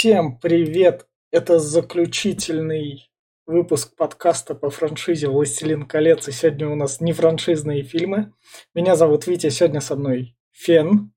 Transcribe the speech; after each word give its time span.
Всем 0.00 0.38
привет! 0.38 1.06
Это 1.30 1.58
заключительный 1.58 3.12
выпуск 3.44 3.94
подкаста 3.96 4.54
по 4.54 4.70
франшизе 4.70 5.28
«Властелин 5.28 5.84
колец», 5.86 6.26
и 6.26 6.32
сегодня 6.32 6.70
у 6.70 6.74
нас 6.74 7.02
не 7.02 7.12
франшизные 7.12 7.82
фильмы. 7.82 8.32
Меня 8.74 8.96
зовут 8.96 9.26
Витя, 9.26 9.50
сегодня 9.50 9.82
со 9.82 9.96
мной 9.96 10.34
Фен. 10.52 11.12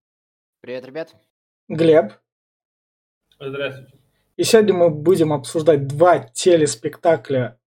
Привет, 0.60 0.86
ребят. 0.86 1.16
Глеб. 1.70 2.12
Здравствуйте. 3.40 3.94
И 4.36 4.44
сегодня 4.44 4.74
мы 4.74 4.90
будем 4.90 5.32
обсуждать 5.32 5.88
два 5.88 6.20
телеспектакля 6.20 7.58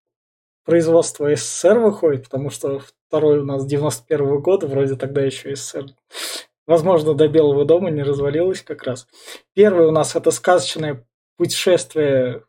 производства 0.65 1.35
СССР 1.35 1.79
выходит, 1.79 2.25
потому 2.25 2.51
что 2.51 2.77
второй 2.77 3.39
у 3.39 3.43
нас 3.43 3.65
91 3.65 4.39
года, 4.39 4.67
вроде 4.67 4.95
тогда 4.95 5.23
еще 5.23 5.55
СССР 5.55 5.87
Возможно, 6.67 7.13
до 7.13 7.29
Белого 7.29 7.63
дома 7.63 7.89
не 7.89 8.03
развалилась 8.03 8.61
как 8.61 8.83
раз. 8.83 9.07
Первый 9.53 9.87
у 9.87 9.91
нас 9.91 10.17
это 10.17 10.31
сказочное 10.31 11.06
путешествие 11.37 12.43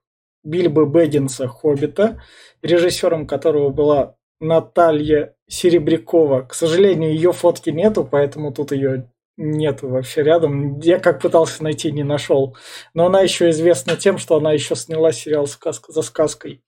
Бильбо 0.45 0.85
Бэггинса 0.85 1.47
«Хоббита», 1.47 2.23
режиссером 2.63 3.27
которого 3.27 3.71
была 3.71 4.17
Наталья 4.41 5.35
Серебрякова. 5.49 6.43
К 6.43 6.55
сожалению, 6.55 7.13
ее 7.13 7.33
фотки 7.33 7.71
нету, 7.71 8.09
поэтому 8.11 8.53
тут 8.53 8.73
ее 8.73 9.11
нету 9.37 9.89
вообще 9.89 10.23
рядом. 10.23 10.79
Я 10.81 10.99
как 10.99 11.21
пытался 11.21 11.63
найти, 11.63 11.93
не 11.93 12.03
нашел. 12.03 12.57
Но 12.95 13.07
она 13.07 13.21
еще 13.21 13.51
известна 13.51 13.97
тем, 13.97 14.19
что 14.19 14.37
она 14.37 14.53
еще 14.53 14.75
сняла 14.75 15.13
сериал 15.13 15.47
«Сказка 15.47 15.93
за 15.93 16.03
сказкой». 16.03 16.63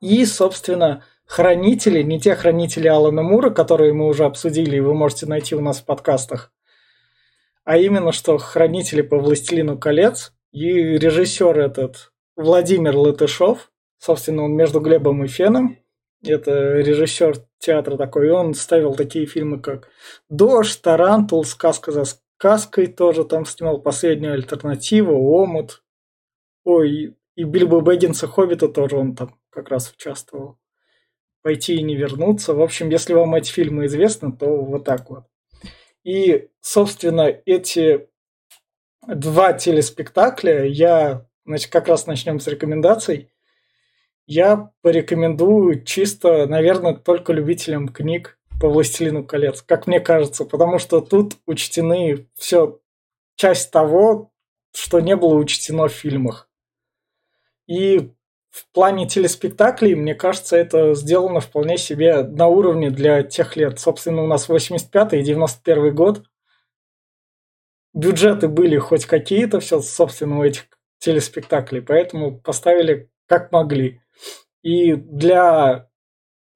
И, 0.00 0.24
собственно, 0.24 1.04
хранители, 1.24 2.02
не 2.02 2.20
те 2.20 2.34
хранители 2.34 2.86
Алана 2.86 3.22
Мура, 3.22 3.50
которые 3.50 3.92
мы 3.92 4.06
уже 4.06 4.24
обсудили, 4.24 4.76
и 4.76 4.80
вы 4.80 4.94
можете 4.94 5.26
найти 5.26 5.54
у 5.54 5.60
нас 5.60 5.80
в 5.80 5.84
подкастах, 5.84 6.52
а 7.64 7.76
именно, 7.76 8.12
что 8.12 8.38
хранители 8.38 9.02
по 9.02 9.18
«Властелину 9.18 9.78
колец» 9.78 10.32
и 10.58 10.98
режиссер 10.98 11.58
этот 11.58 12.12
Владимир 12.36 12.96
Латышов, 12.96 13.70
собственно, 13.98 14.44
он 14.44 14.54
между 14.54 14.80
Глебом 14.80 15.24
и 15.24 15.28
Феном, 15.28 15.78
это 16.24 16.78
режиссер 16.78 17.36
театра 17.58 17.96
такой, 17.96 18.28
и 18.28 18.30
он 18.30 18.54
ставил 18.54 18.94
такие 18.94 19.26
фильмы, 19.26 19.60
как 19.60 19.88
«Дождь», 20.28 20.80
«Тарантул», 20.82 21.44
«Сказка 21.44 21.92
за 21.92 22.04
сказкой» 22.04 22.86
тоже 22.88 23.24
там 23.24 23.44
снимал, 23.44 23.80
«Последняя 23.80 24.32
альтернатива», 24.32 25.12
«Омут», 25.12 25.82
ой, 26.64 27.16
и 27.36 27.44
Бильбо 27.44 27.80
Бэггинса 27.80 28.26
Хоббита 28.26 28.68
тоже 28.68 28.96
он 28.96 29.14
там 29.14 29.38
как 29.50 29.68
раз 29.68 29.92
участвовал 29.92 30.58
пойти 31.42 31.76
и 31.76 31.82
не 31.82 31.96
вернуться. 31.96 32.52
В 32.52 32.60
общем, 32.60 32.90
если 32.90 33.14
вам 33.14 33.34
эти 33.34 33.50
фильмы 33.50 33.86
известны, 33.86 34.32
то 34.32 34.46
вот 34.46 34.84
так 34.84 35.08
вот. 35.08 35.24
И, 36.04 36.48
собственно, 36.60 37.22
эти 37.46 38.08
два 39.14 39.52
телеспектакля 39.54 40.64
я, 40.64 41.26
значит, 41.44 41.72
как 41.72 41.88
раз 41.88 42.06
начнем 42.06 42.40
с 42.40 42.46
рекомендаций. 42.46 43.30
Я 44.26 44.72
порекомендую 44.82 45.84
чисто, 45.84 46.46
наверное, 46.46 46.94
только 46.94 47.32
любителям 47.32 47.88
книг 47.88 48.38
по 48.60 48.68
«Властелину 48.68 49.24
колец», 49.24 49.62
как 49.62 49.86
мне 49.86 50.00
кажется, 50.00 50.44
потому 50.44 50.78
что 50.78 51.00
тут 51.00 51.36
учтены 51.46 52.28
все 52.34 52.80
часть 53.36 53.70
того, 53.70 54.32
что 54.74 55.00
не 55.00 55.16
было 55.16 55.34
учтено 55.34 55.88
в 55.88 55.92
фильмах. 55.92 56.50
И 57.66 58.10
в 58.50 58.70
плане 58.72 59.06
телеспектаклей, 59.06 59.94
мне 59.94 60.14
кажется, 60.14 60.56
это 60.56 60.94
сделано 60.94 61.40
вполне 61.40 61.78
себе 61.78 62.22
на 62.22 62.48
уровне 62.48 62.90
для 62.90 63.22
тех 63.22 63.56
лет. 63.56 63.78
Собственно, 63.78 64.22
у 64.22 64.26
нас 64.26 64.48
85 64.48 65.14
и 65.14 65.22
91 65.22 65.94
год. 65.94 66.24
Бюджеты 67.98 68.46
были 68.46 68.78
хоть 68.78 69.06
какие-то, 69.06 69.58
все, 69.58 69.80
собственно, 69.80 70.38
у 70.38 70.44
этих 70.44 70.66
телеспектаклей, 71.00 71.82
поэтому 71.82 72.38
поставили 72.38 73.10
как 73.26 73.50
могли. 73.50 74.00
И 74.62 74.94
для 74.94 75.88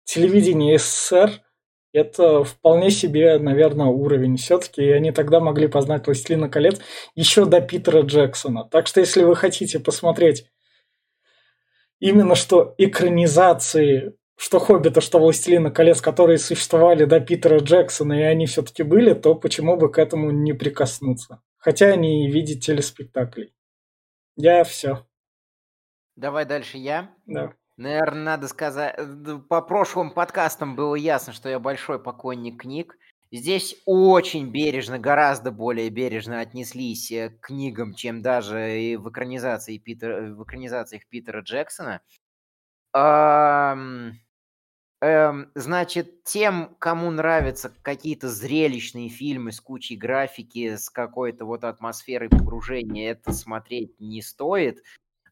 телевидения 0.04 0.78
СССР 0.78 1.42
это 1.92 2.44
вполне 2.44 2.92
себе, 2.92 3.40
наверное, 3.40 3.86
уровень. 3.86 4.36
Все-таки 4.36 4.82
они 4.92 5.10
тогда 5.10 5.40
могли 5.40 5.66
познать 5.66 6.06
«Властелина 6.06 6.48
колец» 6.48 6.80
еще 7.16 7.44
до 7.44 7.60
Питера 7.60 8.02
Джексона. 8.02 8.62
Так 8.62 8.86
что, 8.86 9.00
если 9.00 9.24
вы 9.24 9.34
хотите 9.34 9.80
посмотреть 9.80 10.46
именно 11.98 12.36
что 12.36 12.72
экранизации 12.78 14.14
что 14.42 14.58
«Хоббита», 14.58 15.00
что 15.00 15.20
«Властелина 15.20 15.70
колец», 15.70 16.00
которые 16.00 16.36
существовали 16.36 17.04
до 17.04 17.20
Питера 17.20 17.60
Джексона, 17.60 18.14
и 18.14 18.22
они 18.22 18.46
все-таки 18.46 18.82
были, 18.82 19.14
то 19.14 19.36
почему 19.36 19.76
бы 19.76 19.88
к 19.88 19.98
этому 19.98 20.32
не 20.32 20.52
прикоснуться? 20.52 21.40
Хотя 21.58 21.86
они 21.86 22.26
и 22.26 22.30
видят 22.32 22.58
телеспектаклей. 22.58 23.54
Я 24.34 24.64
все. 24.64 25.06
Давай 26.16 26.44
дальше 26.44 26.76
я. 26.76 27.14
Да. 27.24 27.52
Наверное, 27.76 28.24
надо 28.24 28.48
сказать, 28.48 28.98
по 29.48 29.62
прошлым 29.62 30.10
подкастам 30.10 30.74
было 30.74 30.96
ясно, 30.96 31.32
что 31.32 31.48
я 31.48 31.60
большой 31.60 32.02
поклонник 32.02 32.62
книг. 32.62 32.98
Здесь 33.30 33.76
очень 33.86 34.50
бережно, 34.50 34.98
гораздо 34.98 35.52
более 35.52 35.88
бережно 35.88 36.40
отнеслись 36.40 37.12
э, 37.12 37.30
к 37.30 37.46
книгам, 37.46 37.94
чем 37.94 38.22
даже 38.22 38.80
и 38.80 38.96
в, 38.96 39.08
экранизации 39.08 39.78
Питера, 39.78 40.34
в 40.34 40.42
экранизациях 40.42 41.06
Питера 41.06 41.42
Джексона. 41.42 42.02
Эм, 42.92 44.18
эм, 45.02 45.50
значит, 45.56 46.22
тем, 46.22 46.76
кому 46.78 47.10
нравятся 47.10 47.72
какие-то 47.82 48.28
зрелищные 48.28 49.08
фильмы 49.08 49.50
с 49.50 49.60
кучей 49.60 49.96
графики, 49.96 50.76
с 50.76 50.88
какой-то 50.88 51.44
вот 51.44 51.64
атмосферой 51.64 52.30
погружения, 52.30 53.10
это 53.10 53.32
смотреть 53.32 53.98
не 53.98 54.22
стоит. 54.22 54.82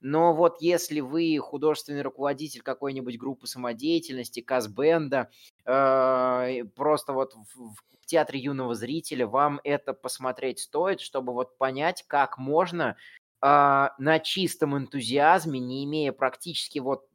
Но 0.00 0.34
вот 0.34 0.60
если 0.60 1.00
вы 1.00 1.38
художественный 1.38 2.02
руководитель 2.02 2.62
какой-нибудь 2.62 3.18
группы 3.18 3.46
самодеятельности, 3.46 4.40
Казбенда, 4.40 5.30
э, 5.64 6.64
просто 6.74 7.12
вот 7.12 7.34
в, 7.34 7.74
в 7.74 8.06
театре 8.06 8.40
юного 8.40 8.74
зрителя 8.74 9.26
вам 9.26 9.60
это 9.62 9.92
посмотреть 9.92 10.58
стоит, 10.58 11.00
чтобы 11.00 11.32
вот 11.32 11.58
понять, 11.58 12.02
как 12.08 12.38
можно 12.38 12.96
э, 13.42 13.88
на 13.98 14.18
чистом 14.20 14.76
энтузиазме, 14.76 15.60
не 15.60 15.84
имея 15.84 16.12
практически 16.12 16.78
вот 16.78 17.06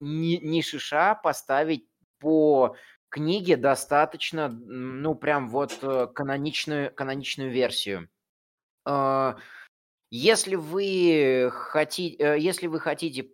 ни, 0.00 0.36
ни 0.36 0.60
шиша, 0.60 1.14
поставить 1.16 1.87
по 2.18 2.76
книге 3.08 3.56
достаточно, 3.56 4.48
ну, 4.48 5.14
прям 5.14 5.48
вот 5.48 5.78
э, 5.82 6.06
каноничную, 6.14 6.94
каноничную 6.94 7.50
версию. 7.50 8.08
Э, 8.86 9.34
если 10.10 10.54
вы 10.54 11.50
хотите, 11.52 12.38
если 12.38 12.66
вы 12.66 12.80
хотите 12.80 13.30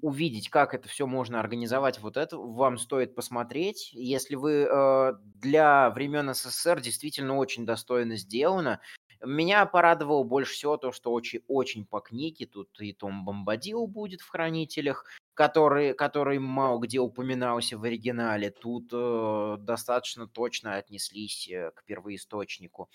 увидеть, 0.00 0.48
как 0.48 0.74
это 0.74 0.88
все 0.88 1.06
можно 1.06 1.40
организовать, 1.40 2.00
вот 2.00 2.16
это 2.16 2.38
вам 2.38 2.78
стоит 2.78 3.14
посмотреть. 3.14 3.90
Если 3.92 4.34
вы 4.34 4.66
э, 4.70 5.12
для 5.34 5.90
времен 5.90 6.32
СССР 6.32 6.80
действительно 6.80 7.36
очень 7.36 7.66
достойно 7.66 8.16
сделано. 8.16 8.80
Меня 9.24 9.64
порадовало 9.66 10.24
больше 10.24 10.52
всего 10.54 10.76
то, 10.76 10.92
что 10.92 11.12
очень, 11.12 11.42
очень 11.48 11.86
по 11.86 12.00
книге. 12.00 12.46
Тут 12.46 12.68
и 12.80 12.92
Том 12.92 13.24
Бомбадил 13.24 13.86
будет 13.86 14.20
в 14.20 14.28
«Хранителях», 14.28 15.06
который, 15.36 15.92
который 15.94 16.38
мало 16.38 16.80
где 16.80 16.98
упоминался 16.98 17.76
в 17.78 17.84
оригинале. 17.84 18.50
Тут 18.50 18.88
э, 18.92 19.56
достаточно 19.60 20.26
точно 20.26 20.76
отнеслись 20.76 21.48
э, 21.48 21.70
к 21.74 21.84
первоисточнику. 21.84 22.88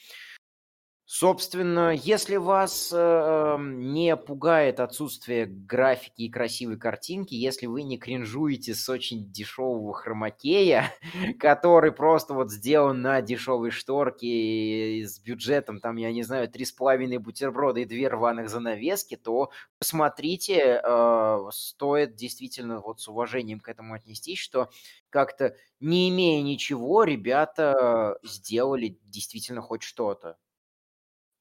Собственно, 1.13 1.93
если 1.93 2.37
вас 2.37 2.89
э, 2.93 2.97
эм, 2.97 3.91
не 3.91 4.15
пугает 4.15 4.79
отсутствие 4.79 5.45
графики 5.45 6.21
и 6.21 6.29
красивой 6.29 6.77
картинки, 6.77 7.33
если 7.33 7.65
вы 7.65 7.83
не 7.83 7.97
кринжуете 7.97 8.73
с 8.73 8.87
очень 8.87 9.29
дешевого 9.29 9.93
хромакея, 9.93 10.85
который 11.37 11.91
просто 11.91 12.33
вот 12.33 12.49
сделан 12.49 13.01
на 13.01 13.21
дешевой 13.21 13.71
шторке 13.71 15.03
с 15.05 15.19
бюджетом, 15.19 15.81
там, 15.81 15.97
я 15.97 16.13
не 16.13 16.23
знаю, 16.23 16.47
три 16.47 16.63
с 16.63 16.71
половиной 16.71 17.17
бутерброда 17.17 17.81
и 17.81 17.85
две 17.85 18.07
рваных 18.07 18.47
занавески, 18.49 19.17
то 19.17 19.51
посмотрите, 19.79 20.81
э, 20.81 21.39
стоит 21.51 22.15
действительно 22.15 22.79
вот 22.79 23.01
с 23.01 23.09
уважением 23.09 23.59
к 23.59 23.67
этому 23.67 23.95
отнестись, 23.95 24.39
что 24.39 24.69
как-то 25.09 25.57
не 25.81 26.07
имея 26.07 26.41
ничего, 26.41 27.03
ребята 27.03 28.17
сделали 28.23 28.97
действительно 29.03 29.59
хоть 29.59 29.83
что-то. 29.83 30.37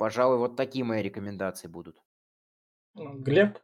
Пожалуй, 0.01 0.39
вот 0.39 0.57
такие 0.57 0.83
мои 0.83 1.03
рекомендации 1.03 1.69
будут. 1.69 1.97
Ну, 2.95 3.19
Глеб? 3.19 3.59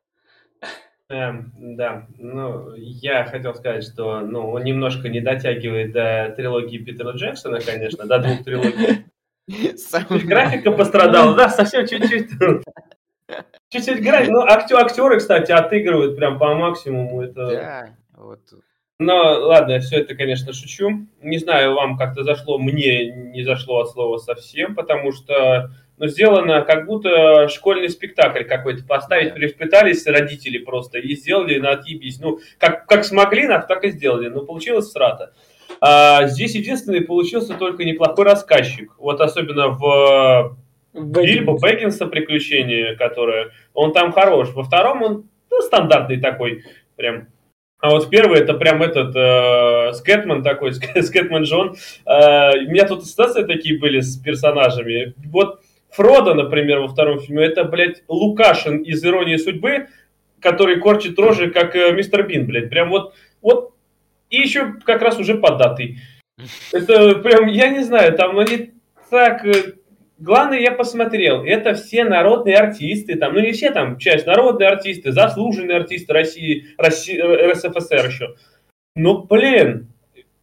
Эм, 1.08 1.50
да, 1.56 2.08
ну, 2.18 2.74
я 2.74 3.24
хотел 3.24 3.54
сказать, 3.54 3.84
что 3.84 4.20
ну, 4.20 4.50
он 4.50 4.62
немножко 4.62 5.08
не 5.08 5.22
дотягивает 5.22 5.92
до 5.92 6.34
трилогии 6.36 6.76
Питера 6.76 7.12
Джексона, 7.12 7.58
конечно, 7.60 8.04
до 8.04 8.18
двух 8.18 8.44
трилогий. 8.44 9.06
Графика 10.26 10.72
пострадала, 10.72 11.34
да, 11.34 11.48
совсем 11.48 11.86
чуть-чуть. 11.86 12.28
Чуть-чуть 13.70 14.02
графика. 14.02 14.32
Ну, 14.32 14.42
актеры, 14.42 15.16
кстати, 15.16 15.52
отыгрывают 15.52 16.16
прям 16.16 16.38
по 16.38 16.54
максимуму. 16.54 17.22
Это... 17.22 17.46
Да, 17.46 17.96
вот. 18.12 18.40
Но 18.98 19.14
ладно, 19.40 19.78
все 19.78 20.00
это, 20.00 20.14
конечно, 20.14 20.52
шучу. 20.52 21.06
Не 21.22 21.38
знаю, 21.38 21.74
вам 21.74 21.96
как-то 21.96 22.24
зашло, 22.24 22.58
мне 22.58 23.10
не 23.10 23.42
зашло 23.42 23.80
от 23.80 23.90
слова 23.90 24.18
совсем, 24.18 24.74
потому 24.74 25.12
что 25.12 25.70
но 25.98 26.06
сделано 26.08 26.62
как 26.62 26.87
будто 26.87 27.48
школьный 27.48 27.88
спектакль 27.88 28.44
какой-то 28.44 28.84
поставить, 28.84 29.58
пытались 29.58 30.06
родители 30.06 30.58
просто 30.58 30.98
и 30.98 31.14
сделали 31.14 31.58
на 31.58 31.70
отъебись. 31.70 32.20
Ну, 32.20 32.38
как, 32.58 32.87
как 32.87 33.04
смогли, 33.04 33.46
так 33.46 33.84
и 33.84 33.90
сделали, 33.90 34.28
но 34.28 34.44
получилось 34.44 34.90
срата. 34.90 35.32
А, 35.81 36.26
здесь 36.26 36.54
единственный 36.54 37.00
получился 37.02 37.54
только 37.54 37.84
неплохой 37.84 38.25
рассказчик. 38.25 38.93
Вот 38.98 39.20
особенно 39.20 39.69
в 39.69 40.56
Бильбо 40.94 41.58
Бэггинса 41.58 42.06
приключения, 42.06 42.94
которое 42.96 43.50
он 43.75 43.92
там 43.92 44.12
хорош. 44.12 44.50
Во 44.54 44.64
втором 44.64 45.02
он 45.02 45.28
ну, 45.50 45.60
стандартный 45.60 46.20
такой, 46.20 46.64
прям 46.96 47.28
а 47.78 47.90
вот 47.90 48.08
первый 48.08 48.40
это 48.40 48.54
прям 48.54 48.82
этот 48.82 49.14
э, 49.14 49.92
Скэтман 49.92 50.42
такой, 50.42 50.72
Скэтман 51.02 51.42
Джон. 51.42 51.76
Э, 52.06 52.56
у 52.56 52.70
меня 52.70 52.87
тут 52.87 53.04
ситуации 53.04 53.44
такие 53.44 53.78
были 53.78 54.00
с 54.00 54.16
персонажами. 54.16 55.14
Вот 55.31 55.60
Фродо, 55.96 56.34
например, 56.34 56.81
во 56.81 56.88
втором 56.88 57.20
фильме, 57.20 57.46
это, 57.46 57.64
блядь, 57.64 58.02
Лукашин 58.06 58.82
из 58.82 59.04
«Иронии 59.04 59.37
судьбы», 59.37 59.88
который 60.40 60.78
корчит 60.78 61.19
рожи, 61.19 61.50
как 61.50 61.75
э, 61.75 61.93
мистер 61.93 62.26
Бин, 62.26 62.46
блядь. 62.46 62.69
Прям 62.69 62.90
вот, 62.90 63.14
вот, 63.40 63.75
и 64.28 64.37
еще 64.37 64.75
как 64.84 65.00
раз 65.00 65.19
уже 65.19 65.37
податый. 65.37 65.98
Это 66.72 67.14
прям, 67.16 67.46
я 67.46 67.70
не 67.70 67.82
знаю, 67.82 68.14
там 68.14 68.38
они 68.38 68.72
так 69.08 69.44
э, 69.46 69.76
Главное, 70.19 70.60
я 70.60 70.72
посмотрел, 70.72 71.44
это 71.44 71.75
все 71.75 72.02
народные 72.02 72.56
артисты, 72.56 73.16
там, 73.16 73.34
ну 73.34 73.40
не 73.40 73.52
все 73.52 73.70
там, 73.70 73.99
часть 73.99 74.26
народные 74.26 74.70
артисты, 74.70 75.12
заслуженные 75.12 75.76
артисты 75.76 76.10
России, 76.14 76.69
России 76.78 77.20
РСФСР 77.20 78.06
еще. 78.06 78.34
Ну, 78.94 79.25
блин, 79.25 79.92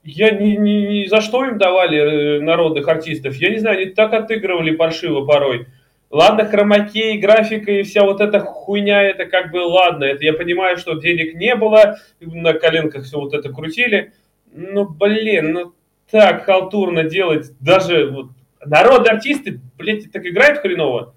я 0.04 0.32
ни, 0.32 0.56
ни, 0.56 1.02
ни 1.02 1.06
за 1.08 1.22
что 1.22 1.46
им 1.46 1.58
давали 1.58 1.98
э, 2.38 2.42
народных 2.42 2.88
артистов, 2.88 3.36
я 3.36 3.50
не 3.50 3.58
знаю, 3.58 3.80
они 3.80 3.92
так 3.92 4.14
отыгрывали 4.14 4.76
паршиво 4.76 5.26
порой. 5.26 5.68
Ладно, 6.10 6.46
хромакей, 6.46 7.18
графика 7.18 7.72
и 7.72 7.84
вся 7.84 8.04
вот 8.04 8.22
эта 8.22 8.40
хуйня, 8.40 9.02
это 9.02 9.26
как 9.26 9.52
бы 9.52 9.58
ладно, 9.58 10.04
это 10.04 10.24
я 10.24 10.34
понимаю, 10.34 10.78
что 10.78 10.94
денег 10.94 11.34
не 11.34 11.56
было, 11.56 11.98
на 12.20 12.54
коленках 12.54 13.06
все 13.06 13.20
вот 13.20 13.34
это 13.34 13.52
крутили, 13.52 14.14
ну, 14.52 14.88
блин, 14.88 15.54
ну 15.54 15.74
так 16.12 16.46
халтурно 16.46 17.04
делать, 17.04 17.52
даже 17.60 18.08
вот 18.12 18.28
Народные 18.66 19.12
артисты, 19.12 19.60
блядь, 19.78 20.12
так 20.12 20.26
играют 20.26 20.60
хреново. 20.60 21.16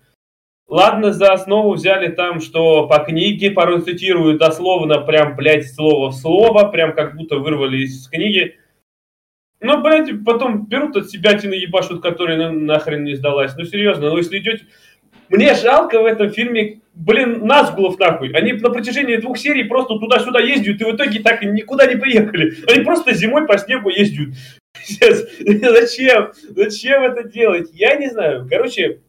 Ладно, 0.68 1.12
за 1.12 1.32
основу 1.32 1.74
взяли 1.74 2.08
там, 2.08 2.40
что 2.40 2.88
по 2.88 2.98
книге 2.98 3.52
порой 3.52 3.82
цитируют 3.82 4.38
дословно, 4.38 5.00
прям, 5.00 5.36
блядь, 5.36 5.72
слово 5.72 6.10
в 6.10 6.14
слово, 6.14 6.68
прям 6.68 6.92
как 6.92 7.16
будто 7.16 7.36
вырвали 7.36 7.78
из 7.78 8.08
книги. 8.08 8.56
Ну, 9.60 9.82
блядь, 9.82 10.10
потом 10.24 10.66
берут 10.66 10.96
от 10.96 11.10
себя 11.10 11.34
тины 11.34 11.54
ебашут, 11.54 12.02
которые 12.02 12.36
на, 12.38 12.52
нахрен 12.52 13.04
не 13.04 13.14
сдалась. 13.14 13.54
Ну, 13.56 13.64
серьезно, 13.64 14.10
ну, 14.10 14.16
если 14.16 14.38
идете... 14.38 14.66
Мне 15.28 15.54
жалко 15.54 16.00
в 16.00 16.06
этом 16.06 16.30
фильме, 16.30 16.82
блин, 16.94 17.44
Назгулов 17.44 17.98
нахуй. 17.98 18.30
Они 18.30 18.52
на 18.52 18.70
протяжении 18.70 19.16
двух 19.16 19.38
серий 19.38 19.64
просто 19.64 19.98
туда-сюда 19.98 20.38
ездят, 20.38 20.80
и 20.80 20.84
в 20.84 20.94
итоге 20.94 21.18
так 21.20 21.42
никуда 21.42 21.86
не 21.86 21.96
приехали. 21.96 22.54
Они 22.68 22.84
просто 22.84 23.12
зимой 23.12 23.44
по 23.46 23.58
снегу 23.58 23.88
ездят. 23.88 24.28
Зачем? 25.00 26.32
Зачем 26.50 27.02
это 27.02 27.24
делать? 27.24 27.70
Я 27.72 27.96
не 27.96 28.08
знаю. 28.08 28.46
Короче, 28.48 29.00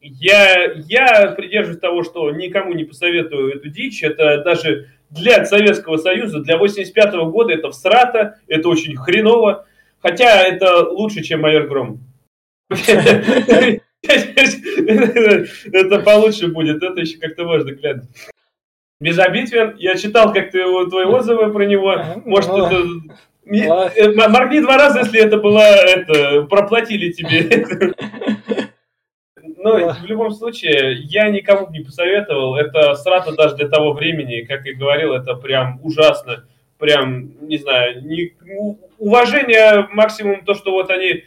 я, 0.00 0.72
я 0.86 1.32
придерживаюсь 1.36 1.80
того, 1.80 2.04
что 2.04 2.30
никому 2.30 2.72
не 2.72 2.84
посоветую 2.84 3.56
эту 3.56 3.68
дичь. 3.70 4.02
Это 4.02 4.42
даже 4.44 4.88
для 5.10 5.44
Советского 5.44 5.96
Союза, 5.96 6.40
для 6.40 6.56
85 6.56 7.14
-го 7.14 7.30
года 7.30 7.52
это 7.52 7.70
всрата, 7.70 8.38
это 8.46 8.68
очень 8.68 8.96
хреново. 8.96 9.66
Хотя 10.02 10.42
это 10.42 10.88
лучше, 10.88 11.22
чем 11.22 11.40
майор 11.42 11.66
Гром. 11.66 12.00
Это 15.72 16.00
получше 16.00 16.48
будет, 16.48 16.82
это 16.82 17.00
еще 17.00 17.18
как-то 17.18 17.44
можно 17.44 17.72
глянуть. 17.72 18.08
Безобиден. 18.98 19.76
Я 19.78 19.96
читал 19.96 20.32
как-то 20.32 20.86
твои 20.88 21.04
отзывы 21.04 21.52
про 21.52 21.64
него. 21.64 21.96
Может, 22.24 22.50
это 22.50 22.84
Э, 23.46 24.28
моргни 24.28 24.60
два 24.60 24.76
раза, 24.76 25.00
если 25.00 25.20
это 25.20 25.38
было, 25.38 25.60
это, 25.60 26.42
проплатили 26.42 27.10
тебе. 27.10 27.64
Ну, 29.62 29.92
в 29.92 30.04
любом 30.06 30.30
случае, 30.30 30.94
я 31.02 31.28
никому 31.28 31.68
не 31.70 31.80
посоветовал. 31.80 32.56
Это 32.56 32.94
срата 32.94 33.32
даже 33.32 33.56
для 33.56 33.68
того 33.68 33.92
времени, 33.92 34.42
как 34.42 34.64
и 34.66 34.72
говорил, 34.72 35.12
это 35.12 35.34
прям 35.34 35.80
ужасно. 35.82 36.44
Прям, 36.78 37.32
не 37.46 37.58
знаю, 37.58 38.02
не, 38.06 38.32
уважение 39.00 39.88
максимум 39.92 40.44
то, 40.44 40.54
что 40.54 40.70
вот 40.70 40.90
они 40.90 41.24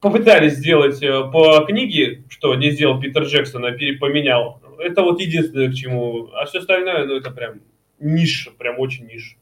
попытались 0.00 0.54
сделать 0.54 1.02
э, 1.02 1.30
по 1.30 1.64
книге, 1.64 2.24
что 2.28 2.54
не 2.56 2.70
сделал 2.70 3.00
Питер 3.00 3.22
Джексон, 3.24 3.64
а 3.64 3.70
поменял. 3.70 4.60
Это 4.78 5.02
вот 5.02 5.20
единственное, 5.20 5.70
к 5.70 5.74
чему. 5.74 6.30
А 6.32 6.46
все 6.46 6.58
остальное, 6.58 7.06
ну, 7.06 7.16
это 7.16 7.30
прям 7.30 7.60
ниша, 8.00 8.50
прям 8.50 8.80
очень 8.80 9.06
ниша. 9.06 9.36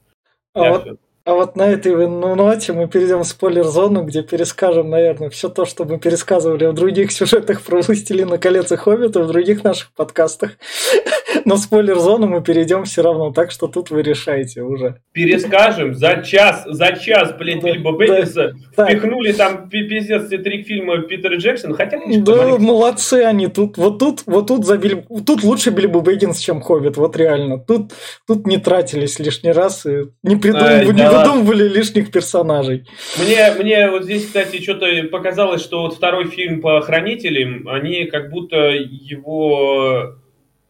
А 0.54 0.70
вот, 0.70 0.82
все. 0.82 0.96
А 1.24 1.34
вот 1.34 1.54
на 1.54 1.68
этой 1.68 2.08
ноте 2.08 2.72
мы 2.72 2.88
перейдем 2.88 3.20
в 3.20 3.26
спойлер-зону, 3.28 4.02
где 4.02 4.24
перескажем, 4.24 4.90
наверное, 4.90 5.30
все 5.30 5.48
то, 5.48 5.64
что 5.64 5.84
мы 5.84 6.00
пересказывали 6.00 6.66
в 6.66 6.72
других 6.72 7.12
сюжетах 7.12 7.62
про 7.62 7.80
«Властелина 7.80 8.38
колец» 8.38 8.72
и 8.72 8.76
«Хоббита», 8.76 9.22
в 9.22 9.28
других 9.28 9.62
наших 9.62 9.92
подкастах. 9.92 10.52
Но 11.44 11.54
в 11.54 11.58
спойлер-зону 11.58 12.26
мы 12.26 12.42
перейдем 12.42 12.84
все 12.84 13.02
равно, 13.02 13.32
так 13.32 13.52
что 13.52 13.68
тут 13.68 13.90
вы 13.90 14.02
решаете 14.02 14.62
уже. 14.62 14.96
Перескажем 15.12 15.94
за 15.94 16.22
час, 16.22 16.64
за 16.66 16.92
час, 16.96 17.32
блин, 17.38 17.60
да, 17.60 17.70
Бильбо 17.70 17.92
Бэггинса 17.92 18.54
да, 18.76 18.86
впихнули 18.86 19.32
там 19.32 19.68
пиздец 19.68 20.26
все 20.26 20.38
три 20.38 20.62
фильма 20.62 21.02
Питера 21.02 21.36
Джексона, 21.36 21.74
хотя, 21.74 21.98
конечно, 21.98 22.24
Да, 22.24 22.36
маленький. 22.36 22.64
молодцы 22.64 23.14
они 23.24 23.46
тут. 23.46 23.76
Вот 23.76 23.98
тут, 23.98 24.22
вот 24.26 24.48
тут 24.48 24.66
за 24.66 24.76
Биль... 24.76 25.04
тут 25.24 25.42
лучше 25.42 25.70
Бильбо 25.70 26.00
Бэггинс, 26.00 26.38
чем 26.38 26.60
Хоббит, 26.60 26.96
вот 26.96 27.16
реально. 27.16 27.58
Тут, 27.58 27.92
тут 28.26 28.46
не 28.46 28.58
тратились 28.58 29.18
лишний 29.18 29.52
раз 29.52 29.86
и 29.86 30.02
не 30.22 30.36
придумывали, 30.36 30.88
Ай, 30.88 30.92
да 30.92 31.11
выдумывали 31.18 31.68
лишних 31.68 32.10
персонажей. 32.10 32.86
Мне, 33.18 33.52
мне 33.58 33.90
вот 33.90 34.04
здесь, 34.04 34.26
кстати, 34.26 34.62
что-то 34.62 34.86
показалось, 35.10 35.62
что 35.62 35.82
вот 35.82 35.94
второй 35.94 36.28
фильм 36.28 36.60
по 36.60 36.80
Хранителям, 36.80 37.68
они 37.68 38.06
как 38.06 38.30
будто 38.30 38.56
его 38.56 40.16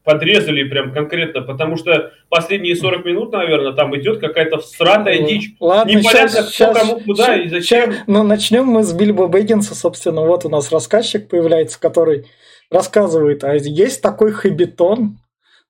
подрезали 0.05 0.65
прям 0.65 0.93
конкретно, 0.93 1.43
потому 1.43 1.77
что 1.77 2.13
последние 2.29 2.75
40 2.75 3.05
минут, 3.05 3.33
наверное, 3.33 3.73
там 3.73 3.97
идет 3.97 4.21
какая-то 4.21 4.59
всратая 4.59 5.21
ну, 5.21 5.29
дичь. 5.29 5.55
Ладно, 5.61 5.91
Непонятно, 5.91 6.29
сейчас, 6.29 6.33
кто 6.33 6.51
сейчас, 6.51 6.79
кому 6.79 7.01
куда 7.01 7.25
сейчас, 7.25 7.47
и 7.47 7.49
зачем. 7.49 7.93
Сейчас, 7.93 8.05
ну, 8.07 8.23
начнем 8.23 8.65
мы 8.65 8.83
с 8.83 8.93
Бильбо 8.93 9.29
Бэггинса, 9.29 9.75
собственно. 9.75 10.23
Вот 10.23 10.45
у 10.45 10.49
нас 10.49 10.73
рассказчик 10.73 11.29
появляется, 11.29 11.81
который 11.81 12.27
рассказывает, 12.71 13.45
а 13.45 13.55
есть 13.55 14.03
такой 14.03 14.33
хоббитон, 14.33 15.19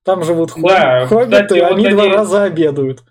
там 0.03 0.23
живут 0.23 0.51
да, 0.57 1.05
хоббиты, 1.05 1.43
кстати, 1.43 1.59
они 1.59 1.85
вот 1.85 1.91
два 1.91 2.03
они... 2.03 2.13
раза 2.13 2.43
обедают. 2.43 3.03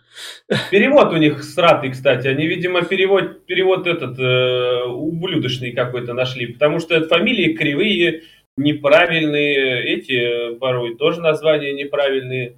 Перевод 0.70 1.12
у 1.12 1.16
них 1.16 1.42
сратый, 1.42 1.90
кстати. 1.90 2.26
Они, 2.26 2.46
видимо, 2.46 2.82
перевод, 2.82 3.46
перевод 3.46 3.86
этот 3.86 4.18
э, 4.18 4.84
ублюдочный 4.84 5.72
какой-то 5.72 6.12
нашли, 6.12 6.46
потому 6.46 6.80
что 6.80 7.02
фамилии 7.08 7.54
кривые, 7.54 8.22
неправильные, 8.56 9.84
эти 9.94 10.54
порой 10.56 10.96
тоже 10.96 11.20
названия 11.20 11.72
неправильные. 11.72 12.56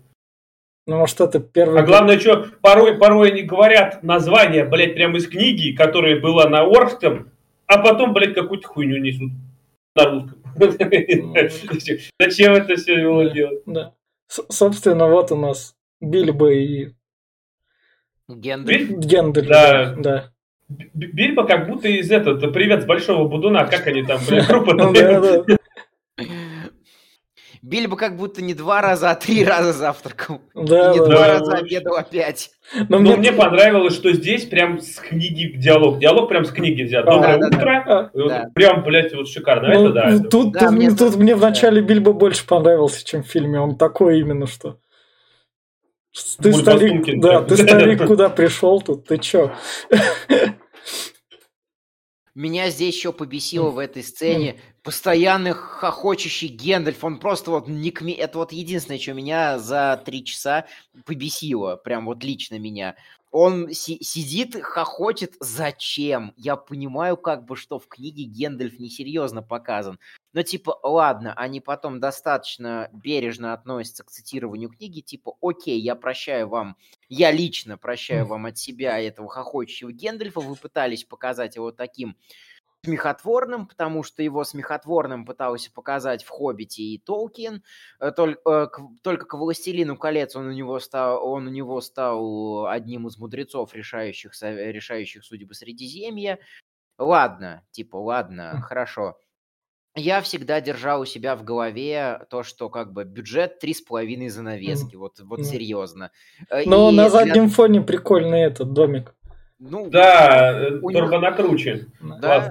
Ну, 0.87 0.99
может, 0.99 1.21
это 1.21 1.41
первый... 1.41 1.81
А 1.81 1.85
главное, 1.85 2.19
что 2.19 2.47
порой, 2.61 2.99
порой 2.99 3.31
они 3.31 3.43
говорят 3.43 4.03
название, 4.03 4.65
блядь, 4.65 4.95
прямо 4.95 5.17
из 5.17 5.27
книги, 5.27 5.75
которая 5.75 6.21
была 6.21 6.49
на 6.49 6.65
оркском, 6.65 7.31
а 7.67 7.79
потом, 7.79 8.13
блядь, 8.13 8.35
какую-то 8.35 8.69
хуйню 8.69 8.99
несут 8.99 9.31
на 9.97 10.11
русском. 10.11 10.43
Зачем 12.21 12.53
это 12.53 12.77
все 12.77 13.03
было 13.03 13.31
делать? 13.31 13.63
Собственно, 14.29 15.09
вот 15.09 15.33
у 15.33 15.37
нас 15.37 15.75
Бильбо 16.01 16.53
и 16.53 16.91
Гендель. 18.29 18.97
Гендель, 18.99 19.49
да. 19.49 19.95
да. 19.97 20.31
Бильбо 20.69 21.45
как 21.47 21.69
будто 21.69 21.89
из 21.89 22.11
этого, 22.11 22.39
привет 22.51 22.83
с 22.83 22.87
большого 22.87 23.29
будуна, 23.29 23.67
как 23.67 23.87
они 23.87 24.03
там, 24.03 24.19
блин, 24.27 24.45
группа 24.49 24.75
Бильбо 27.63 27.97
как 27.97 28.19
будто 28.19 28.43
не 28.43 28.53
два 28.53 28.83
раза, 28.83 29.11
а 29.11 29.15
три 29.15 29.43
раза 29.43 29.73
завтракал. 29.73 30.43
Да, 30.55 30.93
не 30.93 30.99
да, 30.99 31.07
два 31.07 31.19
да, 31.19 31.29
раза 31.29 31.53
обедал 31.55 31.97
опять. 31.97 32.51
Но, 32.75 32.99
Но 32.99 32.99
мне, 32.99 33.17
мне 33.17 33.33
понравилось, 33.33 33.95
что 33.95 34.13
здесь 34.13 34.45
прям 34.45 34.81
с 34.81 34.97
книги 34.97 35.57
диалог. 35.57 35.99
Диалог 35.99 36.29
прям 36.29 36.45
с 36.45 36.51
книги 36.51 36.83
взят. 36.83 37.07
Доброе 37.07 37.39
да, 37.39 37.47
утро. 37.47 37.85
Да, 37.87 38.11
вот, 38.13 38.29
да. 38.29 38.51
Прям, 38.55 38.85
блядь, 38.85 39.15
вот 39.15 39.29
шикарно. 39.29 39.73
Ну, 39.73 39.89
это 39.89 39.93
да. 39.95 40.19
Тут, 40.29 40.53
да, 40.53 40.61
тут, 40.61 40.71
мне, 40.73 40.91
тут 40.91 41.17
мне 41.17 41.35
вначале 41.35 41.81
Бильбо 41.81 42.13
больше 42.13 42.47
понравился, 42.47 43.03
чем 43.03 43.23
в 43.23 43.29
фильме. 43.29 43.59
Он 43.59 43.79
такой 43.79 44.21
именно, 44.21 44.47
что... 44.47 44.77
Ты 46.41 46.53
старик, 46.53 47.21
да, 47.21 47.43
ты 47.43 47.57
старик 47.57 48.07
куда 48.07 48.29
пришел 48.29 48.81
тут, 48.81 49.07
ты 49.07 49.19
чё? 49.19 49.53
Меня 52.35 52.71
здесь 52.71 52.97
еще 52.97 53.13
побесило 53.13 53.71
в 53.71 53.79
этой 53.79 54.03
сцене 54.03 54.61
постоянный 54.83 55.53
хохочущий 55.53 56.49
Гендальф, 56.49 57.03
он 57.05 57.19
просто 57.19 57.51
вот 57.53 57.69
не 57.69 57.91
к... 57.91 58.03
Это 58.03 58.39
вот 58.39 58.53
единственное, 58.53 58.99
что 58.99 59.15
меня 59.15 59.59
за 59.59 60.03
три 60.05 60.25
часа 60.25 60.67
побесило, 61.05 61.77
прям 61.77 62.07
вот 62.07 62.23
лично 62.25 62.59
меня. 62.59 62.97
Он 63.37 63.69
си- 63.73 63.99
сидит, 64.01 64.55
хохочет. 64.63 65.35
Зачем? 65.41 66.33
Я 66.37 66.55
понимаю, 66.55 67.17
как 67.17 67.47
бы, 67.47 67.57
что 67.57 67.81
в 67.81 67.89
книге 67.89 68.23
Гендальф 68.23 68.79
несерьезно 68.79 69.43
показан. 69.43 69.99
Но 70.35 70.43
типа, 70.43 70.79
ладно, 70.85 71.35
они 71.35 71.61
потом 71.61 71.99
достаточно 71.99 72.89
бережно 72.93 73.53
относятся 73.53 74.05
к 74.05 74.11
цитированию 74.13 74.71
книги, 74.71 75.01
типа, 75.01 75.37
окей, 75.43 75.81
я 75.81 75.97
прощаю 75.97 76.49
вам, 76.49 76.77
я 77.09 77.33
лично 77.33 77.77
прощаю 77.77 78.25
вам 78.25 78.47
от 78.47 78.57
себя 78.57 79.01
этого 79.01 79.29
хохочущего 79.29 79.91
Гендальфа, 79.91 80.39
вы 80.39 80.55
пытались 80.55 81.03
показать 81.03 81.57
его 81.57 81.73
таким 81.73 82.17
смехотворным, 82.85 83.67
потому 83.67 84.03
что 84.03 84.23
его 84.23 84.45
смехотворным 84.45 85.25
пытался 85.25 85.73
показать 85.73 86.23
в 86.23 86.29
«Хоббите» 86.29 86.83
и 86.83 86.99
Толкин. 86.99 87.63
Э, 88.01 88.13
только, 88.13 88.51
э, 88.51 88.69
только 89.03 89.27
к 89.27 89.35
«Властелину 89.35 89.97
колец» 89.97 90.37
он 90.37 90.47
у, 90.47 90.53
него 90.53 90.79
стал, 90.81 91.27
он 91.27 91.47
у 91.47 91.51
него 91.51 91.81
стал 91.81 92.67
одним 92.67 93.09
из 93.09 93.19
мудрецов, 93.19 93.75
решающих, 93.75 94.33
решающих 94.43 95.25
судьбы 95.25 95.55
Средиземья. 95.55 96.39
Ладно, 96.99 97.65
типа, 97.73 97.97
ладно, 97.97 98.61
хорошо. 98.63 99.19
Я 99.97 100.23
всегда 100.23 100.61
держал 100.61 101.03
у 101.03 101.05
себя 101.05 101.37
в 101.37 101.45
голове 101.45 102.27
то, 102.29 102.43
что 102.43 102.69
как 102.69 102.93
бы 102.93 103.05
бюджет 103.05 103.61
три 103.61 103.75
с 103.75 103.81
половиной 103.81 104.29
занавески, 104.29 104.97
вот, 104.97 105.21
вот 105.21 105.45
серьезно. 105.47 106.11
Э, 106.51 106.65
Но 106.67 106.91
и 106.91 106.97
на 106.97 107.09
заднем 107.09 107.47
для... 107.47 107.49
фоне 107.49 107.81
прикольный 107.81 108.43
этот 108.43 108.73
домик. 108.73 109.15
Ну, 109.59 109.89
да, 109.89 110.53
э, 110.53 110.79
турбонакручен. 110.81 111.93
Да, 112.21 112.51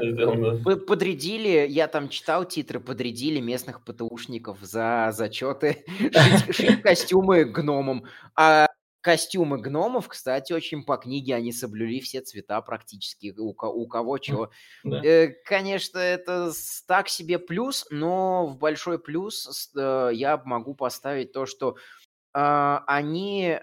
подрядили, 0.88 1.68
я 1.68 1.88
там 1.88 2.10
читал 2.10 2.46
титры, 2.46 2.80
подрядили 2.80 3.40
местных 3.40 3.84
ПТУшников 3.84 4.60
за 4.62 5.10
зачеты 5.12 5.84
шить, 5.98 6.56
шить 6.56 6.82
костюмы 6.82 7.44
гномам. 7.44 8.06
А 8.36 8.68
костюмы 9.04 9.60
гномов, 9.60 10.08
кстати, 10.08 10.54
очень 10.54 10.84
по 10.86 10.96
книге 10.96 11.36
они 11.36 11.52
соблюли 11.52 12.00
все 12.00 12.22
цвета 12.22 12.62
практически, 12.62 13.34
у, 13.38 13.50
у 13.50 13.88
кого 13.88 14.18
чего. 14.18 14.50
Да. 14.86 15.04
Э, 15.04 15.28
конечно, 15.46 16.00
это 16.00 16.52
так 16.88 17.10
себе 17.10 17.38
плюс, 17.38 17.86
но 17.92 18.48
в 18.48 18.58
большой 18.58 18.98
плюс 18.98 19.70
э, 19.76 20.10
я 20.14 20.42
могу 20.46 20.74
поставить 20.74 21.34
то, 21.34 21.46
что 21.46 21.76
э, 22.34 22.80
они 22.88 23.60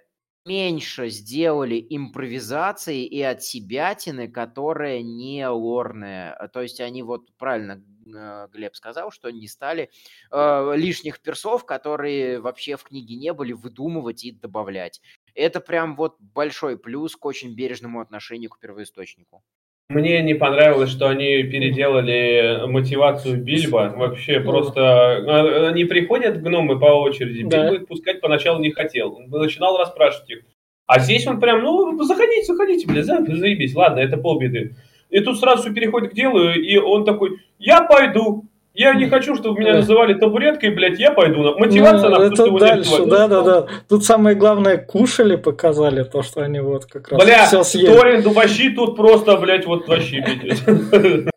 меньше 0.51 1.11
сделали 1.11 1.87
импровизации 1.91 3.07
и 3.07 3.23
от 3.23 3.41
себятины, 3.43 4.27
которая 4.27 5.01
не 5.01 5.47
лорная. 5.49 6.35
А, 6.35 6.49
то 6.49 6.61
есть 6.61 6.81
они 6.81 7.05
вот 7.05 7.33
правильно 7.37 7.81
э, 8.13 8.49
Глеб 8.53 8.75
сказал, 8.75 9.13
что 9.13 9.31
не 9.31 9.47
стали 9.47 9.91
э, 10.33 10.73
лишних 10.75 11.21
персов, 11.21 11.65
которые 11.65 12.41
вообще 12.41 12.77
в 12.77 12.83
книге 12.83 13.15
не 13.15 13.33
были, 13.33 13.53
выдумывать 13.53 14.25
и 14.25 14.33
добавлять. 14.33 15.01
Это 15.35 15.61
прям 15.61 15.95
вот 15.95 16.17
большой 16.19 16.77
плюс 16.77 17.15
к 17.15 17.25
очень 17.25 17.55
бережному 17.55 18.01
отношению 18.01 18.51
к 18.51 18.59
первоисточнику. 18.59 19.45
Мне 19.91 20.23
не 20.23 20.35
понравилось, 20.35 20.91
что 20.91 21.09
они 21.09 21.43
переделали 21.43 22.65
мотивацию 22.69 23.43
Бильбо. 23.43 23.93
Вообще 23.97 24.39
ну. 24.39 24.49
просто... 24.49 24.81
А, 24.81 25.69
они 25.69 25.85
приходят 25.85 26.41
гномы 26.41 26.79
по 26.79 26.87
очереди. 26.87 27.43
Да. 27.43 27.63
Бильбо 27.63 27.75
их 27.83 27.89
пускать 27.89 28.21
поначалу 28.21 28.61
не 28.61 28.71
хотел. 28.71 29.17
Он 29.17 29.29
начинал 29.29 29.77
расспрашивать 29.77 30.31
их. 30.31 30.39
А 30.87 31.01
здесь 31.01 31.27
он 31.27 31.41
прям, 31.41 31.63
ну, 31.63 32.01
заходите, 32.05 32.45
заходите, 32.45 32.87
бля, 32.87 33.03
заебись. 33.03 33.75
Ладно, 33.75 33.99
это 33.99 34.17
полбеды. 34.17 34.77
И 35.11 35.19
тут 35.21 35.41
сразу 35.41 35.63
все 35.63 35.73
переходит 35.73 36.13
к 36.13 36.15
делу, 36.15 36.51
и 36.51 36.77
он 36.77 37.05
такой, 37.05 37.39
я 37.59 37.83
пойду. 37.83 38.45
Я 38.73 38.95
не 38.95 39.09
хочу, 39.09 39.35
чтобы 39.35 39.61
меня 39.61 39.75
называли 39.75 40.15
табуреткой, 40.15 40.71
блядь, 40.71 40.99
я 41.01 41.11
пойду. 41.11 41.59
Мотивация 41.59 42.09
ну, 42.09 42.19
на 42.19 42.23
это 42.23 42.51
дальше, 42.51 43.05
да, 43.07 43.27
да, 43.27 43.43
да. 43.43 43.67
Тут 43.89 44.05
самое 44.05 44.37
главное, 44.37 44.79
кушали, 44.79 45.37
показали 45.37 46.05
то, 46.05 46.23
что 46.23 46.43
они 46.43 46.61
вот 46.61 46.87
как 46.87 47.09
раз 47.09 47.23
Бля, 47.23 47.47
все 47.47 47.65
съели. 47.65 47.87
Торин, 47.87 48.33
вообще 48.33 48.71
тут 48.71 48.97
просто, 48.97 49.37
блядь, 49.39 49.67
вот 49.67 49.89
вообще, 49.89 50.25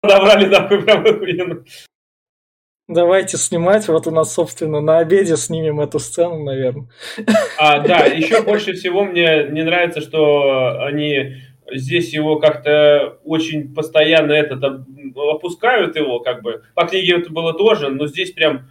Подобрали 0.00 0.46
нахуй 0.46 0.82
прям 0.82 1.04
охуенно. 1.04 1.64
Давайте 2.88 3.36
снимать. 3.36 3.86
Вот 3.86 4.06
у 4.06 4.10
нас, 4.10 4.32
собственно, 4.34 4.80
на 4.80 4.98
обеде 4.98 5.36
снимем 5.36 5.80
эту 5.80 5.98
сцену, 6.00 6.42
наверное. 6.42 6.88
А, 7.58 7.78
да, 7.78 7.98
еще 8.06 8.42
больше 8.42 8.72
всего 8.72 9.04
мне 9.04 9.44
не 9.50 9.62
нравится, 9.62 10.00
что 10.00 10.82
они 10.84 11.36
здесь 11.72 12.12
его 12.12 12.38
как-то 12.38 13.18
очень 13.24 13.74
постоянно 13.74 14.32
этот 14.32 14.84
опускают 15.16 15.96
его, 15.96 16.20
как 16.20 16.42
бы. 16.42 16.62
По 16.74 16.86
книге 16.86 17.16
это 17.18 17.32
было 17.32 17.54
тоже, 17.54 17.88
но 17.88 18.06
здесь 18.06 18.32
прям 18.32 18.70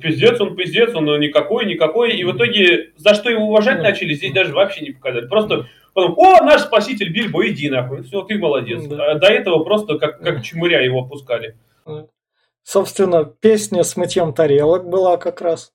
пиздец, 0.00 0.40
он 0.40 0.56
пиздец, 0.56 0.94
он 0.94 1.04
никакой, 1.20 1.66
никакой. 1.66 2.16
И 2.16 2.24
в 2.24 2.36
итоге, 2.36 2.92
за 2.96 3.14
что 3.14 3.30
его 3.30 3.46
уважать 3.46 3.82
начали, 3.82 4.14
здесь 4.14 4.32
даже 4.32 4.52
вообще 4.52 4.84
не 4.84 4.90
показали. 4.92 5.26
Просто 5.26 5.66
потом, 5.94 6.14
о, 6.18 6.42
наш 6.44 6.62
спаситель 6.62 7.12
Бильбо, 7.12 7.48
иди 7.48 7.68
нахуй. 7.70 8.02
Все, 8.02 8.22
ты 8.22 8.38
молодец. 8.38 8.84
Да. 8.86 9.12
А 9.12 9.14
до 9.14 9.26
этого 9.28 9.64
просто 9.64 9.98
как, 9.98 10.20
как 10.20 10.42
чмыря 10.42 10.80
его 10.80 11.00
опускали. 11.00 11.56
Собственно, 12.62 13.24
песня 13.24 13.82
с 13.82 13.96
мытьем 13.96 14.34
тарелок 14.34 14.88
была 14.88 15.16
как 15.16 15.40
раз. 15.40 15.72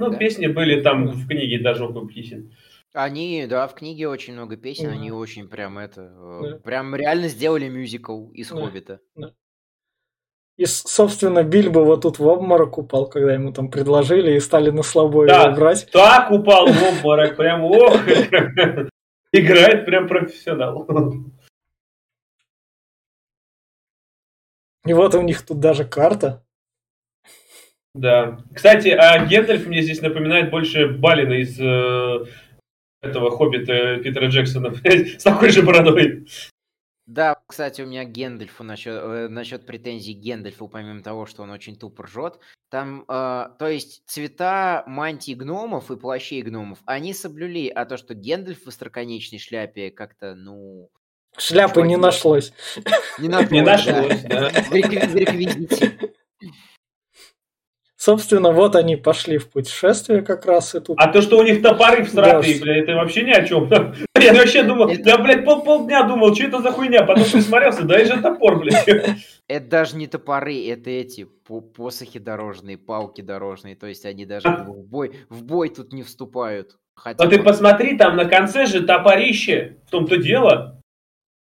Ну, 0.00 0.10
да. 0.10 0.16
песни 0.16 0.48
были 0.48 0.80
там 0.80 1.06
в 1.06 1.28
книге 1.28 1.60
даже 1.60 1.84
около 1.84 2.08
песен. 2.08 2.52
Они, 2.94 3.44
да, 3.48 3.66
в 3.66 3.74
книге 3.74 4.06
очень 4.08 4.34
много 4.34 4.56
песен, 4.56 4.88
они 4.88 5.10
очень 5.10 5.48
прям 5.48 5.78
это, 5.78 6.12
э, 6.16 6.40
Да. 6.42 6.56
прям 6.58 6.94
реально 6.94 7.26
сделали 7.28 7.68
мюзикл 7.68 8.30
из 8.30 8.50
Да. 8.50 8.56
«Хоббита». 8.56 9.00
Да. 9.16 9.32
И, 10.56 10.64
собственно, 10.66 11.42
Бильбо 11.42 11.80
вот 11.80 12.02
тут 12.02 12.20
в 12.20 12.26
обморок 12.26 12.78
упал, 12.78 13.08
когда 13.08 13.34
ему 13.34 13.52
там 13.52 13.68
предложили 13.68 14.36
и 14.36 14.40
стали 14.40 14.70
на 14.70 14.84
слабо 14.84 15.26
его 15.26 15.56
брать. 15.56 15.90
так 15.90 16.30
упал 16.30 16.68
в 16.68 16.82
обморок, 17.00 17.36
прям 17.36 17.64
ох, 17.64 17.96
играет 19.32 19.84
прям 19.86 20.06
профессионал. 20.06 20.86
И 24.86 24.92
вот 24.92 25.16
у 25.16 25.22
них 25.22 25.44
тут 25.44 25.58
даже 25.58 25.84
карта. 25.84 26.44
Да. 27.94 28.38
Кстати, 28.54 28.88
а 28.88 29.24
Гендальф 29.26 29.66
мне 29.66 29.82
здесь 29.82 30.00
напоминает 30.02 30.50
больше 30.50 30.86
Балина 30.88 31.34
из 31.34 31.58
э, 31.60 32.26
этого 33.04 33.30
хоббита 33.30 33.98
Питера 33.98 34.28
Джексона 34.28 34.74
с 34.84 35.22
такой 35.22 35.50
же 35.50 35.62
бородой. 35.62 36.26
Да, 37.06 37.36
кстати, 37.46 37.82
у 37.82 37.86
меня 37.86 38.04
Гендальфу 38.04 38.64
насчет, 38.64 38.94
э, 38.94 39.28
насчет 39.28 39.66
претензий 39.66 40.14
Гендальфу, 40.14 40.68
помимо 40.68 41.02
того, 41.02 41.26
что 41.26 41.42
он 41.42 41.50
очень 41.50 41.76
тупо 41.76 42.04
ржет, 42.04 42.38
там, 42.70 43.02
э, 43.02 43.48
то 43.58 43.68
есть 43.68 44.04
цвета 44.06 44.84
мантии 44.86 45.34
гномов 45.34 45.90
и 45.90 45.96
плащей 45.96 46.40
гномов, 46.40 46.78
они 46.86 47.12
соблюли, 47.12 47.68
а 47.68 47.84
то, 47.84 47.98
что 47.98 48.14
Гендальф 48.14 48.62
в 48.64 48.68
остроконечной 48.68 49.38
шляпе 49.38 49.90
как-то, 49.90 50.34
ну... 50.34 50.88
Шляпы 51.36 51.82
не 51.86 51.96
нашлось. 51.96 52.54
Не 53.18 53.28
нашлось, 53.28 54.22
да. 54.22 54.48
В 54.48 54.72
реквизите. 54.72 56.13
Собственно, 58.04 58.50
вот 58.50 58.76
они 58.76 58.96
пошли 58.96 59.38
в 59.38 59.48
путешествие 59.48 60.20
как 60.20 60.44
раз 60.44 60.74
и 60.74 60.80
тут. 60.80 60.98
А 61.00 61.10
то, 61.10 61.22
что 61.22 61.38
у 61.38 61.42
них 61.42 61.62
топоры 61.62 62.04
в 62.04 62.08
всратые, 62.10 62.60
бля, 62.60 62.76
это 62.76 62.92
вообще 62.96 63.22
ни 63.22 63.30
о 63.30 63.46
чем. 63.46 63.66
Я 64.20 64.34
вообще 64.34 64.62
думал, 64.62 64.90
я, 64.90 65.16
блядь, 65.16 65.44
пол 65.46 65.62
полдня 65.62 66.02
думал, 66.02 66.34
что 66.34 66.44
это 66.44 66.60
за 66.60 66.70
хуйня, 66.70 67.04
потом 67.04 67.24
присмотрелся, 67.24 67.82
да 67.84 67.98
и 67.98 68.04
же 68.04 68.20
топор, 68.20 68.58
блядь. 68.58 68.86
Это 69.48 69.66
даже 69.68 69.96
не 69.96 70.06
топоры, 70.06 70.66
это 70.68 70.88
эти 70.88 71.26
посохи 71.76 72.18
дорожные, 72.18 72.78
палки 72.78 73.20
дорожные, 73.20 73.76
то 73.76 73.86
есть 73.86 74.06
они 74.06 74.24
даже 74.24 74.48
в 74.48 74.86
бой, 74.86 75.12
в 75.28 75.44
бой 75.44 75.68
тут 75.68 75.92
не 75.92 76.02
вступают. 76.02 76.78
Хотя... 76.94 77.22
Но 77.22 77.28
ты 77.28 77.42
посмотри, 77.42 77.98
там 77.98 78.16
на 78.16 78.24
конце 78.24 78.64
же 78.64 78.82
топорище, 78.82 79.76
в 79.86 79.90
том-то 79.90 80.16
дело. 80.16 80.80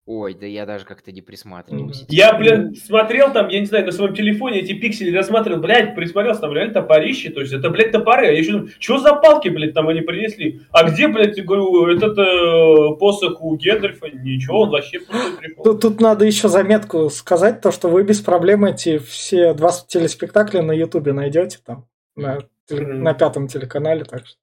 Ой, 0.06 0.34
да 0.34 0.44
я 0.44 0.66
даже 0.66 0.84
как-то 0.84 1.12
не 1.12 1.22
присматривался. 1.22 2.04
Я, 2.10 2.34
блин, 2.34 2.74
смотрел 2.74 3.32
там, 3.32 3.48
я 3.48 3.60
не 3.60 3.64
знаю, 3.64 3.86
на 3.86 3.92
своем 3.92 4.14
телефоне 4.14 4.60
эти 4.60 4.74
пиксели 4.74 5.16
рассматривал, 5.16 5.62
блядь, 5.62 5.94
присмотрелся, 5.94 6.42
там 6.42 6.52
реально 6.52 6.74
топорище, 6.74 7.30
то 7.30 7.40
есть 7.40 7.54
это, 7.54 7.70
блядь, 7.70 7.90
топоры. 7.90 8.26
А 8.26 8.30
я 8.30 8.38
еще 8.38 8.52
думаю, 8.52 8.70
что 8.78 8.98
за 8.98 9.14
палки, 9.14 9.48
блядь, 9.48 9.72
там 9.72 9.88
они 9.88 10.02
принесли? 10.02 10.60
А 10.72 10.90
где, 10.90 11.08
блядь, 11.08 11.42
говорю, 11.42 11.86
этот 11.86 12.18
э, 12.18 12.96
посох 12.98 13.42
у 13.42 13.56
Гендальфа? 13.56 14.10
Ничего, 14.10 14.60
он 14.62 14.70
вообще 14.70 15.00
просто 15.00 15.38
прикол. 15.38 15.64
Тут, 15.64 15.80
тут 15.80 16.00
надо 16.02 16.26
еще 16.26 16.48
заметку 16.48 17.08
сказать, 17.08 17.62
то, 17.62 17.72
что 17.72 17.88
вы 17.88 18.02
без 18.02 18.20
проблем 18.20 18.66
эти 18.66 18.98
все 18.98 19.54
два 19.54 19.70
телеспектакля 19.88 20.60
на 20.60 20.72
Ютубе 20.72 21.14
найдете 21.14 21.60
там, 21.64 21.88
на, 22.14 22.40
mm-hmm. 22.70 22.92
на 22.92 23.14
пятом 23.14 23.48
телеканале, 23.48 24.04
так 24.04 24.26
что. 24.26 24.36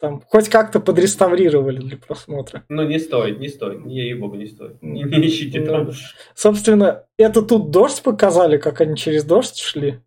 Там 0.00 0.22
хоть 0.28 0.48
как-то 0.48 0.78
подреставрировали 0.78 1.78
для 1.78 1.96
просмотра. 1.96 2.64
Ну, 2.68 2.86
не 2.86 2.98
стоит, 3.00 3.40
не 3.40 3.48
стоит. 3.48 3.84
Ей-богу, 3.84 4.36
не 4.36 4.46
стоит. 4.46 4.80
Не, 4.80 5.02
не 5.02 5.26
ищите 5.26 5.60
там. 5.64 5.86
Ну, 5.86 5.92
собственно, 6.34 7.06
это 7.16 7.42
тут 7.42 7.70
дождь 7.70 8.02
показали, 8.02 8.58
как 8.58 8.80
они 8.80 8.96
через 8.96 9.24
дождь 9.24 9.58
шли. 9.58 10.00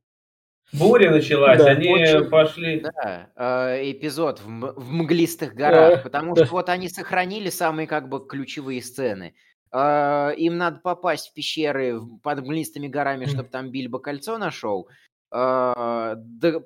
Буря 0.72 1.12
началась, 1.12 1.60
да, 1.60 1.72
они 1.72 1.90
очень, 1.90 2.30
пошли. 2.30 2.80
Да, 2.80 3.30
э, 3.36 3.92
эпизод 3.92 4.40
в, 4.40 4.74
в 4.78 4.92
мглистых 4.94 5.54
горах, 5.54 5.98
да, 5.98 6.02
потому 6.02 6.34
да. 6.34 6.46
что 6.46 6.54
вот 6.54 6.70
они 6.70 6.88
сохранили 6.88 7.50
самые 7.50 7.88
как 7.88 8.08
бы 8.08 8.26
ключевые 8.26 8.82
сцены. 8.82 9.36
э, 9.74 10.34
им 10.38 10.58
надо 10.58 10.80
попасть 10.80 11.30
в 11.30 11.34
пещеры 11.34 12.00
под 12.24 12.40
мглистыми 12.40 12.88
горами, 12.88 13.26
чтобы 13.26 13.50
там 13.50 13.70
Бильбо 13.70 14.00
кольцо 14.00 14.38
нашел. 14.38 14.88
А, 15.34 16.18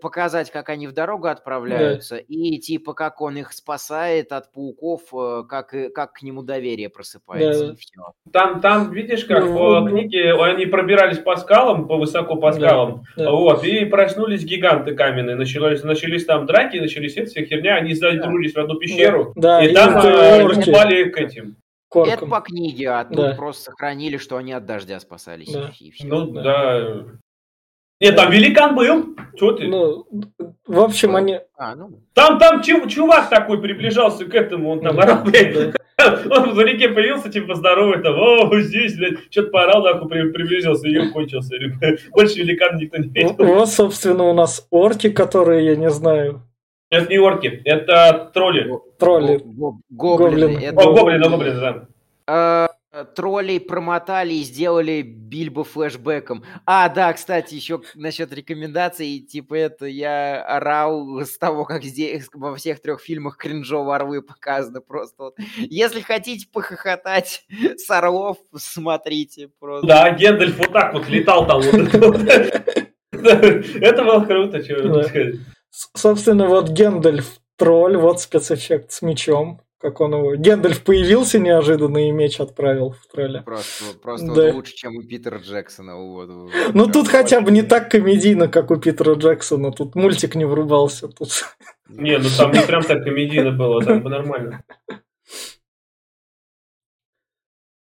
показать, 0.01 0.50
как 0.50 0.69
они 0.69 0.88
в 0.88 0.91
дорогу 0.91 1.27
отправляются, 1.27 2.15
да. 2.15 2.22
и 2.27 2.57
типа 2.57 2.95
как 2.95 3.22
он 3.22 3.38
их 3.38 3.51
спасает 3.53 4.31
от 4.31 4.51
пауков, 4.51 5.01
э, 5.13 5.43
как, 5.48 5.75
как 5.93 6.13
к 6.13 6.24
нему 6.24 6.41
доверие 6.41 6.89
просыпается, 6.89 7.67
да. 7.67 7.74
и 7.74 7.75
все. 7.75 8.01
Там, 8.34 8.62
там, 8.62 8.91
видишь, 8.91 9.25
как 9.25 9.43
ну, 9.43 9.86
в 9.86 9.89
книге 9.89 10.34
они 10.34 10.65
пробирались 10.65 11.19
по 11.19 11.36
скалам, 11.36 11.88
по 11.88 11.98
высоко 11.98 12.38
по 12.38 12.51
скалам, 12.53 13.03
да. 13.15 13.29
вот, 13.29 13.63
и 13.63 13.86
проснулись 13.86 14.43
гиганты 14.43 14.95
каменные, 14.95 15.36
начались, 15.36 15.84
начались 15.84 16.25
там 16.25 16.48
драки, 16.48 16.77
начались 16.77 17.17
эта 17.17 17.29
вся 17.29 17.45
херня, 17.45 17.75
они 17.75 17.93
задружились 17.93 18.53
да. 18.53 18.62
в 18.62 18.63
одну 18.63 18.79
пещеру, 18.79 19.31
да. 19.36 19.63
и, 19.63 19.69
и 19.69 19.74
там 19.75 19.95
э, 20.03 20.43
упали 20.43 21.10
к 21.12 21.17
этим. 21.19 21.57
Корком. 21.88 22.13
Это 22.13 22.25
по 22.25 22.41
книге, 22.41 22.89
а 22.89 23.05
тут 23.05 23.15
да. 23.15 23.36
просто 23.36 23.65
сохранили, 23.65 24.17
что 24.17 24.38
они 24.38 24.53
от 24.53 24.65
дождя 24.65 25.00
спасались. 25.00 25.53
Да. 25.53 25.72
И 25.79 25.91
все. 25.91 26.07
Ну 26.07 26.25
да. 26.25 27.05
Нет, 28.00 28.16
там 28.16 28.32
великан 28.32 28.75
был. 28.75 29.16
Что 29.36 29.52
ты? 29.54 29.68
Ну, 29.68 30.06
в 30.68 30.80
общем, 30.80 31.16
они... 31.16 31.40
А, 31.58 31.75
ну... 31.75 32.00
Там, 32.14 32.40
там 32.40 32.62
чувак 32.62 33.30
такой 33.30 33.62
приближался 33.62 34.25
к 34.25 34.34
этому, 34.34 34.72
он 34.72 34.82
там 34.82 35.00
орал, 35.00 35.24
блядь. 35.24 35.75
Он 36.30 36.54
в 36.54 36.60
реке 36.60 36.90
появился, 36.90 37.32
типа, 37.32 37.56
здоровый, 37.56 38.04
там, 38.04 38.16
о, 38.20 38.60
здесь, 38.60 38.98
блядь, 38.98 39.32
что-то 39.32 39.50
поорал, 39.50 39.82
нахуй, 39.82 40.10
приблизился, 40.10 40.88
и 40.90 41.10
кончился. 41.10 41.56
Больше 42.12 42.40
великан 42.40 42.78
никто 42.78 42.98
не 42.98 43.08
видел. 43.08 43.36
Вот, 43.38 43.70
собственно, 43.70 44.25
у 44.25 44.34
нас 44.34 44.68
орки, 44.72 45.10
которые, 45.10 45.66
я 45.66 45.75
не 45.78 45.90
знаю... 45.90 46.42
Это 46.92 47.10
не 47.10 47.18
орки, 47.18 47.62
это 47.64 48.30
тролли. 48.34 48.70
Тролли. 49.00 49.42
Гоблины. 49.90 50.70
О, 50.75 50.94
гоблины, 50.94 51.30
гоблины, 51.30 51.88
да. 52.28 52.68
Э, 52.96 53.04
троллей 53.04 53.60
промотали 53.60 54.36
и 54.36 54.44
сделали 54.44 55.02
Бильбо 55.02 55.66
флешбеком. 55.66 56.46
А, 56.66 56.88
да, 56.88 57.12
кстати, 57.12 57.54
еще 57.54 57.82
насчет 57.94 58.32
рекомендаций, 58.32 59.20
типа 59.20 59.56
это 59.56 59.86
я 59.86 60.42
орал 60.42 61.20
с 61.20 61.38
того, 61.38 61.66
как 61.66 61.84
здесь 61.84 62.30
во 62.34 62.56
всех 62.56 62.82
трех 62.82 63.02
фильмах 63.02 63.36
кринжово 63.36 63.98
орлы 63.98 64.22
показаны 64.22 64.80
просто. 64.80 65.24
Вот. 65.24 65.36
Если 65.58 66.00
хотите 66.00 66.48
похохотать 66.48 67.46
с 67.75 67.92
орлов, 67.92 68.38
смотрите 68.56 69.50
просто. 69.60 69.86
Да, 69.86 70.12
Гендальф 70.12 70.58
вот 70.58 70.72
так 70.72 70.94
вот 70.94 71.10
летал 71.10 71.46
там. 71.46 71.60
Это 73.12 74.04
было 74.06 74.24
круто, 74.24 74.64
что 74.64 75.04
сказать. 75.04 75.36
Собственно, 75.70 76.48
вот 76.48 76.70
Гендальф 76.70 77.40
тролль, 77.58 77.98
вот 77.98 78.22
спецэффект 78.22 78.94
с 78.94 79.02
мечом 79.02 79.60
как 79.77 80.01
он 80.01 80.13
его... 80.13 80.36
Гендальф 80.36 80.84
появился 80.84 81.39
неожиданно 81.39 82.08
и 82.08 82.12
меч 82.12 82.39
отправил 82.39 82.91
в 82.91 83.05
тролля. 83.08 83.41
Просто, 83.41 83.98
просто 84.01 84.27
да. 84.27 84.46
вот 84.46 84.53
лучше, 84.55 84.74
чем 84.74 84.98
у 84.98 85.03
Питера 85.03 85.38
Джексона. 85.38 85.96
Вот, 85.96 86.29
ну 86.74 86.88
тут 86.88 87.08
хотя 87.08 87.41
бы 87.41 87.51
не 87.51 87.62
так 87.62 87.91
комедийно, 87.91 88.48
как 88.48 88.72
у 88.72 88.77
Питера 88.77 89.15
Джексона. 89.15 89.72
Тут 89.72 89.96
мультик 89.96 90.36
не 90.36 90.46
врубался. 90.46 91.08
Тут... 91.08 91.46
Не, 91.89 92.17
ну 92.17 92.29
там 92.38 92.51
не 92.51 92.62
прям 92.62 92.84
так 92.84 93.03
комедийно 93.03 93.51
было, 93.51 93.84
там 93.84 94.01
бы 94.01 94.10
нормально. 94.10 94.63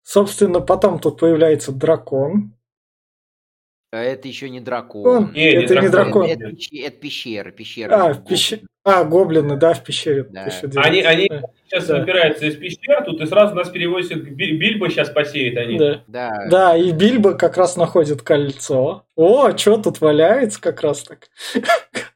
Собственно, 0.03 0.61
потом 0.61 0.99
тут 0.99 1.21
появляется 1.21 1.71
дракон. 1.71 2.55
А 3.93 3.99
это 3.99 4.29
еще 4.29 4.49
не 4.49 4.61
дракон. 4.61 5.33
Не, 5.33 5.53
это 5.53 5.81
не 5.81 5.89
дракон. 5.89 6.27
Это, 6.27 6.47
это, 6.47 6.57
это 6.73 6.97
пещера, 6.97 7.51
пещера. 7.51 7.95
А, 7.95 8.15
в 8.15 8.25
пещере. 8.25 8.63
А, 8.85 9.05
гоблины, 9.05 9.57
да, 9.57 9.75
в 9.75 9.85
пещере. 9.85 10.25
Да. 10.25 10.49
Они, 10.77 11.03
они. 11.03 11.31
Сейчас 11.71 11.87
да. 11.87 11.99
выбираются 11.99 12.47
из 12.47 12.57
пещер, 12.57 13.05
тут 13.05 13.21
и 13.21 13.27
сразу 13.27 13.55
нас 13.55 13.69
перевозят, 13.71 14.19
Бильбо 14.23 14.91
сейчас 14.91 15.11
посеет 15.11 15.57
они. 15.57 15.79
Да. 15.79 16.03
да. 16.09 16.47
Да, 16.51 16.77
и 16.77 16.91
Бильбо 16.93 17.35
как 17.35 17.57
раз 17.57 17.77
находит 17.77 18.23
кольцо. 18.23 19.05
О, 19.15 19.57
что 19.57 19.77
тут 19.77 20.01
валяется 20.01 20.61
как 20.61 20.83
раз 20.83 21.05
так? 21.05 21.29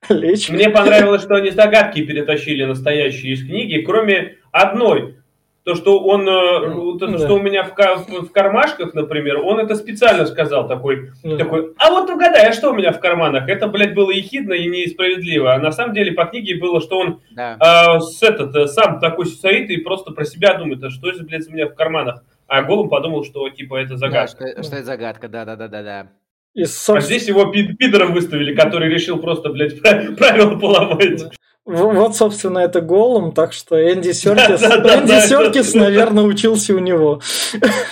Мне 0.09 0.69
понравилось, 0.71 1.23
что 1.23 1.37
они 1.37 1.51
загадки 1.51 2.05
перетащили 2.05 2.65
настоящие 2.65 3.35
из 3.35 3.47
книги, 3.47 3.83
кроме 3.83 4.37
одной. 4.53 5.19
То, 5.65 5.75
что 5.75 5.99
он, 5.99 6.29
mm. 6.29 6.99
то, 6.99 7.07
да. 7.07 7.19
что 7.19 7.35
у 7.37 7.41
меня 7.41 7.65
в, 7.65 7.71
в, 7.75 8.31
кармашках, 8.31 8.93
например, 8.93 9.39
он 9.39 9.59
это 9.61 9.75
специально 9.77 10.27
сказал 10.27 10.69
такой, 10.69 11.11
mm. 11.25 11.39
такой, 11.39 11.73
а 11.79 11.91
вот 11.91 12.11
угадай, 12.11 12.49
а 12.49 12.53
что 12.53 12.71
у 12.71 12.75
меня 12.75 12.93
в 12.93 13.01
карманах? 13.01 13.49
Это, 13.49 13.67
блядь, 13.67 13.95
было 13.95 14.11
ехидно 14.11 14.53
и 14.53 14.69
несправедливо. 14.69 15.55
А 15.55 15.59
на 15.59 15.73
самом 15.73 15.95
деле 15.95 16.13
по 16.13 16.27
книге 16.27 16.61
было, 16.61 16.83
что 16.83 16.99
он 16.99 17.21
да. 17.31 17.57
э, 17.59 18.01
с 18.01 18.23
этот, 18.23 18.55
э, 18.55 18.67
сам 18.67 19.01
такой 19.01 19.25
стоит 19.25 19.71
и 19.71 19.79
просто 19.79 20.13
про 20.13 20.27
себя 20.27 20.53
думает, 20.59 20.85
а 20.85 20.91
что 20.91 21.09
это, 21.09 21.25
блядь, 21.25 21.49
у 21.49 21.53
меня 21.53 21.67
в 21.67 21.75
карманах? 21.75 22.23
А 22.47 22.63
Голум 22.63 22.91
подумал, 22.91 23.25
что, 23.25 23.49
типа, 23.49 23.77
это 23.77 23.97
загадка. 23.97 24.45
Да, 24.45 24.51
что, 24.53 24.63
что 24.65 24.77
это 24.77 24.85
загадка, 24.85 25.29
да-да-да-да-да. 25.29 26.09
И 26.53 26.65
сам... 26.67 26.97
А 26.97 27.01
здесь 27.01 27.27
его 27.27 27.47
пид 27.47 27.79
пидором 27.79 28.13
выставили, 28.13 28.55
который 28.55 28.89
решил 28.89 29.19
просто, 29.19 29.49
блядь, 29.49 29.81
правила 30.19 30.59
поломать. 30.59 31.25
Вот, 31.67 32.15
собственно, 32.15 32.59
это 32.59 32.83
голым, 32.83 33.33
так 33.33 33.55
что 33.55 33.77
Энди 33.77 34.13
Серкис, 34.13 34.63
Энди 34.63 35.27
Серкис, 35.27 35.75
наверное, 35.75 36.25
учился 36.25 36.75
у 36.75 36.79
него. 36.79 37.23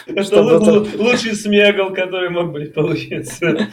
Это 0.07 0.43
лучший 0.99 1.35
смегал, 1.35 1.93
который 1.95 2.29
мог 2.29 2.53
быть 2.53 2.75
получиться. 2.75 3.69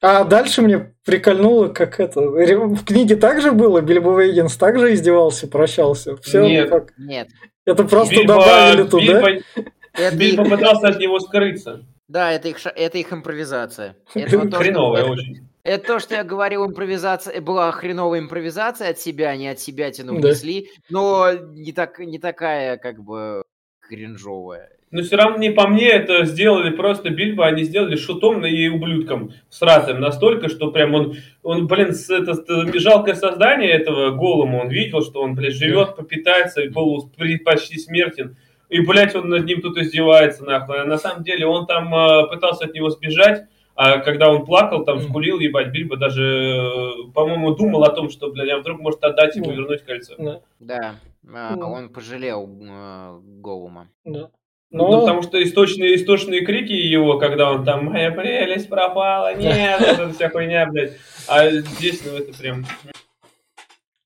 А 0.00 0.24
дальше 0.24 0.62
мне 0.62 0.94
прикольнуло, 1.04 1.68
как 1.68 2.00
это... 2.00 2.20
В 2.20 2.84
книге 2.84 3.16
также 3.16 3.52
было? 3.52 3.80
Бильбо 3.80 4.20
Вейгенс 4.20 4.56
также 4.56 4.92
издевался, 4.92 5.46
прощался? 5.46 6.16
Все 6.18 6.46
нет, 6.46 6.68
как... 6.68 6.92
нет. 6.98 7.28
Это 7.64 7.84
просто 7.84 8.16
Бильбо, 8.16 8.34
добавили 8.34 8.82
туда? 8.82 9.22
Бильбо, 9.22 10.16
Бильбо 10.16 10.44
пытался 10.44 10.88
от 10.88 10.98
него 10.98 11.20
скрыться. 11.20 11.86
Да, 12.08 12.32
это 12.32 12.48
их, 12.48 12.58
это 12.66 12.98
их 12.98 13.12
импровизация. 13.12 13.96
Это 14.14 14.38
вот 14.38 14.54
Хреновая 14.54 15.04
очень. 15.04 15.48
Это 15.64 15.86
то, 15.86 15.98
что 15.98 16.14
я 16.14 16.24
говорил, 16.24 16.66
импровизация 16.66 17.40
была 17.40 17.72
хреновая 17.72 18.20
импровизация 18.20 18.90
от 18.90 18.98
себя, 18.98 19.30
они 19.30 19.48
от 19.48 19.58
себя 19.58 19.90
тяну 19.90 20.16
внесли, 20.16 20.62
да. 20.62 20.68
но 20.90 21.32
не, 21.32 21.72
так, 21.72 21.98
не 21.98 22.18
такая, 22.18 22.76
как 22.76 23.02
бы, 23.02 23.42
кринжовая. 23.80 24.70
Но 24.90 25.02
все 25.02 25.16
равно 25.16 25.38
не 25.38 25.50
по 25.50 25.66
мне 25.66 25.88
это 25.88 26.26
сделали 26.26 26.68
просто 26.70 27.08
Бильбо, 27.08 27.46
они 27.46 27.64
сделали 27.64 27.96
шутом 27.96 28.44
и 28.44 28.68
ублюдком 28.68 29.32
сратым 29.48 30.00
настолько, 30.00 30.50
что 30.50 30.70
прям 30.70 30.94
он, 30.94 31.16
он 31.42 31.66
блин, 31.66 31.94
это, 32.10 32.32
это 32.32 32.78
жалкое 32.78 33.14
создание 33.14 33.70
этого 33.70 34.10
голому, 34.10 34.60
он 34.60 34.68
видел, 34.68 35.00
что 35.00 35.22
он, 35.22 35.34
блядь, 35.34 35.54
живет, 35.54 35.96
попитается, 35.96 36.60
и 36.60 36.68
был 36.68 37.10
почти 37.42 37.78
смертен. 37.78 38.36
И, 38.68 38.80
блядь, 38.80 39.16
он 39.16 39.30
над 39.30 39.46
ним 39.46 39.62
тут 39.62 39.78
издевается, 39.78 40.44
нахуй. 40.44 40.80
А 40.80 40.84
на 40.84 40.98
самом 40.98 41.24
деле 41.24 41.46
он 41.46 41.66
там 41.66 41.94
э, 41.94 42.28
пытался 42.28 42.66
от 42.66 42.74
него 42.74 42.90
сбежать, 42.90 43.46
а 43.76 43.98
когда 43.98 44.30
он 44.30 44.44
плакал, 44.44 44.84
там 44.84 45.00
скулил, 45.00 45.40
ебать, 45.40 45.72
Бильбо 45.72 45.96
даже, 45.96 46.22
э, 46.22 47.12
по-моему, 47.12 47.54
думал 47.54 47.82
о 47.84 47.90
том, 47.90 48.08
что, 48.08 48.30
блядь, 48.30 48.50
а 48.50 48.58
вдруг 48.58 48.80
может 48.80 49.02
отдать 49.02 49.34
ему, 49.34 49.50
вернуть 49.50 49.84
кольцо. 49.84 50.14
Да, 50.16 50.40
да. 50.60 50.94
А, 51.32 51.56
он 51.56 51.88
пожалел 51.88 52.48
э, 52.48 53.18
Голума. 53.40 53.88
Да. 54.04 54.30
Но... 54.70 54.90
Ну, 54.90 55.00
потому 55.00 55.22
что 55.22 55.42
источные, 55.42 55.94
источные 55.94 56.44
крики 56.44 56.72
его, 56.72 57.18
когда 57.18 57.50
он 57.50 57.64
там 57.64 57.86
«Моя 57.86 58.10
прелесть 58.10 58.68
пропала, 58.68 59.34
нет!» 59.34 59.80
Эта 59.80 60.12
вся 60.12 60.28
хуйня, 60.30 60.66
блядь. 60.66 60.96
А 61.28 61.48
здесь, 61.48 62.02
ну, 62.04 62.16
это 62.18 62.36
прям... 62.36 62.64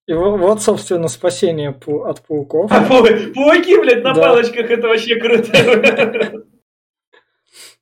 И 0.06 0.12
вот, 0.12 0.62
собственно, 0.62 1.08
спасение 1.08 1.70
от 1.70 2.22
пауков. 2.26 2.70
А 2.72 2.82
пауки, 2.84 3.80
блядь, 3.80 4.02
на 4.02 4.14
палочках, 4.14 4.70
это 4.70 4.88
вообще 4.88 5.16
круто. 5.16 6.44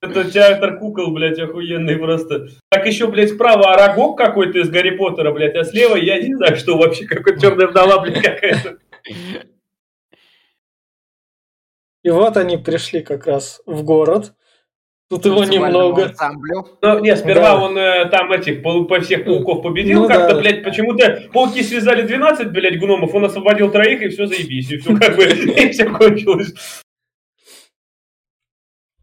Это 0.02 0.30
театр 0.30 0.78
кукол, 0.78 1.12
блядь, 1.12 1.38
охуенный 1.38 1.96
просто. 1.96 2.48
Так 2.70 2.86
еще, 2.86 3.06
блядь, 3.06 3.30
справа 3.30 3.74
Арагог 3.74 4.18
какой-то 4.18 4.58
из 4.58 4.68
Гарри 4.68 4.90
Поттера, 4.90 5.32
блядь, 5.32 5.56
а 5.56 5.64
слева 5.64 5.96
я 5.96 6.20
не 6.20 6.34
знаю, 6.34 6.56
что 6.56 6.76
вообще, 6.76 7.06
какой 7.06 7.40
черная 7.40 7.66
вдова, 7.66 8.00
блядь, 8.00 8.22
какая-то. 8.22 8.78
И 12.04 12.10
вот 12.10 12.36
они 12.36 12.56
пришли 12.56 13.02
как 13.02 13.26
раз 13.26 13.60
в 13.66 13.82
город. 13.82 14.34
Тут 15.08 15.24
его 15.24 15.44
немного. 15.44 16.12
Ну, 16.82 16.98
не, 16.98 17.16
сперва 17.16 17.54
да. 17.54 17.62
он 17.62 17.78
э, 17.78 18.06
там 18.06 18.32
этих 18.32 18.62
по, 18.62 18.84
по 18.84 19.00
всех 19.00 19.24
пауков 19.24 19.62
победил 19.62 20.02
ну, 20.02 20.08
как-то, 20.08 20.34
да. 20.34 20.40
блядь, 20.40 20.64
почему-то 20.64 21.22
пауки 21.32 21.62
связали 21.62 22.02
12, 22.02 22.50
блядь, 22.50 22.78
гномов, 22.78 23.14
он 23.14 23.24
освободил 23.24 23.70
троих, 23.70 24.02
и 24.02 24.08
все 24.08 24.26
заебись, 24.26 24.70
и 24.70 24.78
все 24.78 24.96
как 24.96 25.16
бы, 25.16 25.24
и 25.24 25.70
все 25.70 25.86
кончилось. 25.86 26.54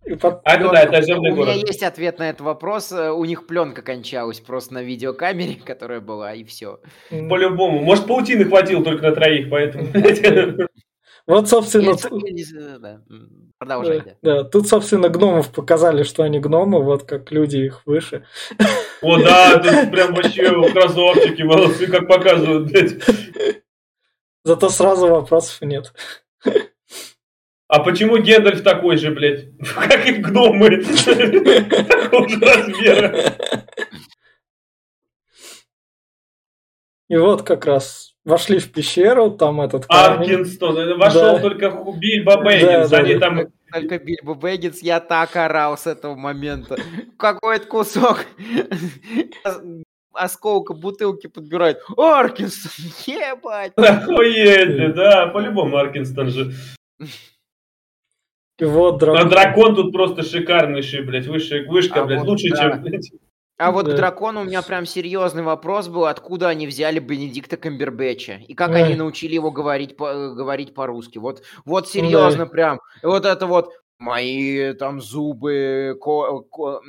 А, 0.05 0.57
да, 0.57 0.83
это 0.83 0.97
озерный 0.97 1.31
У 1.31 1.35
меня 1.35 1.53
есть 1.53 1.83
ответ 1.83 2.19
на 2.19 2.29
этот 2.29 2.41
вопрос. 2.41 2.91
Э, 2.91 3.11
у 3.11 3.23
них 3.25 3.47
пленка 3.47 3.81
кончалась 3.81 4.39
просто 4.39 4.73
на 4.75 4.83
видеокамере, 4.83 5.55
которая 5.65 6.01
была, 6.01 6.33
и 6.33 6.43
все. 6.43 6.79
По-любому. 7.09 7.79
Может, 7.79 8.07
паутины 8.07 8.45
хватило 8.45 8.83
только 8.83 9.09
на 9.09 9.15
троих, 9.15 9.49
поэтому... 9.49 9.87
Вот, 11.25 11.47
собственно... 11.47 11.95
Продолжай, 13.57 14.03
да. 14.21 14.43
Тут, 14.43 14.67
собственно, 14.67 15.07
гномов 15.07 15.53
показали, 15.53 16.03
что 16.03 16.23
они 16.23 16.41
гномы, 16.41 16.83
вот 16.83 17.03
как 17.03 17.31
люди 17.31 17.59
их 17.59 17.85
выше. 17.85 18.25
О, 19.01 19.17
да, 19.17 19.57
тут 19.57 19.89
прям 19.89 20.13
вообще 20.13 20.51
красавчики, 20.73 21.43
молодцы, 21.43 21.87
как 21.87 22.09
показывают, 22.09 22.69
блядь. 22.69 22.95
Зато 24.43 24.67
сразу 24.67 25.07
вопросов 25.07 25.61
нет. 25.61 25.93
А 27.73 27.79
почему 27.79 28.19
Гендальф 28.19 28.61
такой 28.61 28.97
же, 28.97 29.09
блядь? 29.09 29.47
Как 29.75 30.05
и 30.05 30.11
гномы. 30.11 30.83
Такого 30.83 32.29
же 32.29 32.39
размера. 32.39 33.35
И 37.09 37.17
вот 37.17 37.41
как 37.41 37.65
раз 37.65 38.13
вошли 38.23 38.59
в 38.59 38.71
пещеру, 38.71 39.31
там 39.31 39.59
этот 39.59 39.85
Аркинстон, 39.89 40.97
вошел 40.99 41.35
да. 41.35 41.39
только 41.39 41.69
Бильбо 41.97 42.37
Бэггинс, 42.43 42.89
да, 42.89 42.97
они 42.99 43.15
да. 43.15 43.19
там... 43.19 43.47
Только 43.71 43.97
Бильбо 43.97 44.35
Бэггинс, 44.35 44.83
я 44.83 44.99
так 44.99 45.35
орал 45.35 45.75
с 45.75 45.87
этого 45.87 46.15
момента. 46.15 46.77
Какой-то 47.17 47.65
кусок 47.65 48.27
осколка 50.13 50.75
бутылки 50.75 51.25
подбирает. 51.25 51.79
Аркинстон, 51.97 52.85
ебать! 53.07 53.73
Охуеть, 53.75 54.93
да, 54.93 55.25
по-любому 55.27 55.77
Аркинстон 55.77 56.29
же. 56.29 56.53
Вот 58.59 58.99
дракон. 58.99 59.27
А 59.27 59.29
дракон 59.29 59.75
тут 59.75 59.91
просто 59.91 60.23
шикарнейший, 60.23 61.03
блядь, 61.03 61.27
выше, 61.27 61.65
вышка, 61.67 62.01
а 62.01 62.05
блядь, 62.05 62.19
вот, 62.19 62.27
лучше, 62.29 62.49
да. 62.49 62.81
чем... 62.81 63.01
А 63.57 63.71
вот 63.71 63.85
да. 63.85 63.93
к 63.93 63.95
дракону 63.95 64.41
у 64.41 64.43
меня 64.43 64.61
прям 64.61 64.85
серьезный 64.85 65.43
вопрос 65.43 65.87
был, 65.87 66.05
откуда 66.05 66.49
они 66.49 66.67
взяли 66.67 66.99
Бенедикта 66.99 67.55
Камбербэтча 67.55 68.41
и 68.47 68.53
как 68.55 68.71
Ой. 68.71 68.83
они 68.83 68.95
научили 68.95 69.35
его 69.35 69.51
говорить 69.51 69.95
по, 69.95 70.33
говорить 70.33 70.73
по-русски. 70.73 71.17
Вот, 71.19 71.43
вот 71.65 71.87
серьезно 71.87 72.45
да. 72.45 72.51
прям. 72.51 72.79
Вот 73.03 73.25
это 73.25 73.45
вот 73.45 73.71
мои 73.99 74.73
там 74.73 75.01
зубы, 75.01 75.97
ко, 76.01 76.41
ко, 76.41 76.81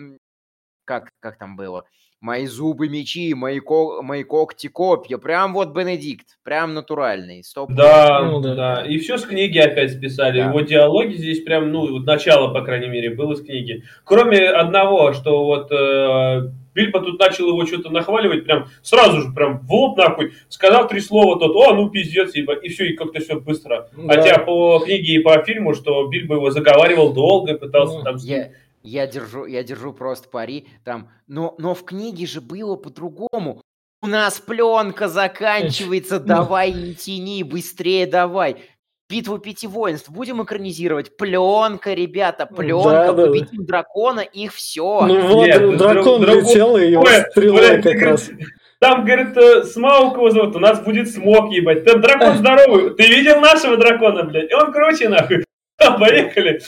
как, 0.85 1.11
как 1.21 1.39
там 1.39 1.57
было? 1.57 1.85
Мои 2.25 2.47
зубы 2.47 2.89
мечи, 2.89 3.35
мои, 3.35 3.61
ко 3.61 4.01
мои 4.03 4.25
когти 4.25 4.69
копья. 4.69 5.19
Прям 5.19 5.53
вот 5.53 5.75
Бенедикт, 5.75 6.39
прям 6.43 6.73
натуральный. 6.73 7.45
Стоп. 7.45 7.71
Да, 7.71 8.23
ну, 8.23 8.41
да, 8.41 8.55
да. 8.55 8.87
И 8.87 8.97
все 8.99 9.19
с 9.19 9.27
книги 9.27 9.59
опять 9.59 9.93
списали. 9.93 10.41
Да. 10.41 10.49
Его 10.49 10.63
диалоги 10.63 11.17
здесь 11.17 11.43
прям, 11.43 11.71
ну, 11.71 11.87
вот 11.93 12.07
начало, 12.07 12.53
по 12.53 12.63
крайней 12.63 12.89
мере, 12.89 13.11
было 13.11 13.35
с 13.35 13.43
книги. 13.43 13.85
Кроме 14.05 14.49
одного, 14.49 15.13
что 15.13 15.45
вот 15.45 15.71
э, 15.71 16.51
Бильбо 16.75 17.01
тут 17.01 17.21
начал 17.21 17.49
его 17.49 17.67
что-то 17.67 17.91
нахваливать, 17.91 18.45
прям 18.45 18.69
сразу 18.83 19.21
же, 19.21 19.33
прям 19.33 19.59
в 19.59 19.71
лоб 19.71 19.99
нахуй, 19.99 20.33
сказал 20.49 20.89
три 20.89 21.01
слова, 21.01 21.39
тот, 21.39 21.55
о, 21.55 21.75
ну 21.75 21.91
пиздец, 21.91 22.35
ебать, 22.35 22.65
и 22.65 22.71
все, 22.71 22.87
и 22.87 22.97
как-то 22.97 23.21
все 23.21 23.39
быстро. 23.39 23.91
Да. 23.97 24.15
Хотя 24.15 24.39
по 24.39 24.81
книге 24.81 25.17
и 25.17 25.19
по 25.19 25.43
фильму, 25.43 25.75
что 25.75 26.09
Бильбо 26.09 26.37
его 26.37 26.51
заговаривал 26.51 27.13
долго, 27.13 27.55
пытался 27.55 27.99
ну, 27.99 28.03
там... 28.03 28.17
Я 28.17 28.49
я 28.85 29.07
держу, 29.07 29.47
я 29.47 29.63
держу 29.65 29.93
просто 29.93 30.29
пари 30.29 30.69
там. 30.85 31.11
Но, 31.27 31.55
но 31.59 31.75
в 31.75 31.85
книге 31.85 32.27
же 32.27 32.41
было 32.41 32.77
по-другому. 32.77 33.63
У 34.03 34.07
нас 34.07 34.39
пленка 34.39 35.09
заканчивается, 35.09 36.21
давай 36.21 36.73
не 36.73 36.95
тяни, 36.95 37.43
быстрее 37.43 38.07
давай. 38.07 38.57
Битву 39.09 39.39
пяти 39.39 39.67
воинств 39.67 40.11
будем 40.11 40.43
экранизировать. 40.43 41.17
Пленка, 41.17 41.95
ребята, 41.95 42.47
пленка, 42.47 43.13
да, 43.13 43.27
победим 43.27 43.61
да. 43.61 43.67
дракона, 43.67 44.21
их 44.21 44.53
все. 44.53 45.07
Ну 45.07 45.29
вот, 45.29 45.47
Нет, 45.47 45.77
дракон 45.77 46.21
друг, 46.21 46.37
летел, 46.37 46.77
и 46.77 46.91
его 46.91 47.07
стрела 47.31 47.83
как 47.83 48.03
раз. 48.03 48.31
Там, 48.81 49.05
говорит, 49.05 49.37
э, 49.37 49.65
Смаук 49.65 50.17
его 50.17 50.31
зовут, 50.31 50.57
у 50.57 50.59
нас 50.59 50.83
будет 50.83 51.11
смог, 51.11 51.51
ебать. 51.53 51.85
Там 51.85 52.03
дракон 52.03 52.37
здоровый. 52.37 52.95
Ты 52.95 53.07
видел 53.07 53.41
нашего 53.41 53.79
дракона, 53.79 54.25
блядь? 54.25 54.51
И 54.51 54.55
он 54.55 54.73
круче, 54.73 55.09
нахуй. 55.09 55.45
Поехали. 55.79 56.61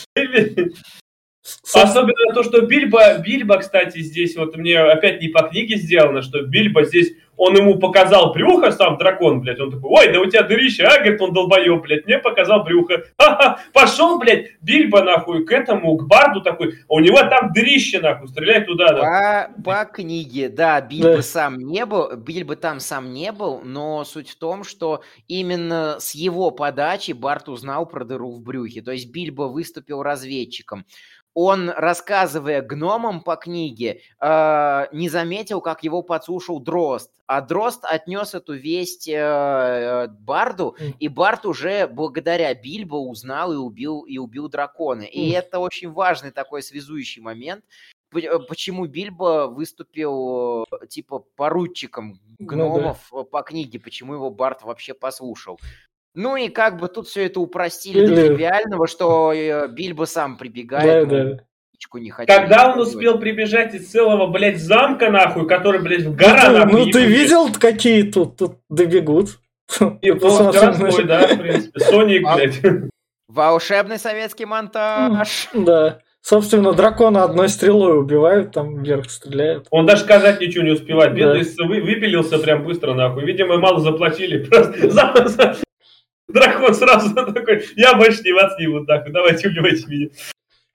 Особенно 1.72 2.35
то, 2.35 2.42
что 2.42 2.62
Бильбо, 2.62 3.18
Бильбо, 3.18 3.59
кстати, 3.59 3.98
здесь 3.98 4.37
вот 4.37 4.56
мне 4.56 4.78
опять 4.78 5.20
не 5.20 5.28
по 5.28 5.42
книге 5.42 5.76
сделано, 5.76 6.22
что 6.22 6.42
Бильбо 6.42 6.85
здесь, 6.85 7.12
он 7.37 7.54
ему 7.56 7.78
показал 7.78 8.32
брюхо, 8.32 8.70
сам 8.72 8.96
дракон, 8.98 9.40
блядь, 9.40 9.61
он 9.61 9.70
такой, 9.70 9.90
ой, 9.90 10.12
да 10.12 10.20
у 10.20 10.26
тебя 10.26 10.42
дырище, 10.42 10.85
а, 10.85 10.98
говорит, 10.98 11.20
он 11.20 11.32
долбоеб, 11.32 11.82
блядь, 11.82 12.06
мне 12.06 12.18
показал 12.18 12.64
брюхо. 12.64 13.04
Ха-ха, 13.18 13.61
пошел, 13.72 14.18
блядь, 14.18 14.52
Бильбо, 14.61 15.02
нахуй, 15.02 15.44
к 15.44 15.52
этому, 15.52 15.96
к 15.96 16.06
Барду 16.06 16.40
такой, 16.40 16.74
а 16.88 16.94
у 16.94 17.00
него 17.00 17.18
там 17.18 17.52
дырище, 17.52 18.00
нахуй, 18.00 18.28
стреляй 18.28 18.64
туда. 18.64 18.92
Да. 18.92 19.50
По, 19.64 19.85
по 19.85 19.85
книге, 19.85 20.48
да, 20.48 20.80
Бильбо 20.80 21.16
да. 21.16 21.22
сам 21.22 21.59
не 21.59 21.85
был, 21.85 22.16
Бильбо 22.16 22.56
там 22.56 22.80
сам 22.80 23.12
не 23.12 23.32
был, 23.32 23.61
но 23.62 24.04
суть 24.04 24.30
в 24.30 24.38
том, 24.38 24.64
что 24.64 25.02
именно 25.28 25.96
с 26.00 26.14
его 26.14 26.50
подачи 26.50 27.12
Барт 27.12 27.48
узнал 27.48 27.87
про 27.87 28.04
дыру 28.04 28.32
в 28.32 28.40
брюхе, 28.40 28.82
то 28.82 28.92
есть 28.92 29.12
Бильбо 29.12 29.42
выступил 29.42 30.02
разведчиком 30.02 30.85
он, 31.37 31.68
рассказывая 31.68 32.62
гномам 32.62 33.20
по 33.20 33.37
книге, 33.37 34.01
э, 34.22 34.87
не 34.90 35.11
заметил, 35.11 35.61
как 35.61 35.85
его 35.85 36.01
подслушал 36.01 36.61
Дрозд. 36.61 37.11
А 37.27 37.42
Дрозд 37.42 37.85
отнес 37.85 38.35
эту 38.35 38.55
весть 38.55 39.07
э, 39.07 40.09
Барду, 40.20 40.77
и 40.99 41.09
Бард 41.09 41.44
уже 41.44 41.88
благодаря 41.88 42.55
Бильбо 42.55 42.96
узнал 42.96 43.53
и 43.53 43.57
убил, 43.57 44.01
и 44.01 44.16
убил 44.16 44.49
дракона. 44.49 45.03
И 45.03 45.29
это 45.29 45.59
очень 45.59 45.92
важный 45.92 46.31
такой 46.31 46.62
связующий 46.62 47.20
момент, 47.20 47.66
э, 48.14 48.38
почему 48.49 48.87
Бильбо 48.87 49.46
выступил 49.46 50.64
типа 50.88 51.18
поручиком 51.37 52.18
гномов 52.38 53.09
ну, 53.12 53.18
да. 53.18 53.25
по 53.25 53.42
книге, 53.42 53.79
почему 53.79 54.14
его 54.14 54.31
Барт 54.31 54.62
вообще 54.62 54.94
послушал. 54.94 55.61
Ну 56.16 56.35
и 56.35 56.48
как 56.48 56.79
бы 56.79 56.88
тут 56.88 57.09
все 57.09 57.26
это 57.26 57.40
упростили 57.40 57.98
Или... 57.98 58.14
до 58.14 58.26
тривиального, 58.29 58.87
что 58.88 59.35
э, 59.35 59.68
Бильбо 59.68 60.07
сам 60.07 60.38
прибегает. 60.38 61.09
Да, 61.09 61.24
да. 61.24 61.40
Не 61.92 62.11
Когда 62.11 62.72
он 62.72 62.81
успел 62.81 63.18
прибежать 63.18 63.74
из 63.74 63.90
целого, 63.90 64.26
блядь, 64.26 64.59
замка, 64.59 65.11
нахуй, 65.11 65.46
который, 65.46 65.81
блядь, 65.81 66.02
в 66.05 66.16
гора, 66.16 66.48
ну, 66.48 66.59
нахуй. 66.59 66.87
Ну 66.87 66.90
ты 66.90 67.05
видел, 67.05 67.52
какие 67.52 68.02
тут, 68.02 68.37
тут 68.37 68.57
добегут? 68.70 69.38
И 70.00 70.11
городской, 70.11 71.05
да, 71.05 71.26
в 71.26 71.38
принципе. 71.38 71.81
Соник, 71.81 72.26
а 72.26 72.37
блядь. 72.37 72.61
Волшебный 73.29 73.98
советский 73.98 74.46
монтаж. 74.46 75.48
Да. 75.52 76.00
Собственно, 76.22 76.72
дракона 76.72 77.24
одной 77.24 77.48
стрелой 77.48 77.98
убивают, 77.98 78.52
там 78.52 78.83
вверх 78.83 79.11
стреляют. 79.11 79.66
Он 79.70 79.87
даже 79.87 80.02
сказать 80.02 80.40
ничего 80.40 80.64
не 80.64 80.70
успевает. 80.72 81.14
Бедный 81.14 81.44
да. 81.44 81.64
выпилился 81.66 82.38
прям 82.38 82.64
быстро, 82.64 82.94
нахуй. 82.94 83.24
Видимо, 83.24 83.59
мало 83.59 83.81
заплатили. 83.81 84.44
Просто 84.50 84.90
за, 84.90 85.29
за, 85.29 85.57
Дракон 86.28 86.74
сразу 86.74 87.14
такой, 87.32 87.64
я 87.76 87.94
больше 87.94 88.22
не 88.22 88.32
вас 88.32 88.58
не 88.58 88.66
буду, 88.66 88.86
так, 88.86 89.10
давайте 89.12 89.48
убивайте 89.48 89.86
меня. 89.86 90.08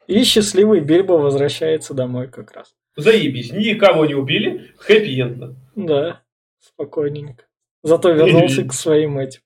И 0.08 0.24
счастливый 0.24 0.80
Бильбо 0.80 1.14
возвращается 1.14 1.94
домой 1.94 2.28
как 2.28 2.52
раз. 2.52 2.74
Заебись, 2.96 3.52
никого 3.52 4.06
не 4.06 4.16
убили, 4.16 4.74
хэппи-эндно. 4.78 5.56
Да, 5.76 6.22
спокойненько. 6.60 7.46
Зато 7.84 8.12
вернулся 8.12 8.64
к 8.68 8.74
своим 8.74 9.18
этим. 9.18 9.42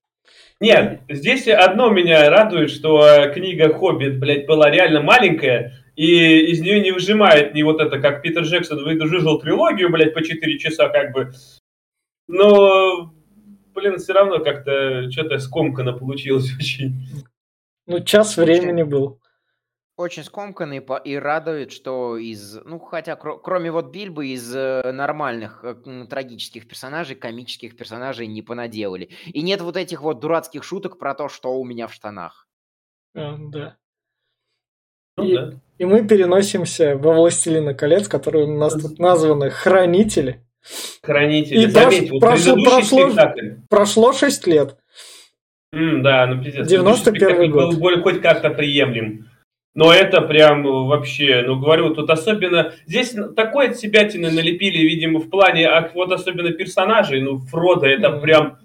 Нет, 0.59 1.01
здесь 1.09 1.47
одно 1.47 1.89
меня 1.89 2.29
радует, 2.29 2.71
что 2.71 3.05
э, 3.05 3.33
книга 3.33 3.73
«Хоббит», 3.73 4.19
блядь, 4.19 4.45
была 4.45 4.71
реально 4.71 5.01
маленькая, 5.01 5.73
и 5.95 6.51
из 6.51 6.61
нее 6.61 6.79
не 6.79 6.91
выжимает 6.91 7.53
не 7.53 7.63
вот 7.63 7.81
это, 7.81 7.99
как 7.99 8.21
Питер 8.21 8.43
Джексон 8.43 8.83
выжил 8.83 9.39
трилогию, 9.39 9.91
блядь, 9.91 10.13
по 10.13 10.23
4 10.23 10.57
часа 10.59 10.87
как 10.89 11.11
бы. 11.11 11.33
Но 12.27 13.13
блин, 13.85 13.99
все 13.99 14.13
равно 14.13 14.43
как-то 14.43 15.09
что-то 15.11 15.37
скомканно 15.39 15.93
получилось 15.93 16.51
очень. 16.59 16.95
Ну, 17.87 17.99
час 18.03 18.37
времени 18.37 18.83
был. 18.83 19.19
Очень 19.97 20.25
скомканный 20.25 20.85
и 21.05 21.15
радует, 21.15 21.71
что 21.71 22.17
из, 22.17 22.59
ну 22.65 22.79
хотя 22.79 23.15
кроме 23.15 23.71
вот 23.71 23.91
Бильбы, 23.91 24.27
из 24.27 24.53
э, 24.53 24.91
нормальных 24.91 25.63
э, 25.63 26.05
трагических 26.09 26.67
персонажей, 26.67 27.15
комических 27.15 27.77
персонажей 27.77 28.27
не 28.27 28.41
понаделали. 28.41 29.11
И 29.27 29.41
нет 29.41 29.61
вот 29.61 29.77
этих 29.77 30.01
вот 30.01 30.19
дурацких 30.19 30.65
шуток 30.65 30.99
про 30.99 31.15
то, 31.15 31.29
что 31.29 31.57
у 31.57 31.63
меня 31.63 31.87
в 31.87 31.93
штанах. 31.93 32.49
А, 33.15 33.37
да. 33.37 33.77
Ну, 35.15 35.23
и, 35.23 35.33
да. 35.33 35.61
и 35.77 35.85
мы 35.85 36.05
переносимся 36.05 36.97
во 36.97 37.13
Властелина 37.13 37.73
колец, 37.73 38.09
которые 38.09 38.47
у 38.47 38.57
нас 38.57 38.73
тут 38.73 38.99
названы 38.99 39.49
Хранители. 39.49 40.44
Хранители. 41.01 41.63
И 41.63 41.67
Заметь, 41.67 42.09
вот 42.09 42.19
прошло, 42.19 42.55
прошло, 42.63 43.11
прошло 43.69 44.13
6 44.13 44.47
лет. 44.47 44.77
Mm, 45.73 46.01
да, 46.01 46.25
ну 46.27 46.41
пиздец. 46.43 46.67
91 46.67 47.51
год. 47.51 47.73
был 47.73 47.79
более 47.79 48.01
хоть 48.01 48.21
как-то 48.21 48.49
приемлем. 48.49 49.27
Но 49.75 49.93
это 49.93 50.21
прям 50.21 50.63
вообще, 50.63 51.43
ну 51.45 51.59
говорю, 51.59 51.93
тут 51.93 52.09
особенно... 52.09 52.71
Здесь 52.85 53.13
такой 53.35 53.71
от 53.71 53.77
себя 53.77 54.03
налепили, 54.13 54.77
видимо, 54.77 55.19
в 55.19 55.29
плане, 55.29 55.67
а 55.67 55.91
вот 55.93 56.13
особенно 56.13 56.51
персонажей, 56.51 57.21
ну, 57.21 57.39
Фрода, 57.39 57.85
это 57.85 58.07
mm. 58.07 58.21
прям... 58.21 58.57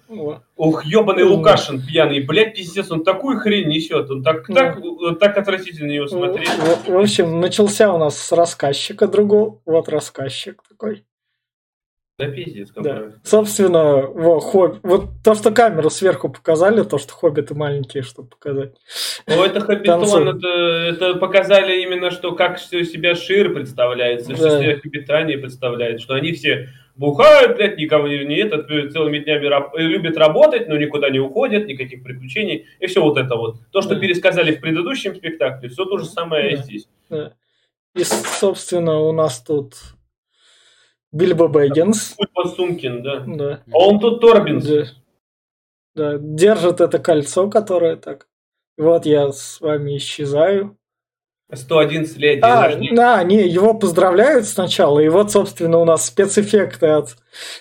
Ух, 0.57 0.85
ебаный 0.85 1.25
mm. 1.25 1.27
Лукашин 1.27 1.83
пьяный, 1.85 2.21
блядь, 2.21 2.55
пиздец, 2.55 2.93
он 2.93 3.03
такую 3.03 3.41
хрень 3.41 3.69
несет, 3.69 4.09
он 4.09 4.23
так, 4.23 4.49
mm. 4.49 4.55
так, 4.55 4.79
так 5.19 5.37
отвратительно 5.37 5.91
его 5.91 6.07
смотреть. 6.07 6.49
В, 6.49 6.91
в 6.91 6.99
общем, 6.99 7.41
начался 7.41 7.93
у 7.93 7.99
нас 7.99 8.17
с 8.17 8.31
рассказчика 8.31 9.09
другого, 9.09 9.61
вот 9.67 9.89
рассказчик 9.89 10.63
такой. 10.69 11.03
Да 12.21 12.27
пиздец, 12.29 12.71
да. 12.77 13.13
Собственно, 13.25 14.07
во, 14.07 14.41
хоб... 14.41 14.79
вот 14.83 15.07
то, 15.25 15.35
что 15.35 15.51
камеру 15.51 15.89
сверху 15.89 16.29
показали, 16.29 16.83
то, 16.83 16.99
что 16.99 17.15
хоббиты 17.15 17.55
маленькие, 17.55 18.03
чтобы 18.03 18.29
показать. 18.29 18.75
Ну, 19.27 19.43
это 19.43 19.61
хоббитон, 19.61 20.29
это, 20.29 20.49
это 20.49 21.15
показали 21.15 21.83
именно, 21.83 22.11
что 22.11 22.33
как 22.33 22.59
все 22.59 22.85
себя 22.85 23.15
Шир 23.15 23.55
представляет, 23.55 24.27
да. 24.27 24.37
что 24.37 24.61
себя 24.61 24.79
хоббитане 24.79 25.39
представляет, 25.39 26.03
что 26.03 26.15
они 26.15 26.33
все 26.33 26.69
бухают, 26.95 27.57
блядь, 27.57 27.79
никого 27.79 28.07
не, 28.07 28.25
не 28.27 28.37
этот, 28.37 28.69
целыми 28.93 29.19
днями 29.19 29.47
раб, 29.47 29.75
любят 29.79 30.19
работать, 30.19 30.69
но 30.69 30.77
никуда 30.77 31.09
не 31.09 31.21
уходят, 31.21 31.67
никаких 31.67 32.03
приключений, 32.03 32.67
и 32.79 32.87
все 32.87 33.01
вот 33.01 33.17
это 33.17 33.37
вот. 33.37 33.57
То, 33.73 33.81
что 33.81 33.97
пересказали 33.97 34.55
в 34.55 34.61
предыдущем 34.61 35.15
спектакле, 35.15 35.71
все 35.71 35.87
то 35.87 35.97
же 35.97 36.05
самое 36.05 36.57
да. 36.57 36.63
здесь. 36.63 36.89
Да. 37.09 37.33
И, 37.95 38.05
собственно, 38.05 39.01
у 39.01 39.13
нас 39.13 39.41
тут 39.41 39.75
Бильбо 41.13 41.49
Бэггинс. 41.49 42.17
Сумкин, 42.57 43.03
да. 43.03 43.25
да. 43.27 43.63
А 43.73 43.79
он 43.79 43.99
тут 43.99 44.21
Торбинс. 44.21 44.65
Да. 44.65 44.85
да. 45.95 46.19
Держит 46.19 46.81
это 46.81 46.99
кольцо, 46.99 47.49
которое 47.51 47.97
так. 47.97 48.27
Вот 48.79 49.07
я 49.07 49.31
с 49.33 49.61
вами 49.61 49.97
исчезаю. 49.97 50.77
111 51.53 52.17
лет 52.19 52.45
а, 52.45 52.71
Да, 52.93 53.23
не, 53.25 53.49
его 53.49 53.75
поздравляют 53.75 54.47
сначала, 54.47 55.01
и 55.01 55.09
вот, 55.09 55.33
собственно, 55.33 55.79
у 55.79 55.85
нас 55.85 56.07
спецэффекты 56.07 56.87
от 56.87 57.17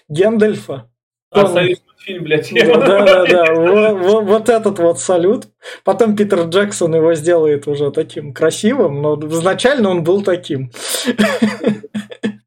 Гендальфа. 0.07 0.89
А, 1.31 1.45
Он... 1.45 1.75
фильм, 1.97 2.23
блядь. 2.23 2.51
Да, 2.53 2.77
да, 2.77 3.05
да, 3.05 3.25
да. 3.45 3.53
Вот, 3.53 3.99
вот, 3.99 4.23
вот 4.25 4.49
этот 4.49 4.79
вот 4.79 4.99
салют. 4.99 5.47
Потом 5.83 6.15
Питер 6.15 6.43
Джексон 6.43 6.95
его 6.95 7.13
сделает 7.15 7.67
уже 7.67 7.91
таким 7.91 8.33
красивым, 8.33 9.01
но 9.01 9.15
изначально 9.27 9.89
он 9.89 10.03
был 10.03 10.23
таким. 10.23 10.71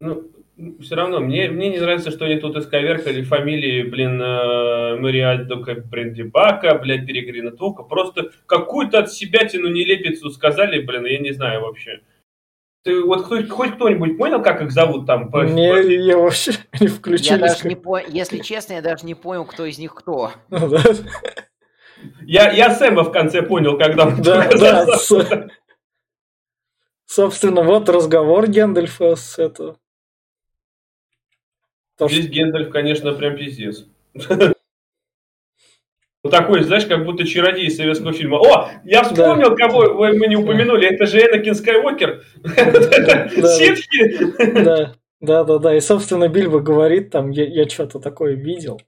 Ну, 0.00 0.30
все 0.80 0.94
равно, 0.94 1.20
мне, 1.20 1.50
мне 1.50 1.68
не 1.68 1.78
нравится, 1.78 2.10
что 2.10 2.24
они 2.24 2.36
тут 2.36 2.56
исковеркали 2.56 3.22
фамилии, 3.22 3.82
блин, 3.82 4.20
э, 4.20 4.96
Мариальдо 4.96 5.56
Брендибака, 5.56 6.78
блядь, 6.78 7.06
Перегрина 7.06 7.50
Тука. 7.50 7.82
Просто 7.82 8.30
какую-то 8.46 9.00
от 9.00 9.12
себя 9.12 9.46
тяну 9.46 9.68
нелепицу 9.68 10.30
сказали, 10.30 10.80
блин, 10.80 11.04
я 11.04 11.18
не 11.18 11.32
знаю 11.32 11.60
вообще. 11.60 12.00
Ты 12.84 13.02
вот 13.02 13.24
хоть, 13.24 13.50
хоть 13.50 13.74
кто-нибудь 13.74 14.16
понял, 14.16 14.42
как 14.42 14.62
их 14.62 14.70
зовут 14.70 15.06
там? 15.06 15.30
По, 15.30 15.44
не, 15.44 15.70
по... 15.70 15.78
я 15.78 16.16
вообще 16.16 16.52
не 16.80 16.86
включились. 16.86 17.30
Я 17.30 17.38
даже 17.38 17.68
не 17.68 17.76
по... 17.76 17.98
Если 17.98 18.38
честно, 18.38 18.74
я 18.74 18.82
даже 18.82 19.04
не 19.04 19.14
понял, 19.14 19.44
кто 19.44 19.66
из 19.66 19.78
них 19.78 19.94
кто. 19.94 20.32
Ну 20.50 20.70
я, 22.22 22.50
я 22.52 22.74
Сэма 22.74 23.02
в 23.04 23.10
конце 23.10 23.42
понял, 23.42 23.76
когда 23.76 24.06
он 24.06 24.22
Да, 24.22 24.48
да. 24.58 24.86
Собственно, 27.06 27.62
вот 27.62 27.88
разговор 27.88 28.48
Гендальфа 28.48 29.16
с 29.16 29.38
этого 29.38 29.78
то, 31.96 32.08
Здесь 32.08 32.24
что... 32.24 32.34
Гендальф, 32.34 32.70
конечно, 32.70 33.12
прям 33.12 33.36
пиздец. 33.36 33.84
Ну, 36.24 36.30
такой, 36.30 36.64
знаешь, 36.64 36.86
как 36.86 37.04
будто 37.04 37.24
чародей 37.24 37.70
советского 37.70 38.12
фильма. 38.12 38.38
О, 38.38 38.68
я 38.82 39.04
вспомнил, 39.04 39.50
да. 39.50 39.54
кого 39.54 40.12
мы 40.12 40.26
не 40.26 40.34
упомянули. 40.34 40.92
Это 40.92 41.06
же 41.06 41.20
Энакин 41.20 41.54
Скайуокер. 41.54 42.24
Ситхи. 42.42 44.34
Да, 44.64 44.94
да, 45.20 45.44
да, 45.44 45.58
да. 45.58 45.76
И, 45.76 45.80
собственно, 45.80 46.26
Бильбо 46.26 46.58
говорит 46.58 47.10
там, 47.10 47.30
я, 47.30 47.44
я 47.44 47.68
что-то 47.68 48.00
такое 48.00 48.32
видел. 48.32 48.80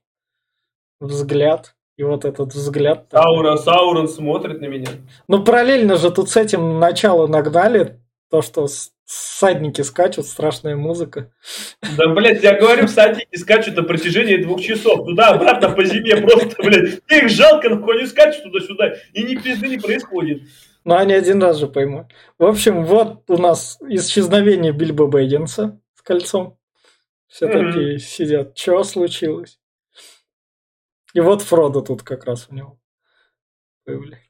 Взгляд. 0.99 1.75
И 1.95 2.03
вот 2.03 2.25
этот 2.25 2.53
взгляд. 2.53 3.05
Саурон, 3.09 3.57
Саурон 3.57 4.09
смотрит 4.09 4.59
на 4.59 4.65
меня. 4.65 4.89
Ну, 5.29 5.41
параллельно 5.41 5.95
же 5.95 6.11
тут 6.11 6.29
с 6.29 6.35
этим 6.35 6.77
начало 6.77 7.27
нагнали. 7.27 8.01
То, 8.29 8.41
что 8.41 8.67
Садники 9.11 9.81
скачут, 9.81 10.27
страшная 10.27 10.75
музыка. 10.75 11.31
Да, 11.97 12.09
блядь, 12.09 12.43
я 12.43 12.59
говорю, 12.59 12.87
садники 12.87 13.35
скачут 13.37 13.75
на 13.75 13.81
протяжении 13.81 14.37
двух 14.37 14.61
часов. 14.61 15.03
Туда-обратно 15.03 15.71
по 15.71 15.83
зиме 15.83 16.17
просто, 16.17 16.61
блядь. 16.61 17.01
Их 17.09 17.27
жалко, 17.27 17.69
нахуй 17.69 17.97
они 17.97 18.05
скачут 18.05 18.43
туда-сюда. 18.43 18.93
И 19.13 19.23
ни 19.23 19.35
пизды 19.35 19.67
не 19.67 19.79
происходит. 19.79 20.43
Ну, 20.83 20.95
они 20.95 21.13
один 21.13 21.41
раз 21.41 21.57
же 21.57 21.65
поймут. 21.65 22.05
В 22.37 22.45
общем, 22.45 22.85
вот 22.85 23.23
у 23.29 23.37
нас 23.39 23.79
исчезновение 23.81 24.73
Бильбо 24.73 25.07
Бэггинса 25.07 25.81
с 25.95 26.03
кольцом. 26.03 26.59
Все 27.25 27.47
mm-hmm. 27.47 27.71
такие 27.71 27.99
сидят. 27.99 28.55
Что 28.55 28.83
случилось? 28.83 29.59
И 31.15 31.19
вот 31.19 31.41
Фродо 31.41 31.81
тут 31.81 32.03
как 32.03 32.25
раз 32.25 32.47
у 32.51 32.53
него 32.53 32.79
появляется. 33.85 34.28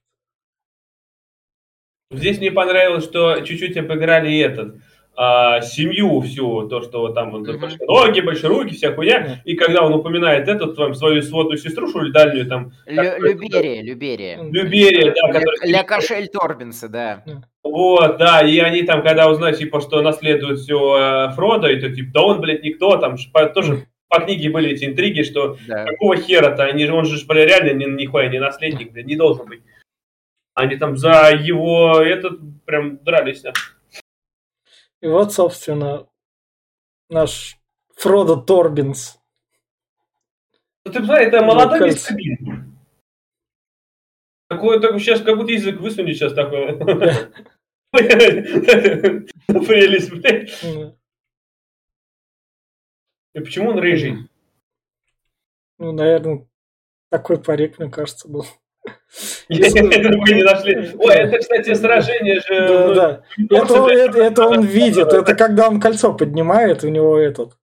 Здесь 2.12 2.40
мне 2.40 2.52
понравилось, 2.52 3.04
что 3.04 3.42
чуть-чуть 3.42 3.78
обыграли 3.78 4.36
этот 4.40 4.78
а, 5.16 5.62
семью 5.62 6.22
всю, 6.22 6.68
то, 6.68 6.82
что 6.82 7.10
там 7.10 7.30
вот, 7.30 7.48
mm-hmm. 7.48 7.78
ноги, 7.86 8.22
большие 8.22 8.50
руки, 8.50 8.74
вся 8.74 8.94
хуйня, 8.94 9.20
mm-hmm. 9.20 9.36
и 9.46 9.56
когда 9.56 9.84
он 9.86 9.94
упоминает 9.94 10.48
этот, 10.48 10.76
там, 10.76 10.96
свою 10.96 11.22
сводную 11.22 11.60
сеструшу 11.60 12.04
или 12.04 12.12
дальнюю 12.12 12.48
там... 12.48 12.72
Лю- 12.88 13.20
Люберия, 13.20 13.84
Люберия. 13.84 14.42
Люберия, 14.42 15.14
да. 15.14 15.34
Который... 15.34 15.70
Ля 15.70 15.84
Кошель 15.84 16.30
Торбинса, 16.30 16.90
да. 16.90 17.24
Вот, 17.64 18.18
да, 18.18 18.42
и 18.42 18.58
они 18.58 18.82
там, 18.82 19.04
когда 19.04 19.30
узнают, 19.30 19.60
типа, 19.60 19.80
что 19.80 20.02
наследует 20.02 20.58
все 20.58 21.28
э, 21.30 21.32
Фродо, 21.36 21.68
и 21.68 21.80
то, 21.80 21.94
типа, 21.94 22.10
да 22.12 22.22
он, 22.24 22.42
блядь, 22.42 22.64
никто, 22.64 22.98
там, 22.98 23.18
тоже 23.54 23.86
по 24.08 24.20
книге 24.22 24.50
были 24.50 24.72
эти 24.72 24.86
интриги, 24.86 25.22
что 25.22 25.58
да. 25.68 25.86
какого 25.86 26.18
хера-то, 26.18 26.64
они 26.64 26.88
же, 26.88 26.94
он 26.94 27.06
же, 27.06 27.24
блядь, 27.28 27.50
реально 27.50 27.78
ни, 27.78 28.02
нихуя 28.02 28.30
не 28.30 28.40
наследник, 28.40 28.94
блядь, 28.94 29.06
не 29.06 29.16
должен 29.16 29.46
быть. 29.46 29.62
Они 30.60 30.76
там 30.76 30.98
за 30.98 31.32
его 31.32 32.02
этот 32.02 32.42
прям 32.66 32.98
дрались. 32.98 33.46
И 35.00 35.08
вот, 35.08 35.34
собственно, 35.34 36.10
наш 37.08 37.58
Фродо 37.96 38.36
Торбинс. 38.36 39.22
Ну, 40.84 40.92
ты 40.92 41.00
посмотри, 41.00 41.28
это 41.28 41.42
молодой 41.44 41.86
мистер 41.86 42.18
Бин. 42.18 42.78
Такой, 44.50 44.82
такой, 44.82 45.00
сейчас 45.00 45.22
как 45.22 45.38
будто 45.38 45.54
язык 45.54 45.80
высунет 45.80 46.18
сейчас 46.18 46.34
такой. 46.34 46.78
Прелесть, 47.92 50.12
блядь. 50.12 50.64
И 53.34 53.40
почему 53.40 53.70
он 53.70 53.80
рыжий? 53.80 54.30
Ну, 55.78 55.94
наверное, 55.94 56.46
такой 57.10 57.42
парик, 57.42 57.80
мне 57.80 57.90
кажется, 57.90 58.28
был. 58.28 58.46
Это 59.50 59.84
мы 59.84 60.34
не 60.34 60.44
нашли. 60.44 60.92
Ой, 60.98 61.14
это, 61.16 61.40
кстати, 61.40 61.74
сражение 61.74 62.40
же... 62.42 62.94
Да, 62.96 63.22
ну. 63.38 63.88
Это, 63.88 64.20
это, 64.20 64.48
он 64.48 64.64
видит. 64.64 65.08
Это 65.08 65.36
когда 65.36 65.68
он 65.68 65.80
кольцо 65.80 66.14
поднимает, 66.14 66.84
у 66.84 66.90
него 66.90 67.18
этот... 67.18 67.54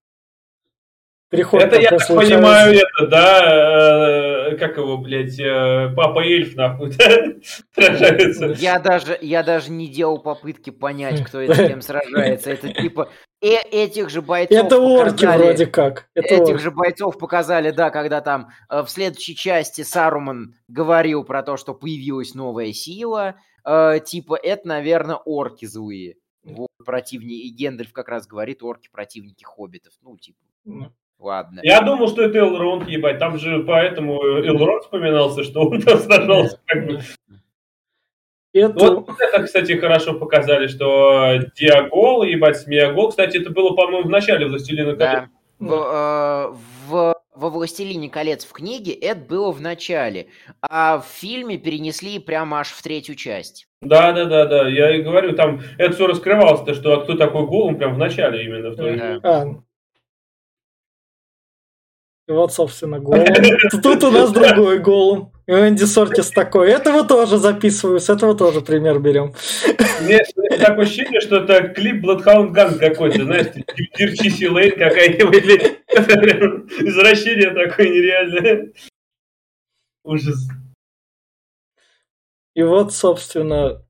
Приход 1.29 1.63
это 1.63 1.81
я 1.81 1.91
так 1.91 2.07
понимаю, 2.07 2.75
это, 2.77 3.07
да, 3.09 3.43
э, 3.45 4.36
как 4.57 4.77
его, 4.77 4.99
блядь, 4.99 5.39
э, 5.41 5.93
папа 5.97 6.21
эльф, 6.21 6.55
нахуй, 6.55 6.93
сражается. 7.75 8.55
Я 8.59 8.79
даже, 8.79 9.19
я 9.21 9.43
даже 9.43 9.71
не 9.73 9.89
делал 9.89 10.19
попытки 10.19 10.71
понять, 10.71 11.25
кто 11.25 11.41
это 11.41 11.55
с 11.55 11.69
кем 11.69 11.81
сражается. 11.83 12.51
Это 12.51 12.73
типа 12.73 13.11
э 13.43 13.57
этих 13.71 14.11
же 14.11 14.23
бойцов 14.23 14.67
Это 14.67 14.79
орки 14.79 15.11
показали, 15.11 15.43
вроде 15.43 15.67
как. 15.67 16.09
Это 16.15 16.35
этих 16.35 16.55
орки. 16.55 16.63
же 16.63 16.71
бойцов 16.71 17.19
показали, 17.19 17.71
да, 17.71 17.91
когда 17.91 18.21
там 18.21 18.51
э, 18.71 18.83
в 18.83 18.89
следующей 18.89 19.35
части 19.35 19.83
Саруман 19.83 20.55
говорил 20.69 21.25
про 21.25 21.43
то, 21.43 21.57
что 21.57 21.75
появилась 21.75 22.35
новая 22.35 22.73
сила. 22.73 23.37
Э, 23.65 23.99
типа, 24.05 24.39
это, 24.43 24.69
наверное, 24.69 25.17
орки 25.17 25.67
злые. 25.67 26.17
Вот, 26.45 26.69
противники. 26.85 27.47
И 27.47 27.51
Гендальф 27.51 27.93
как 27.93 28.09
раз 28.09 28.27
говорит, 28.27 28.63
орки 28.63 28.89
противники 28.91 29.45
хоббитов. 29.45 29.93
Ну, 30.03 30.17
типа. 30.17 30.39
Ладно. 31.19 31.61
Я 31.63 31.81
думал, 31.81 32.09
что 32.09 32.23
это 32.23 32.39
Элронд, 32.39 32.89
ебать. 32.89 33.19
Там 33.19 33.39
же 33.39 33.65
поэтому 33.65 34.23
Элронд 34.23 34.85
вспоминался, 34.85 35.45
что 35.45 35.63
он 35.63 35.81
там 35.81 35.99
сражался. 35.99 36.61
Как 36.67 36.87
бы. 36.87 37.01
Это... 38.53 38.91
Вот 38.91 39.21
это, 39.21 39.43
кстати, 39.43 39.73
хорошо 39.73 40.15
показали, 40.15 40.67
что 40.67 41.39
Диагол, 41.57 42.23
ебать, 42.23 42.59
Смиагол. 42.59 43.11
Кстати, 43.11 43.39
это 43.39 43.51
было, 43.51 43.75
по-моему, 43.75 44.09
в 44.09 44.11
начале 44.11 44.47
«Властелина 44.47 44.97
колец». 44.97 45.25
Да. 45.25 45.29
В, 45.59 45.73
э, 45.73 46.55
в, 46.89 47.15
во 47.35 47.51
«Властелине 47.51 48.09
колец» 48.09 48.45
в 48.47 48.53
книге 48.53 48.93
это 48.93 49.21
было 49.21 49.53
в 49.53 49.61
начале, 49.61 50.29
а 50.63 50.99
в 50.99 51.07
фильме 51.07 51.59
перенесли 51.59 52.19
прямо 52.19 52.61
аж 52.61 52.69
в 52.69 52.83
третью 52.83 53.15
часть. 53.15 53.69
Да, 53.83 54.13
да, 54.13 54.25
да, 54.25 54.47
да. 54.47 54.69
Я 54.69 54.97
и 54.97 55.03
говорю, 55.03 55.35
там 55.35 55.61
это 55.77 55.95
все 55.95 56.07
раскрывалось-то, 56.07 56.75
что 56.75 56.95
а 56.95 57.05
кто 57.05 57.15
такой 57.15 57.47
Голум 57.47 57.77
прям 57.77 57.95
в 57.95 57.99
начале 57.99 58.45
именно. 58.45 58.71
В 58.71 58.77
той... 58.77 58.97
да. 58.97 59.21
а, 59.23 59.47
и 62.29 62.33
вот, 62.33 62.53
собственно, 62.53 62.99
голым. 62.99 63.25
Тут 63.83 64.03
у 64.03 64.11
нас 64.11 64.33
другой 64.33 64.81
голым. 64.81 65.33
И 65.47 65.53
Энди 65.53 65.85
Сортис 65.85 66.31
такой. 66.31 66.71
Этого 66.71 67.05
тоже 67.07 67.39
записываю, 67.39 68.01
с 68.01 68.11
этого 68.11 68.37
тоже 68.37 68.63
пример 68.63 68.99
берем. 68.99 69.33
Мне 70.03 70.19
такое 70.59 70.87
ощущение, 70.87 71.21
что 71.21 71.37
это 71.37 71.69
клип 71.69 72.05
Bloodhound 72.05 72.53
Gun 72.53 72.79
какой-то, 72.79 73.25
знаешь, 73.25 73.47
Дирчиси 73.97 74.47
Лейн 74.47 74.73
какая-нибудь. 74.73 75.45
Извращение 76.81 77.51
такое 77.51 77.89
нереальное. 77.89 78.73
Ужас. 80.03 80.49
И 82.55 82.63
вот, 82.65 82.93
собственно, 82.93 83.85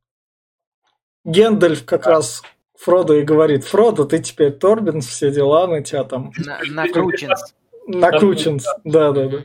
Гендальф 1.25 1.87
как 1.87 2.07
раз 2.07 2.43
Фродо 2.79 3.15
и 3.15 3.23
говорит, 3.23 3.65
Фродо, 3.65 4.05
ты 4.05 4.19
теперь 4.19 4.53
Торбин, 4.53 5.01
все 5.01 5.31
дела, 5.31 5.67
на 5.67 5.83
тебя 5.83 6.05
там... 6.05 6.33
Накручен. 6.69 7.31
Накручен, 7.87 8.59
да, 8.85 9.13
да, 9.13 9.29
да. 9.29 9.39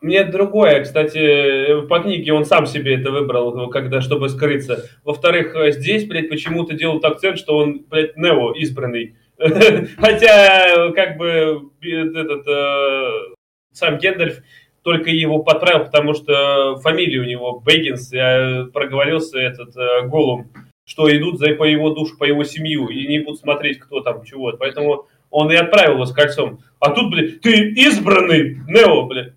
Мне 0.00 0.24
другое, 0.24 0.82
кстати, 0.82 1.86
по 1.86 2.00
книге 2.00 2.34
он 2.34 2.44
сам 2.44 2.66
себе 2.66 2.96
это 2.96 3.10
выбрал, 3.10 3.70
когда, 3.70 4.02
чтобы 4.02 4.28
скрыться. 4.28 4.84
Во-вторых, 5.02 5.56
здесь, 5.72 6.06
блядь, 6.06 6.28
почему-то 6.28 6.74
делают 6.74 7.04
акцент, 7.04 7.38
что 7.38 7.56
он, 7.56 7.86
блядь, 7.88 8.14
Нео 8.16 8.52
избранный. 8.52 9.16
Хотя, 9.38 10.92
как 10.92 11.16
бы, 11.16 11.70
этот, 11.80 12.46
э, 12.46 13.34
сам 13.72 13.98
Гендальф 13.98 14.42
только 14.82 15.10
его 15.10 15.42
подправил, 15.42 15.86
потому 15.86 16.12
что 16.12 16.76
фамилия 16.82 17.20
у 17.20 17.24
него 17.24 17.60
Бэггинс, 17.60 18.12
я 18.12 18.68
проговорился 18.72 19.38
этот 19.38 19.74
э, 19.76 20.06
Голум, 20.06 20.52
что 20.84 21.10
идут 21.16 21.38
за 21.38 21.54
по 21.54 21.64
его 21.64 21.90
душу, 21.90 22.18
по 22.18 22.24
его 22.24 22.44
семью, 22.44 22.88
и 22.88 23.06
не 23.06 23.20
будут 23.20 23.40
смотреть, 23.40 23.78
кто 23.78 24.00
там 24.00 24.22
чего. 24.24 24.52
Поэтому 24.58 25.06
он 25.34 25.50
и 25.50 25.56
отправил 25.56 25.94
его 25.94 26.06
с 26.06 26.12
кольцом. 26.12 26.60
А 26.78 26.90
тут, 26.90 27.10
блядь, 27.10 27.40
ты 27.40 27.70
избранный, 27.70 28.60
Нео, 28.68 29.06
блядь. 29.06 29.32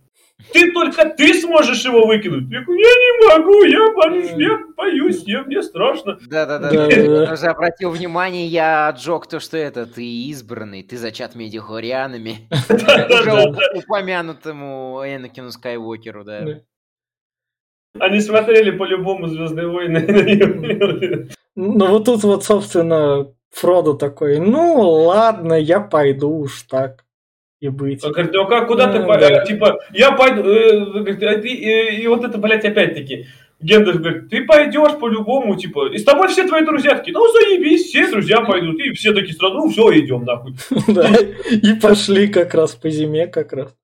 Ты 0.54 0.72
только 0.72 1.10
ты 1.10 1.34
сможешь 1.34 1.84
его 1.84 2.06
выкинуть. 2.06 2.50
Я 2.52 2.62
говорю, 2.62 2.80
я 2.80 2.94
не 2.94 3.28
могу, 3.28 3.64
я 3.64 3.94
боюсь, 3.94 4.32
я 4.38 4.60
боюсь, 4.78 5.24
я, 5.26 5.42
мне 5.44 5.64
страшно. 5.64 6.20
Да-да-да, 6.28 6.70
я 6.72 7.34
уже 7.34 7.48
обратил 7.48 7.90
внимание, 7.90 8.46
я 8.46 8.90
отжег 8.90 9.26
то, 9.26 9.40
что 9.40 9.58
это, 9.58 9.88
ты 9.88 10.06
избранный, 10.30 10.84
ты 10.84 10.98
зачат 10.98 11.34
медихорианами. 11.34 12.48
Уже 12.70 13.56
упомянутому 13.74 15.02
Энакину 15.04 15.50
Скайуокеру, 15.50 16.24
да. 16.24 16.46
Они 18.00 18.22
смотрели 18.22 18.70
по-любому 18.70 19.28
«Звездные 19.28 19.68
войны». 19.68 21.30
Ну 21.60 21.88
вот 21.88 22.06
тут 22.06 22.24
вот, 22.24 22.44
собственно, 22.46 23.34
Фродо 23.52 23.94
такой, 23.94 24.40
ну 24.40 24.80
ладно, 24.82 25.54
я 25.54 25.80
пойду 25.80 26.30
уж 26.30 26.64
так 26.64 27.06
и 27.60 27.70
быть. 27.70 28.04
Он 28.04 28.12
говорит, 28.12 28.34
ну 28.34 28.48
как, 28.48 28.68
куда 28.68 28.92
ты, 28.92 29.00
да. 29.00 29.46
типа, 29.46 29.80
я 29.94 30.12
пойду, 30.12 30.44
э, 30.44 31.06
а 31.22 31.34
э, 31.34 31.96
и 31.96 32.08
вот 32.08 32.24
это, 32.24 32.38
блядь, 32.38 32.66
опять-таки, 32.66 33.26
Гендальф 33.60 34.00
говорит, 34.00 34.30
ты 34.30 34.46
пойдешь 34.46 35.00
по-любому, 35.00 35.56
типа, 35.56 35.90
и 35.92 35.98
с 35.98 36.04
тобой 36.04 36.28
все 36.28 36.48
твои 36.48 36.64
друзья 36.64 36.96
такие, 36.96 37.14
ну 37.14 37.26
заебись, 37.32 37.86
все 37.86 38.08
друзья 38.10 38.42
пойдут, 38.42 38.80
и 38.80 38.94
все 38.94 39.14
такие 39.14 39.34
сразу, 39.34 39.56
ну 39.56 39.70
все, 39.70 40.00
идем 40.00 40.26
нахуй. 40.26 40.54
Да, 40.88 41.10
и 41.50 41.74
пошли 41.74 42.28
как 42.28 42.54
раз 42.54 42.76
по 42.76 42.90
зиме 42.90 43.28
как 43.28 43.54
раз. 43.54 43.76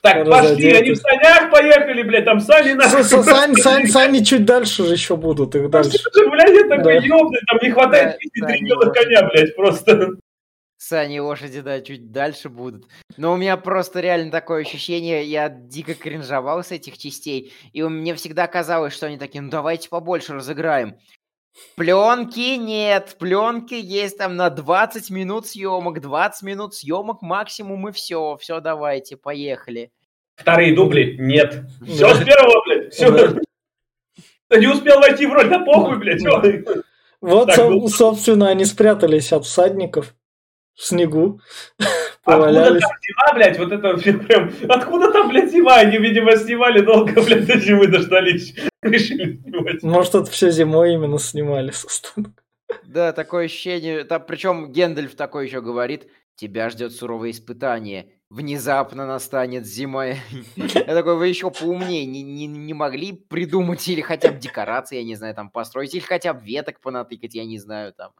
Так, 0.00 0.28
пошли, 0.28 0.72
они 0.72 0.92
в 0.92 0.96
санях 0.96 1.50
поехали, 1.50 2.02
блядь, 2.02 2.24
там 2.24 2.40
сани 2.40 2.72
нахуй. 2.72 3.04
Сани, 3.04 3.54
сани, 3.60 3.86
сани 3.86 4.18
чуть 4.24 4.44
дальше 4.44 4.84
же 4.84 4.94
еще 4.94 5.16
будут, 5.16 5.54
их 5.54 5.70
дальше. 5.70 5.98
Блядь, 6.30 6.54
я 6.54 6.68
такой 6.68 7.06
ёбный, 7.06 7.40
там 7.48 7.58
не 7.62 7.70
хватает 7.70 8.18
33 8.18 8.64
белых 8.66 8.92
коня, 8.92 9.28
блядь, 9.28 9.54
просто. 9.54 10.16
Сани 10.76 11.18
и 11.18 11.20
лошади, 11.20 11.60
да, 11.60 11.80
чуть 11.80 12.10
дальше 12.10 12.48
будут. 12.48 12.88
Но 13.16 13.32
у 13.32 13.36
меня 13.36 13.56
просто 13.56 14.00
реально 14.00 14.32
такое 14.32 14.62
ощущение, 14.62 15.24
я 15.24 15.48
дико 15.48 15.94
кринжовал 15.94 16.64
с 16.64 16.72
этих 16.72 16.98
частей, 16.98 17.52
и 17.72 17.82
мне 17.84 18.16
всегда 18.16 18.48
казалось, 18.48 18.92
что 18.92 19.06
они 19.06 19.16
такие, 19.16 19.42
ну 19.42 19.50
давайте 19.50 19.88
побольше 19.88 20.34
разыграем. 20.34 20.96
Пленки 21.76 22.56
нет, 22.56 23.16
пленки 23.18 23.74
есть 23.74 24.18
там 24.18 24.36
на 24.36 24.50
20 24.50 25.10
минут 25.10 25.46
съемок, 25.46 26.00
20 26.00 26.42
минут 26.42 26.74
съемок 26.74 27.22
максимум 27.22 27.88
и 27.88 27.92
все, 27.92 28.36
все 28.40 28.60
давайте, 28.60 29.16
поехали. 29.16 29.92
Вторые 30.34 30.74
дубли 30.74 31.16
нет. 31.18 31.64
Все 31.86 32.14
с 32.14 32.24
первого, 32.24 32.64
блядь, 32.64 32.94
все. 32.94 33.36
Ты 34.48 34.60
не 34.60 34.66
успел 34.66 34.98
войти 35.00 35.26
в 35.26 35.32
роль, 35.32 35.48
да 35.48 35.60
похуй, 35.60 35.98
блядь. 35.98 36.22
Вот, 37.20 37.52
собственно, 37.90 38.48
они 38.48 38.64
спрятались 38.64 39.32
от 39.32 39.44
всадников 39.44 40.14
в 40.74 40.82
снегу. 40.84 41.40
Откуда 42.24 42.66
там 42.66 42.78
зима, 42.78 43.34
блядь, 43.34 43.58
вот 43.58 43.72
это 43.72 43.96
прям, 43.96 44.52
откуда 44.68 45.10
там, 45.10 45.28
блядь, 45.28 45.50
зима? 45.50 45.76
Они, 45.76 45.98
видимо, 45.98 46.36
снимали 46.36 46.80
долго, 46.80 47.20
блядь, 47.24 47.46
до 47.46 47.58
зимы 47.58 47.88
дождались. 47.88 48.54
Решили 48.82 49.38
снимать. 49.38 49.82
Может, 49.82 50.14
это 50.14 50.30
все 50.30 50.50
зимой 50.50 50.94
именно 50.94 51.18
снимали 51.18 51.72
со 51.72 51.88
Да, 52.84 53.12
такое 53.12 53.46
ощущение, 53.46 54.04
там, 54.04 54.24
причем 54.24 54.70
Гендальф 54.70 55.16
такой 55.16 55.46
еще 55.46 55.60
говорит, 55.60 56.06
тебя 56.36 56.70
ждет 56.70 56.92
суровое 56.92 57.32
испытание, 57.32 58.12
внезапно 58.30 59.04
настанет 59.04 59.66
зима. 59.66 60.06
Я 60.56 60.94
такой, 60.94 61.16
вы 61.16 61.26
еще 61.26 61.50
поумнее 61.50 62.06
не, 62.06 62.22
не, 62.22 62.46
не 62.46 62.72
могли 62.72 63.12
придумать 63.12 63.86
или 63.88 64.00
хотя 64.00 64.30
бы 64.30 64.38
декорации, 64.38 64.98
я 64.98 65.04
не 65.04 65.16
знаю, 65.16 65.34
там 65.34 65.50
построить, 65.50 65.92
или 65.92 66.00
хотя 66.00 66.34
бы 66.34 66.44
веток 66.44 66.80
понатыкать, 66.80 67.34
я 67.34 67.44
не 67.44 67.58
знаю, 67.58 67.92
там. 67.92 68.12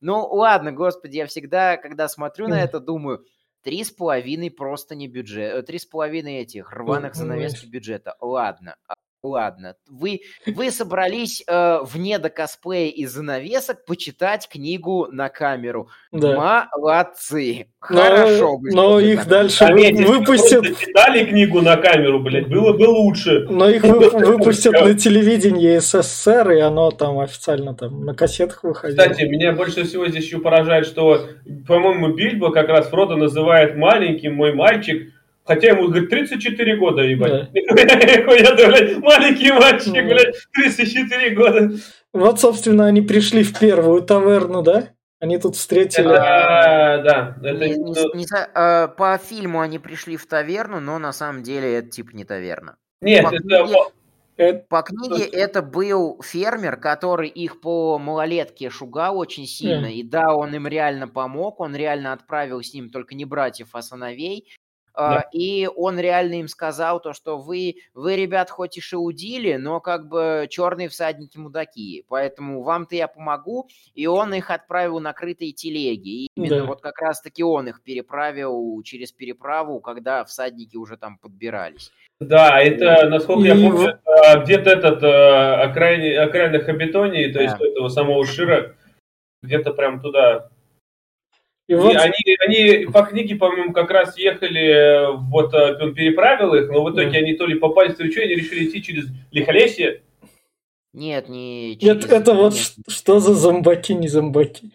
Ну, 0.00 0.26
ладно, 0.26 0.72
господи, 0.72 1.18
я 1.18 1.26
всегда, 1.26 1.76
когда 1.76 2.08
смотрю 2.08 2.48
на 2.48 2.60
это, 2.60 2.80
думаю, 2.80 3.24
три 3.62 3.84
с 3.84 3.90
половиной 3.90 4.50
просто 4.50 4.94
не 4.94 5.08
бюджет, 5.08 5.54
э, 5.54 5.62
три 5.62 5.78
с 5.78 5.86
половиной 5.86 6.36
этих 6.36 6.72
рваных 6.72 7.14
занавески 7.14 7.66
бюджета. 7.66 8.16
Ладно, 8.20 8.76
а 8.86 8.94
Ладно, 9.24 9.76
вы, 9.88 10.22
вы 10.46 10.72
собрались 10.72 11.44
э, 11.46 11.78
вне 11.84 12.18
до 12.18 12.28
косплея 12.28 12.90
и 12.90 13.06
занавесок 13.06 13.84
почитать 13.84 14.48
книгу 14.48 15.06
на 15.12 15.28
камеру. 15.28 15.88
Да. 16.10 16.68
Молодцы. 16.76 17.68
Хорошо. 17.78 18.58
Но, 18.72 18.94
но 18.94 19.00
их 19.00 19.28
дальше 19.28 19.58
Заметьте, 19.58 20.04
выпустят... 20.06 20.64
читали 20.76 21.24
книгу 21.24 21.60
на 21.60 21.76
камеру, 21.76 22.18
блядь, 22.18 22.48
было 22.48 22.72
бы 22.72 22.82
лучше. 22.82 23.46
Но 23.48 23.68
их 23.68 23.84
выпустят 23.84 24.72
на 24.72 24.94
телевидении 24.94 25.78
СССР, 25.78 26.50
и 26.50 26.58
оно 26.58 26.90
там 26.90 27.20
официально 27.20 27.76
там 27.76 28.04
на 28.04 28.16
кассетах 28.16 28.64
выходило. 28.64 29.02
Кстати, 29.02 29.22
меня 29.22 29.52
больше 29.52 29.84
всего 29.84 30.08
здесь 30.08 30.24
еще 30.24 30.40
поражает, 30.40 30.84
что, 30.84 31.28
по-моему, 31.68 32.08
Бильбо 32.08 32.50
как 32.50 32.68
раз 32.68 32.88
Фродо 32.88 33.14
называет 33.14 33.76
маленьким 33.76 34.34
мой 34.34 34.52
мальчик, 34.52 35.12
Хотя 35.44 35.68
ему, 35.70 35.88
говорит, 35.88 36.10
34 36.10 36.76
года, 36.76 37.02
ебать. 37.02 37.32
Да. 37.32 37.48
маленький 39.00 39.52
мальчик, 39.52 39.94
ну. 39.94 40.08
блядь, 40.08 40.36
34 40.54 41.30
года. 41.30 41.70
Вот, 42.12 42.40
собственно, 42.40 42.86
они 42.86 43.00
пришли 43.02 43.42
в 43.42 43.58
первую 43.58 44.02
таверну, 44.02 44.62
да? 44.62 44.90
Они 45.18 45.38
тут 45.38 45.56
встретили... 45.56 46.04
Да, 46.04 46.98
да. 46.98 47.36
Это... 47.42 47.68
Не, 47.68 47.76
не, 47.76 48.16
не, 48.16 48.26
э, 48.32 48.88
по 48.88 49.18
фильму 49.18 49.60
они 49.60 49.78
пришли 49.78 50.16
в 50.16 50.26
таверну, 50.26 50.80
но 50.80 50.98
на 50.98 51.12
самом 51.12 51.42
деле 51.42 51.78
это 51.78 51.88
типа 51.90 52.10
не 52.14 52.24
таверна. 52.24 52.76
Нет, 53.00 53.24
по 53.24 53.34
это... 53.34 53.64
Книге, 54.36 54.64
по 54.68 54.82
книге 54.82 55.24
это 55.24 55.62
был 55.62 56.20
фермер, 56.22 56.76
который 56.76 57.28
их 57.28 57.60
по 57.60 57.98
малолетке 57.98 58.70
шугал 58.70 59.18
очень 59.18 59.46
сильно. 59.46 59.86
Yeah. 59.86 59.92
И 59.92 60.02
да, 60.02 60.34
он 60.34 60.54
им 60.54 60.66
реально 60.66 61.06
помог, 61.06 61.60
он 61.60 61.76
реально 61.76 62.12
отправил 62.12 62.62
с 62.62 62.74
ним 62.74 62.90
только 62.90 63.14
не 63.14 63.24
братьев, 63.24 63.68
а 63.72 63.82
сыновей. 63.82 64.48
Да. 64.94 65.20
Uh, 65.20 65.22
и 65.32 65.68
он 65.74 65.98
реально 65.98 66.40
им 66.40 66.48
сказал 66.48 67.00
то, 67.00 67.12
что 67.12 67.38
вы, 67.38 67.76
вы, 67.94 68.16
ребят, 68.16 68.50
хоть 68.50 68.76
и 68.76 68.80
шаудили, 68.80 69.56
но 69.56 69.80
как 69.80 70.08
бы 70.08 70.46
черные 70.50 70.88
всадники 70.88 71.38
мудаки, 71.38 72.04
поэтому 72.08 72.62
вам-то 72.62 72.94
я 72.94 73.08
помогу. 73.08 73.68
И 73.94 74.06
он 74.06 74.34
их 74.34 74.50
отправил 74.50 75.00
на 75.00 75.12
крытые 75.12 75.52
телеги. 75.52 76.24
И 76.24 76.28
именно 76.36 76.60
да. 76.60 76.64
вот 76.64 76.80
как 76.80 77.00
раз-таки 77.00 77.42
он 77.42 77.68
их 77.68 77.82
переправил 77.82 78.82
через 78.82 79.12
переправу, 79.12 79.80
когда 79.80 80.24
всадники 80.24 80.76
уже 80.76 80.96
там 80.96 81.18
подбирались. 81.18 81.90
Да, 82.20 82.60
это, 82.60 83.08
насколько 83.08 83.42
и... 83.42 83.48
я 83.48 83.54
помню, 83.54 83.98
вот... 84.04 84.44
где-то 84.44 84.70
этот 84.70 84.98
окраин, 84.98 86.20
окраина 86.20 86.60
Хабитонии, 86.60 87.26
то 87.28 87.38
да. 87.38 87.42
есть 87.44 87.56
этого 87.60 87.88
самого 87.88 88.24
Шира, 88.26 88.76
где-то 89.42 89.72
прям 89.72 90.00
туда 90.00 90.51
и 91.68 91.74
вот... 91.74 91.96
они, 91.96 92.36
они 92.40 92.86
по 92.86 93.02
книге, 93.02 93.36
по-моему, 93.36 93.72
как 93.72 93.90
раз 93.90 94.18
ехали, 94.18 95.14
вот 95.28 95.54
э, 95.54 95.78
он 95.80 95.94
переправил 95.94 96.54
их, 96.54 96.68
но 96.70 96.82
в 96.82 96.92
итоге 96.92 97.18
они 97.18 97.34
то 97.34 97.46
ли 97.46 97.54
попали, 97.54 97.88
ли 97.88 98.12
что, 98.12 98.22
они 98.22 98.34
решили 98.34 98.68
идти 98.68 98.82
через 98.82 99.06
Лихолесье. 99.30 100.02
Нет, 100.92 101.28
не 101.28 101.78
через... 101.80 102.04
Нет, 102.04 102.12
это 102.12 102.34
вот 102.34 102.54
Нет. 102.54 102.72
что 102.88 103.20
за 103.20 103.34
зомбаки, 103.34 103.94
не 103.94 104.08
зомбаки. 104.08 104.72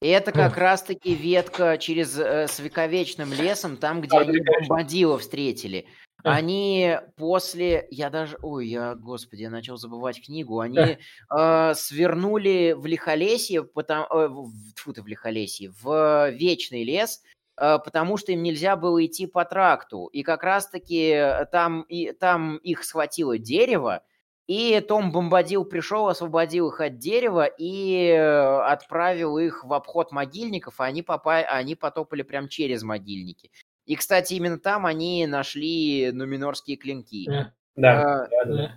Это 0.00 0.30
как 0.30 0.56
раз-таки 0.56 1.14
ветка 1.14 1.78
через 1.78 2.18
э, 2.18 2.46
с 2.48 2.60
вековечным 2.60 3.32
лесом, 3.32 3.76
там, 3.76 4.02
где 4.02 4.16
а, 4.16 4.20
они 4.20 4.38
бомбадила 4.40 5.18
встретили. 5.18 5.86
Они 6.30 6.98
после, 7.16 7.86
я 7.90 8.10
даже, 8.10 8.38
ой, 8.42 8.68
я, 8.68 8.94
господи, 8.94 9.42
я 9.42 9.50
начал 9.50 9.76
забывать 9.76 10.24
книгу. 10.24 10.60
Они 10.60 10.98
э, 11.36 11.74
свернули 11.74 12.74
в 12.76 12.86
Лихолесье, 12.86 13.64
потому, 13.64 14.06
э, 14.10 14.28
фу 14.76 14.92
ты 14.92 15.02
в 15.02 15.06
Лихолесье, 15.06 15.72
в 15.82 16.30
Вечный 16.30 16.84
лес, 16.84 17.22
э, 17.56 17.78
потому 17.84 18.16
что 18.16 18.32
им 18.32 18.42
нельзя 18.42 18.76
было 18.76 19.04
идти 19.04 19.26
по 19.26 19.44
тракту. 19.44 20.06
И 20.06 20.22
как 20.22 20.42
раз-таки 20.42 21.46
там, 21.52 21.82
и, 21.82 22.12
там 22.12 22.56
их 22.58 22.84
схватило 22.84 23.38
дерево, 23.38 24.02
и 24.46 24.80
Том 24.80 25.10
Бомбадил 25.10 25.64
пришел, 25.64 26.06
освободил 26.06 26.68
их 26.68 26.80
от 26.80 26.98
дерева 26.98 27.46
и 27.46 28.10
э, 28.10 28.60
отправил 28.60 29.38
их 29.38 29.64
в 29.64 29.72
обход 29.72 30.12
могильников, 30.12 30.80
а 30.80 30.84
они, 30.84 31.02
попали, 31.02 31.44
они 31.44 31.74
потопали 31.74 32.22
прям 32.22 32.48
через 32.48 32.84
могильники. 32.84 33.50
И, 33.86 33.94
кстати, 33.94 34.34
именно 34.34 34.58
там 34.58 34.84
они 34.84 35.26
нашли 35.26 36.10
нуминорские 36.12 36.76
клинки. 36.76 37.26
Да, 37.26 37.52
да, 37.76 38.02
а, 38.02 38.44
да. 38.44 38.70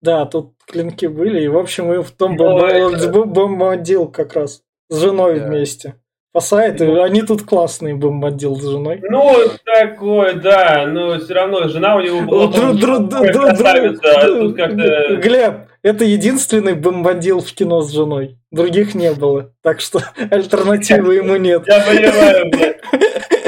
да. 0.00 0.26
тут 0.26 0.54
клинки 0.66 1.06
были, 1.06 1.42
и, 1.42 1.48
в 1.48 1.58
общем, 1.58 1.92
и 1.92 2.02
в 2.02 2.10
том 2.10 2.36
ну, 2.36 3.26
бомбардил 3.26 4.08
как 4.08 4.34
раз 4.34 4.62
с 4.88 4.98
женой 4.98 5.40
да. 5.40 5.46
вместе. 5.46 5.94
Спасает, 6.32 6.78
ну, 6.78 7.02
они 7.02 7.22
тут 7.22 7.42
классные 7.42 7.96
бомбардил 7.96 8.54
с 8.54 8.62
женой. 8.62 9.00
Ну, 9.02 9.34
такое, 9.64 10.34
да, 10.34 10.86
но 10.86 11.18
все 11.18 11.34
равно 11.34 11.66
жена 11.68 11.96
у 11.96 12.00
него 12.00 12.20
была... 12.20 12.46
Глеб, 15.16 15.54
это 15.82 16.04
единственный 16.04 16.74
бомбандил 16.74 17.40
в 17.40 17.52
кино 17.52 17.82
с 17.82 17.90
женой. 17.90 18.38
Других 18.52 18.94
не 18.94 19.12
было. 19.12 19.52
Так 19.62 19.80
что 19.80 20.00
альтернативы 20.30 21.16
ему 21.16 21.36
нет. 21.36 21.64
Я 21.66 21.80
понимаю, 21.80 22.52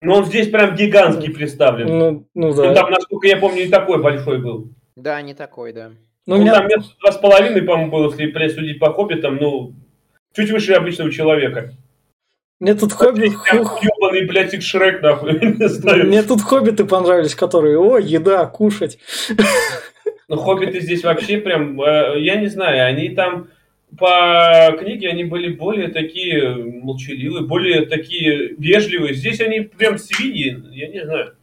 Но 0.00 0.18
он 0.18 0.26
здесь 0.26 0.48
прям 0.48 0.74
гигантский 0.74 1.32
представлен. 1.32 1.86
Ну, 1.86 2.28
ну 2.34 2.54
да. 2.54 2.68
Ну, 2.68 2.74
там, 2.74 2.90
насколько 2.90 3.26
я 3.26 3.36
помню, 3.36 3.64
не 3.64 3.70
такой 3.70 4.00
большой 4.00 4.38
был. 4.38 4.72
Да, 4.94 5.20
не 5.22 5.34
такой, 5.34 5.72
да. 5.72 5.90
Ну, 6.26 6.36
ну 6.36 6.42
меня... 6.42 6.54
там 6.54 6.68
метр 6.68 6.84
два 7.00 7.12
с 7.12 7.16
половиной, 7.16 7.62
по-моему, 7.62 7.90
было, 7.90 8.10
если 8.10 8.26
присудить 8.26 8.78
по 8.78 8.92
хоббитам, 8.92 9.36
ну, 9.36 9.74
чуть 10.34 10.50
выше 10.50 10.74
обычного 10.74 11.10
человека. 11.10 11.72
Мне 12.60 12.74
тут 12.74 12.92
хобби... 12.92 13.30
Ёбаный, 13.52 14.26
блядь, 14.26 14.54
их 14.54 14.62
Шрек, 14.62 15.00
нахуй. 15.00 15.38
Мне 16.04 16.22
тут 16.22 16.42
хоббиты 16.42 16.84
понравились, 16.84 17.34
которые, 17.34 17.78
о, 17.78 17.98
еда, 17.98 18.46
кушать. 18.46 18.98
Ну, 20.28 20.36
хоббиты 20.36 20.80
здесь 20.80 21.04
вообще 21.04 21.38
прям, 21.38 21.80
э, 21.80 22.20
я 22.20 22.36
не 22.36 22.48
знаю, 22.48 22.86
они 22.86 23.10
там 23.10 23.48
по 23.96 24.76
книге 24.78 25.08
они 25.08 25.24
были 25.24 25.54
более 25.54 25.88
такие 25.88 26.54
молчаливые, 26.54 27.46
более 27.46 27.86
такие 27.86 28.54
вежливые. 28.54 29.14
Здесь 29.14 29.40
они 29.40 29.60
прям 29.60 29.98
свиньи, 29.98 30.62
я 30.72 30.88
не 30.88 31.04
знаю. 31.04 31.36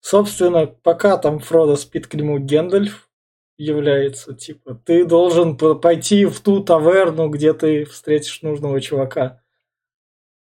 Собственно, 0.00 0.66
пока 0.66 1.16
там 1.16 1.38
Фродо 1.38 1.76
спит 1.76 2.06
к 2.06 2.14
нему 2.14 2.38
Гендальф 2.38 3.08
является, 3.56 4.34
типа, 4.34 4.74
ты 4.74 5.06
должен 5.06 5.56
пойти 5.56 6.26
в 6.26 6.40
ту 6.40 6.62
таверну, 6.62 7.28
где 7.28 7.54
ты 7.54 7.84
встретишь 7.84 8.42
нужного 8.42 8.80
чувака. 8.80 9.42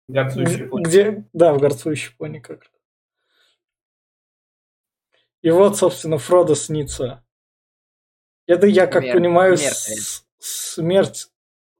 Горцующий 0.07 0.67
пони. 0.67 0.83
Где, 0.83 1.25
да, 1.31 1.53
в 1.53 1.59
горцующей 1.59 2.13
пони 2.17 2.39
как 2.39 2.63
раз. 2.63 2.71
И 5.41 5.49
вот, 5.49 5.77
собственно, 5.77 6.17
Фродо 6.17 6.55
снится. 6.55 7.23
Это 8.47 8.67
я, 8.67 8.87
как 8.87 9.03
Мер... 9.03 9.15
понимаю, 9.15 9.57
с... 9.57 10.22
смерть 10.43 11.29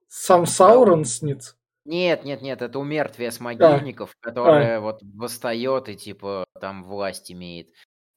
сам 0.07 0.45
Саурон 0.45 1.05
снится. 1.05 1.55
Нет, 1.86 2.24
нет, 2.24 2.41
нет, 2.41 2.61
это 2.61 2.80
умертвие 2.80 3.30
с 3.32 3.39
могильников, 3.39 4.16
а. 4.22 4.26
которое 4.26 4.78
а. 4.78 4.80
вот 4.80 5.01
восстает 5.01 5.89
и 5.89 5.95
типа 5.95 6.45
там 6.59 6.84
власть 6.84 7.32
имеет. 7.32 7.70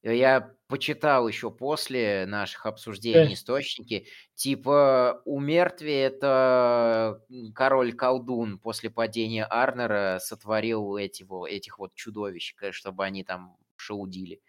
Я 0.02 0.54
почитал 0.68 1.26
еще 1.26 1.50
после 1.50 2.26
наших 2.26 2.66
обсуждений 2.66 3.34
источники. 3.34 4.06
Типа 4.34 5.20
у 5.24 5.40
мертвия 5.40 6.06
это 6.06 7.22
король-колдун 7.54 8.60
после 8.60 8.88
падения 8.88 9.44
Арнера 9.44 10.20
сотворил 10.22 10.96
эти, 10.96 11.26
этих 11.48 11.80
вот 11.80 11.94
чудовищ, 11.94 12.54
чтобы 12.70 13.04
они 13.04 13.24
там 13.24 13.56
шаудили, 13.74 14.40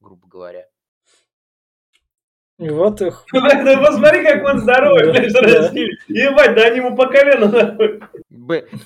грубо 0.00 0.26
говоря. 0.26 0.66
И 2.58 2.68
вот 2.70 3.00
их. 3.00 3.24
Ну, 3.32 3.40
посмотри, 3.84 4.24
как 4.24 4.44
он 4.44 4.58
здоровый, 4.60 5.12
блядь, 5.12 5.32
Ебать, 6.08 6.54
да 6.56 6.62
они 6.64 6.78
ему 6.78 6.96
по 6.96 7.06
колено 7.06 7.78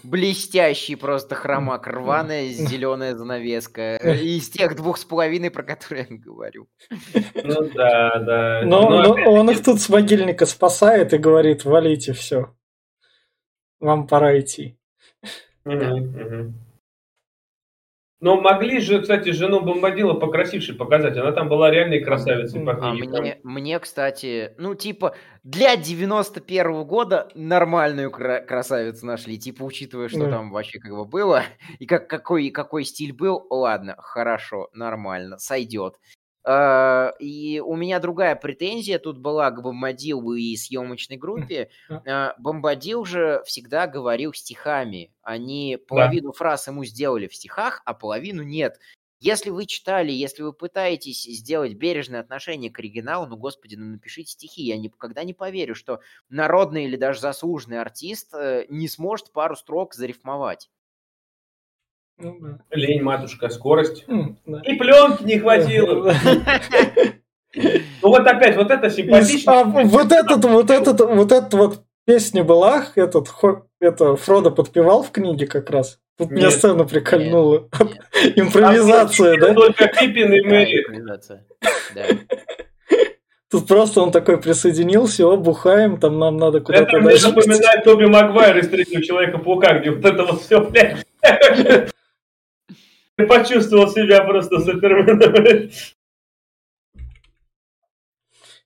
Блестящий 0.03 0.97
просто 0.97 1.35
хромак, 1.35 1.87
рваная 1.87 2.49
зеленая 2.49 3.15
занавеска. 3.15 3.97
Из 3.97 4.51
тех 4.51 4.77
двух 4.77 4.99
с 4.99 5.05
половиной, 5.05 5.51
про 5.51 5.63
которые 5.63 6.07
я 6.11 6.17
говорю. 6.19 6.69
Ну 7.35 7.71
да, 7.75 8.19
да. 8.19 8.63
Но, 8.65 8.91
но, 8.91 9.17
но 9.17 9.33
он 9.33 9.51
их 9.51 9.63
тут 9.63 9.81
с 9.81 9.89
могильника 9.89 10.47
спасает 10.47 11.15
и 11.15 11.19
говорит, 11.19 11.65
валите 11.65 12.13
все. 12.13 12.55
Вам 13.81 14.07
пора 14.07 14.39
идти. 14.39 14.77
Угу, 15.65 15.75
угу. 15.75 16.53
Но 18.23 18.41
могли 18.41 18.79
же, 18.79 19.01
кстати, 19.01 19.31
жену 19.31 19.63
Бомбадила 19.63 20.15
покрасившей 20.15 20.77
показать. 20.77 21.17
Она 21.17 21.33
там 21.33 21.49
была 21.49 21.73
реальной 21.73 21.99
красавицей 21.99 22.61
по 22.65 22.75
книге. 22.75 23.09
А 23.13 23.21
мне, 23.21 23.39
мне, 23.43 23.79
кстати, 23.81 24.55
ну, 24.59 24.77
типа, 24.77 25.17
для 25.43 25.75
91-го 25.75 26.85
года 26.85 27.29
нормальную 27.35 28.13
красавицу 28.13 29.07
нашли. 29.07 29.41
Типа, 29.41 29.65
учитывая, 29.65 30.07
что 30.09 30.27
да. 30.27 30.31
там 30.31 30.53
вообще 30.53 30.79
как 30.79 30.93
бы 30.93 31.05
было, 31.05 31.43
и 31.81 31.87
как, 31.87 32.09
какой, 32.09 32.51
какой 32.51 32.85
стиль 32.85 33.13
был, 33.13 33.45
ладно, 33.51 33.97
хорошо, 33.99 34.69
нормально, 34.73 35.39
сойдет. 35.39 35.97
Uh, 36.45 37.13
и 37.21 37.61
у 37.61 37.77
меня 37.77 38.01
другая 38.01 38.35
претензия 38.35 38.99
тут 38.99 39.19
была 39.19 39.51
к 39.53 39.63
Бомбадилу 39.63 40.35
и 40.35 40.57
съемочной 40.57 41.17
группе. 41.17 41.71
Uh, 41.89 42.33
Бомбадил 42.39 43.05
же 43.05 43.43
всегда 43.47 43.87
говорил 43.87 44.33
стихами. 44.35 45.13
Они 45.23 45.79
половину 45.87 46.33
да. 46.33 46.37
фраз 46.37 46.67
ему 46.67 46.85
сделали 46.85 47.29
в 47.29 47.35
стихах, 47.35 47.81
а 47.85 47.95
половину 47.95 48.43
нет. 48.43 48.81
Если 49.21 49.51
вы 49.51 49.67
читали, 49.67 50.11
если 50.11 50.43
вы 50.43 50.53
пытаетесь 50.53 51.23
сделать 51.23 51.75
бережное 51.75 52.19
отношение 52.19 52.73
к 52.73 52.81
оригиналу, 52.81 53.27
ну, 53.27 53.37
господи, 53.37 53.77
ну, 53.77 53.87
напишите 53.87 54.33
стихи. 54.33 54.63
Я 54.63 54.77
никогда 54.77 55.23
не 55.23 55.33
поверю, 55.33 55.77
что 55.77 56.01
народный 56.29 56.87
или 56.87 56.97
даже 56.97 57.21
заслуженный 57.21 57.81
артист 57.81 58.35
э, 58.35 58.67
не 58.69 58.89
сможет 58.89 59.31
пару 59.31 59.55
строк 59.55 59.95
зарифмовать. 59.95 60.71
Ну, 62.23 62.37
да. 62.41 62.59
Лень, 62.71 63.03
матушка, 63.03 63.49
скорость. 63.49 64.05
Mm, 64.07 64.37
да. 64.47 64.61
И 64.65 64.75
пленки 64.77 65.25
не 65.25 65.39
хватило. 65.39 66.15
Ну 67.55 68.09
вот 68.09 68.27
опять, 68.27 68.57
вот 68.57 68.71
это 68.71 68.89
симпатично. 68.89 69.61
А, 69.61 69.65
вот 69.65 70.11
этот, 70.11 70.43
вот 70.43 70.71
этот, 70.71 71.01
вот 71.01 71.33
этот 71.33 71.53
вот 71.53 71.83
песня 72.07 72.45
была, 72.45 72.87
этот, 72.95 73.29
это 73.79 74.17
Фродо 74.17 74.51
подпевал 74.51 75.03
в 75.03 75.11
книге 75.11 75.47
как 75.47 75.69
раз. 75.69 75.99
Тут 76.17 76.31
меня 76.31 76.51
сцена 76.51 76.85
прикольнула. 76.85 77.69
Импровизация, 78.37 79.39
да? 79.39 79.53
Только 79.53 79.87
Пиппин 79.87 80.33
и 80.33 80.41
Мэри. 80.41 80.87
Тут 83.51 83.67
просто 83.67 84.01
он 84.01 84.13
такой 84.13 84.41
присоединился, 84.41 85.27
о, 85.27 85.37
бухаем, 85.37 86.01
там 86.01 86.19
нам 86.19 86.39
надо 86.39 86.61
куда-то 86.61 86.85
Это 86.85 87.01
мне 87.01 87.17
напоминает 87.23 87.85
Тоби 87.85 88.07
Магуайр 88.07 88.57
из 88.57 88.69
Третьего 88.69 89.03
Человека-паука, 89.03 89.79
где 89.79 89.91
вот 89.91 90.03
это 90.07 90.25
вот 90.25 90.41
все, 90.41 90.63
блядь. 90.63 91.05
Почувствовал 93.17 93.89
себя 93.89 94.25
просто 94.25 94.61
суперменом. 94.61 95.71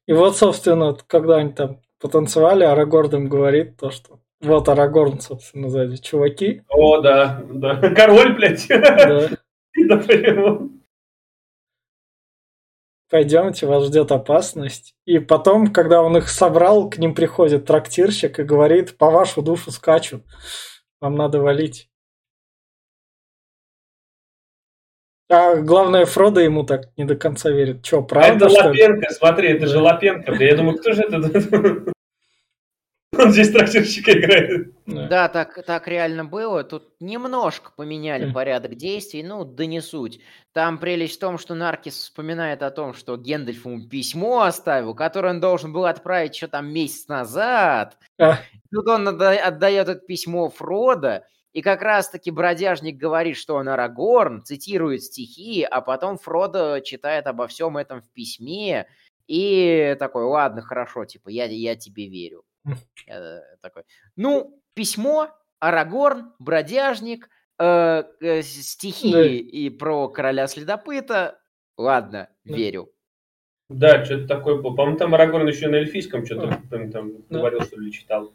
И 0.06 0.12
вот, 0.12 0.36
собственно, 0.36 0.96
когда 1.06 1.38
они 1.38 1.52
там 1.52 1.80
потанцевали, 2.00 2.64
Арагорн 2.64 3.14
им 3.16 3.28
говорит 3.28 3.76
то, 3.76 3.90
что 3.90 4.20
вот 4.40 4.68
Арагорн, 4.68 5.20
собственно, 5.20 5.68
сзади. 5.68 5.96
Чуваки. 5.96 6.62
О, 6.68 7.00
да, 7.00 7.42
да. 7.50 7.76
Король, 7.94 8.34
блядь. 8.34 8.68
Да. 8.68 9.30
Пойдемте, 13.08 13.66
вас 13.66 13.86
ждет 13.86 14.10
опасность. 14.10 14.94
И 15.04 15.18
потом, 15.18 15.72
когда 15.72 16.02
он 16.02 16.16
их 16.16 16.28
собрал, 16.28 16.90
к 16.90 16.98
ним 16.98 17.14
приходит 17.14 17.64
трактирщик 17.64 18.38
и 18.38 18.44
говорит, 18.44 18.98
по 18.98 19.10
вашу 19.10 19.42
душу 19.42 19.70
скачу. 19.70 20.22
Вам 21.00 21.14
надо 21.14 21.40
валить. 21.40 21.88
А 25.28 25.56
главное, 25.56 26.06
Фродо 26.06 26.40
ему 26.40 26.64
так 26.64 26.96
не 26.96 27.04
до 27.04 27.16
конца 27.16 27.50
верит. 27.50 27.82
Че, 27.82 28.02
правда? 28.02 28.46
А 28.46 28.48
это 28.48 28.66
Лапенко, 28.66 29.10
смотри, 29.10 29.48
это 29.48 29.66
же 29.66 29.78
Лапенко. 29.78 30.32
Я 30.32 30.56
думаю, 30.56 30.78
кто 30.78 30.92
же 30.92 31.02
это? 31.02 31.92
Он 33.18 33.32
здесь 33.32 33.50
трактирщика 33.50 34.12
играет. 34.12 34.72
Да, 34.86 35.28
так, 35.28 35.64
так 35.64 35.88
реально 35.88 36.24
было. 36.24 36.64
Тут 36.64 36.84
немножко 37.00 37.72
поменяли 37.74 38.30
порядок 38.30 38.76
действий, 38.76 39.22
ну, 39.22 39.44
да 39.44 39.66
не 39.66 39.80
суть. 39.80 40.20
Там 40.52 40.78
прелесть 40.78 41.16
в 41.16 41.20
том, 41.20 41.38
что 41.38 41.54
Наркис 41.54 41.94
вспоминает 41.94 42.62
о 42.62 42.70
том, 42.70 42.94
что 42.94 43.16
Гендальф 43.16 43.64
ему 43.64 43.88
письмо 43.88 44.42
оставил, 44.42 44.94
которое 44.94 45.30
он 45.30 45.40
должен 45.40 45.72
был 45.72 45.86
отправить 45.86 46.34
еще 46.34 46.46
там 46.46 46.72
месяц 46.72 47.08
назад. 47.08 47.96
А. 48.18 48.38
Тут 48.72 48.86
он 48.88 49.08
отдает 49.08 49.88
это 49.88 50.00
письмо 50.06 50.50
Фродо, 50.50 51.24
и 51.56 51.62
как 51.62 51.80
раз-таки 51.80 52.30
бродяжник 52.30 52.98
говорит, 52.98 53.38
что 53.38 53.54
он 53.54 53.70
Арагорн, 53.70 54.44
цитирует 54.44 55.02
стихи, 55.02 55.62
а 55.62 55.80
потом 55.80 56.18
Фродо 56.18 56.80
читает 56.80 57.26
обо 57.26 57.46
всем 57.46 57.78
этом 57.78 58.02
в 58.02 58.10
письме, 58.10 58.86
и 59.26 59.96
такой, 59.98 60.24
ладно, 60.24 60.60
хорошо, 60.60 61.06
типа, 61.06 61.30
я, 61.30 61.46
я 61.46 61.74
тебе 61.74 62.08
верю. 62.08 62.44
Я 63.06 63.40
такой, 63.62 63.84
ну, 64.16 64.62
письмо, 64.74 65.30
Арагорн, 65.58 66.34
бродяжник, 66.38 67.30
э, 67.58 68.02
э, 68.20 68.42
стихи 68.42 69.12
да. 69.12 69.24
и 69.24 69.70
про 69.70 70.10
короля 70.10 70.48
следопыта, 70.48 71.38
ладно, 71.78 72.28
да. 72.44 72.54
верю. 72.54 72.92
Да, 73.70 74.04
что-то 74.04 74.26
такое 74.26 74.56
было. 74.56 74.74
По-моему, 74.74 74.98
там 74.98 75.14
Арагорн 75.14 75.48
еще 75.48 75.68
на 75.68 75.76
эльфийском 75.76 76.26
что-то 76.26 76.60
там, 76.68 76.90
там 76.90 77.12
да. 77.30 77.38
говорил, 77.38 77.62
что 77.62 77.80
ли, 77.80 77.90
читал. 77.90 78.30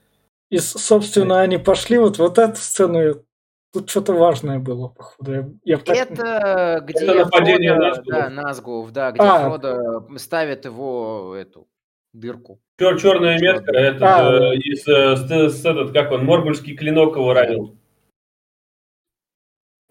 И, 0.52 0.58
собственно, 0.60 1.40
они 1.40 1.58
пошли 1.58 1.98
вот, 1.98 2.18
вот 2.18 2.38
эту 2.38 2.58
сцену. 2.58 3.24
Тут 3.72 3.90
что-то 3.90 4.12
важное 4.12 4.60
было, 4.60 4.90
походу. 4.90 5.32
Я, 5.32 5.50
я 5.64 5.78
так... 5.78 5.96
Это 5.96 6.84
где 6.86 7.06
это 7.06 7.14
нападение 7.24 7.74
Фродо, 7.74 7.88
Назгулов. 7.88 8.12
Да, 8.12 8.30
Назгулов, 8.30 8.92
да, 8.92 9.12
где 9.12 9.22
а. 9.22 9.50
Фродо 9.50 10.18
ставит 10.18 10.66
его 10.66 11.34
эту 11.38 11.70
дырку. 12.12 12.62
Чер 12.78 13.00
черная 13.00 13.40
метка, 13.40 13.72
это 13.72 14.18
а. 14.18 14.54
э, 14.54 14.58
из, 14.58 14.86
э, 14.86 15.16
с, 15.16 15.62
с, 15.62 15.66
этот, 15.66 15.94
как 15.94 16.12
он, 16.12 16.26
Моргульский 16.26 16.76
клинок 16.76 17.16
его 17.16 17.34
ранил. 17.34 17.78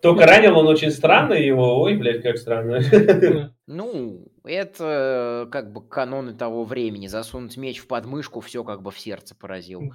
Только 0.02 0.26
ранил 0.26 0.58
он 0.58 0.66
очень 0.66 0.90
странно 0.90 1.32
его. 1.32 1.80
Ой, 1.80 1.96
блядь, 1.96 2.22
как 2.22 2.36
странно. 2.36 2.80
Ну, 3.66 4.26
это 4.44 5.48
как 5.52 5.72
бы 5.72 5.86
каноны 5.86 6.34
того 6.34 6.64
времени. 6.64 7.06
Засунуть 7.06 7.56
меч 7.56 7.78
в 7.78 7.86
подмышку, 7.86 8.40
все 8.40 8.62
как 8.62 8.82
бы 8.82 8.90
в 8.90 8.98
сердце 8.98 9.34
поразил. 9.34 9.92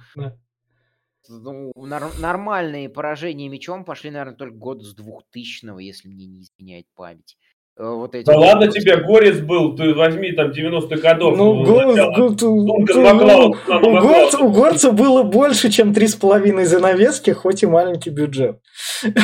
Ну, 1.28 1.72
нар- 1.76 2.18
нормальные 2.18 2.88
поражения 2.88 3.48
мечом 3.48 3.84
пошли, 3.84 4.10
наверное, 4.10 4.36
только 4.36 4.56
год 4.56 4.82
с 4.82 4.94
2000-го, 4.94 5.78
если 5.78 6.08
мне 6.08 6.26
не 6.26 6.42
изменяет 6.42 6.86
память. 6.94 7.36
Э, 7.78 7.90
вот 7.90 8.14
эти 8.14 8.24
да 8.24 8.38
ладно 8.38 8.68
тебе, 8.68 8.96
Горец 8.96 9.38
был, 9.40 9.76
ты 9.76 9.92
возьми 9.92 10.32
там 10.32 10.50
90-х 10.50 10.96
годов. 10.96 11.36
Ну, 11.36 11.62
год, 11.62 11.94
год, 12.16 12.42
у, 12.42 12.64
год, 12.86 14.34
у 14.34 14.50
Горца 14.50 14.92
было 14.92 15.22
больше, 15.22 15.70
чем 15.70 15.92
3,5 15.92 16.64
занавески, 16.64 17.32
хоть 17.32 17.62
и 17.62 17.66
маленький 17.66 18.08
бюджет. 18.10 18.60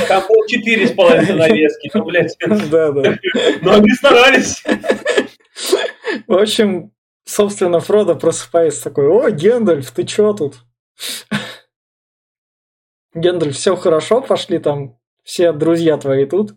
Там 0.07 0.23
было 0.29 0.47
4,5 0.47 1.27
занавески, 1.27 1.91
ну, 1.95 2.05
блядь. 2.05 2.37
Да, 2.71 2.93
да. 2.93 3.19
Но 3.63 3.75
они 3.77 3.91
старались. 3.93 4.63
В 6.27 6.35
общем, 6.35 6.93
собственно, 7.25 7.81
Фродо 7.81 8.17
просыпается 8.17 8.85
такой, 8.85 9.07
о, 9.07 9.31
Гендальф, 9.31 9.91
ты 9.93 10.05
чё 10.05 10.35
тут? 10.35 10.57
Гендальф, 13.15 13.55
все 13.55 13.77
хорошо, 13.77 14.23
пошли 14.23 14.59
там, 14.59 14.99
все 15.23 15.53
друзья 15.53 15.97
твои 15.99 16.27
тут. 16.27 16.55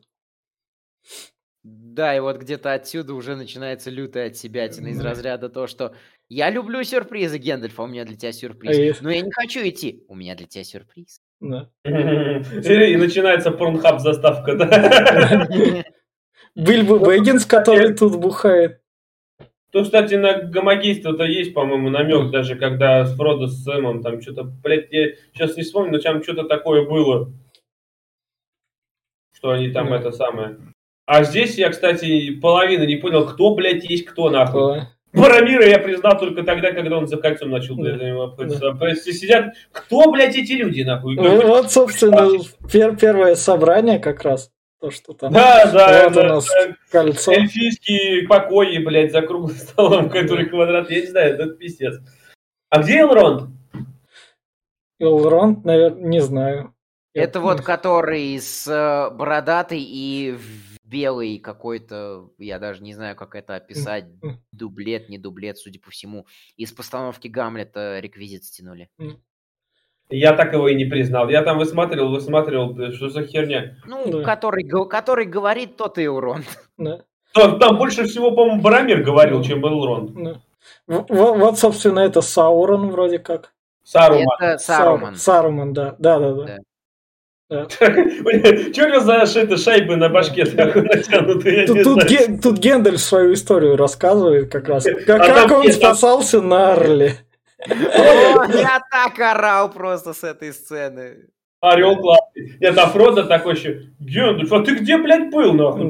Да, 1.63 2.15
и 2.15 2.19
вот 2.19 2.37
где-то 2.37 2.73
отсюда 2.73 3.13
уже 3.13 3.35
начинается 3.35 3.89
лютая 3.89 4.27
от 4.27 4.35
себя 4.35 4.65
из 4.65 4.99
разряда 4.99 5.49
то, 5.49 5.67
что 5.67 5.95
я 6.27 6.49
люблю 6.49 6.83
сюрпризы, 6.83 7.37
Гендальф, 7.37 7.79
а 7.79 7.83
у 7.83 7.87
меня 7.87 8.03
для 8.03 8.17
тебя 8.17 8.31
сюрприз. 8.31 9.01
Но 9.01 9.09
я 9.09 9.21
не 9.21 9.31
хочу 9.31 9.59
идти, 9.61 10.03
у 10.07 10.15
меня 10.15 10.35
для 10.35 10.47
тебя 10.47 10.63
сюрприз. 10.63 11.21
Да. 11.39 11.69
И 11.83 12.95
начинается 12.95 13.51
порнхаб 13.51 13.99
заставка, 13.99 14.55
да? 14.55 15.47
Бильбо 16.55 16.99
Бэггинс, 16.99 17.45
который 17.45 17.93
тут 17.93 18.17
бухает. 18.19 18.81
То, 19.76 19.84
кстати, 19.84 20.13
на 20.13 20.36
гомогейство-то 20.41 21.26
есть, 21.26 21.53
по-моему, 21.53 21.89
намек, 21.89 22.32
даже 22.32 22.55
когда 22.55 23.03
с 23.03 23.13
Фродо 23.17 23.47
с 23.47 23.61
Сэмом 23.65 24.01
там 24.01 24.21
что-то, 24.21 24.45
блядь, 24.45 24.89
я 24.89 25.09
сейчас 25.34 25.57
не 25.57 25.63
вспомню, 25.63 25.91
но 25.91 25.99
там 25.99 26.23
что-то 26.23 26.45
такое 26.45 26.88
было. 26.88 27.34
Что 29.34 29.49
они 29.49 29.71
там 29.71 29.91
это 29.91 30.13
самое. 30.13 30.59
А 31.05 31.26
здесь 31.26 31.57
я, 31.57 31.69
кстати, 31.71 32.36
половину 32.39 32.86
не 32.86 32.95
понял, 32.95 33.26
кто, 33.26 33.53
блядь, 33.53 33.84
есть 33.84 34.05
кто, 34.05 34.30
нахуй. 34.30 34.84
Барамира 35.11 35.67
я 35.67 35.80
признал 35.80 36.17
только 36.17 36.43
тогда, 36.43 36.71
когда 36.71 36.97
он 36.97 37.07
за 37.07 37.17
кольцом 37.17 37.49
начал 37.49 37.76
блядь, 37.76 37.99
да. 37.99 38.71
да. 38.71 38.95
Сидят, 38.95 39.55
кто, 39.73 40.09
блядь, 40.09 40.38
эти 40.38 40.53
люди, 40.53 40.84
нахуй? 40.84 41.17
Ну, 41.17 41.47
вот, 41.47 41.69
собственно, 41.69 42.30
пер 42.71 42.95
первое 42.95 43.36
собрание 43.36 43.99
как 43.99 44.23
раз. 44.23 44.51
То, 44.80 44.91
что 44.91 45.13
там. 45.13 45.32
Да, 45.32 45.71
да, 45.71 46.05
вот 46.05 46.13
да, 46.13 46.21
у 46.21 46.28
нас 46.28 46.47
да, 46.47 46.76
кольцо. 46.91 47.32
Эльфийские 47.32 48.28
покои, 48.28 48.78
блядь, 48.80 49.11
за 49.11 49.21
круглым 49.21 49.55
столом, 49.55 50.09
который 50.11 50.47
квадрат, 50.47 50.91
я 50.91 51.01
не 51.01 51.07
знаю, 51.07 51.34
это 51.34 51.47
пиздец. 51.55 51.99
А 52.69 52.82
где 52.82 52.99
Элронд? 52.99 53.49
Элронд, 54.99 55.65
наверное, 55.65 56.07
не 56.07 56.21
знаю. 56.21 56.73
Это 57.13 57.39
вот 57.39 57.61
который 57.61 58.38
с 58.38 58.67
э, 58.67 59.15
бородатой 59.15 59.82
и 59.82 60.38
белый 60.84 61.39
какой-то, 61.39 62.30
я 62.38 62.59
даже 62.59 62.84
не 62.84 62.93
знаю, 62.93 63.15
как 63.15 63.36
это 63.36 63.55
описать, 63.55 64.05
дублет, 64.51 65.09
не 65.09 65.17
дублет, 65.17 65.57
судя 65.57 65.80
по 65.80 65.91
всему. 65.91 66.28
Из 66.57 66.71
постановки 66.71 67.28
Гамлета 67.28 67.99
реквизит 67.99 68.43
стянули. 68.43 68.89
Я 70.09 70.33
так 70.33 70.53
его 70.53 70.67
и 70.67 70.75
не 70.75 70.85
признал. 70.85 71.29
Я 71.29 71.41
там 71.41 71.57
высматривал, 71.57 72.11
высматривал, 72.11 72.75
что 72.93 73.09
за 73.09 73.23
херня. 73.23 73.77
Ну, 73.87 74.03
да. 74.11 74.23
который, 74.23 74.63
который 74.87 75.25
говорит, 75.25 75.77
тот 75.77 75.97
и 75.97 76.07
урон. 76.07 76.43
Да. 76.77 77.01
Там, 77.33 77.59
там 77.59 77.77
больше 77.77 78.05
всего, 78.05 78.31
по-моему, 78.31 78.61
Барамир 78.61 79.01
говорил, 79.01 79.41
чем 79.43 79.61
был 79.61 79.81
урон. 79.81 80.13
Да. 80.23 80.41
Вот, 80.87 81.09
вот, 81.09 81.59
собственно, 81.59 81.99
это 81.99 82.21
Саурон 82.21 82.89
вроде 82.91 83.19
как. 83.19 83.53
Саруман. 83.83 84.25
Это 84.39 84.57
Саруман. 84.57 85.15
Саруман, 85.15 85.73
да. 85.73 85.95
Да, 85.99 86.19
да, 86.19 86.33
да. 86.33 86.43
да. 86.45 86.57
Да. 87.47 87.65
Че 87.69 88.97
у 88.97 88.99
за 89.01 89.39
это 89.39 89.57
шайбы 89.57 89.95
на 89.97 90.09
башке 90.09 90.45
натянутые? 90.45 91.67
Тут, 91.67 91.83
тут, 91.83 92.03
ге, 92.05 92.39
тут 92.41 92.57
Гендель 92.57 92.97
свою 92.97 93.33
историю 93.33 93.77
рассказывает 93.77 94.51
как 94.51 94.67
раз. 94.67 94.83
Как, 95.05 95.21
а 95.21 95.47
как 95.47 95.51
он 95.51 95.71
спасался 95.71 96.41
на 96.41 96.73
Орле. 96.73 97.17
я 97.67 98.81
так 98.91 99.19
орал 99.19 99.71
просто 99.71 100.13
с 100.13 100.23
этой 100.23 100.53
сцены. 100.53 101.29
Орел 101.61 101.97
классный. 101.97 102.57
Нет, 102.59 102.77
а 102.77 102.87
Фродо 102.87 103.23
такой 103.23 103.55
еще, 103.55 103.89
Гендальф, 103.99 104.51
а 104.53 104.61
ты 104.61 104.75
где, 104.75 104.97
блядь, 104.97 105.31
был, 105.31 105.53
нахуй? 105.53 105.89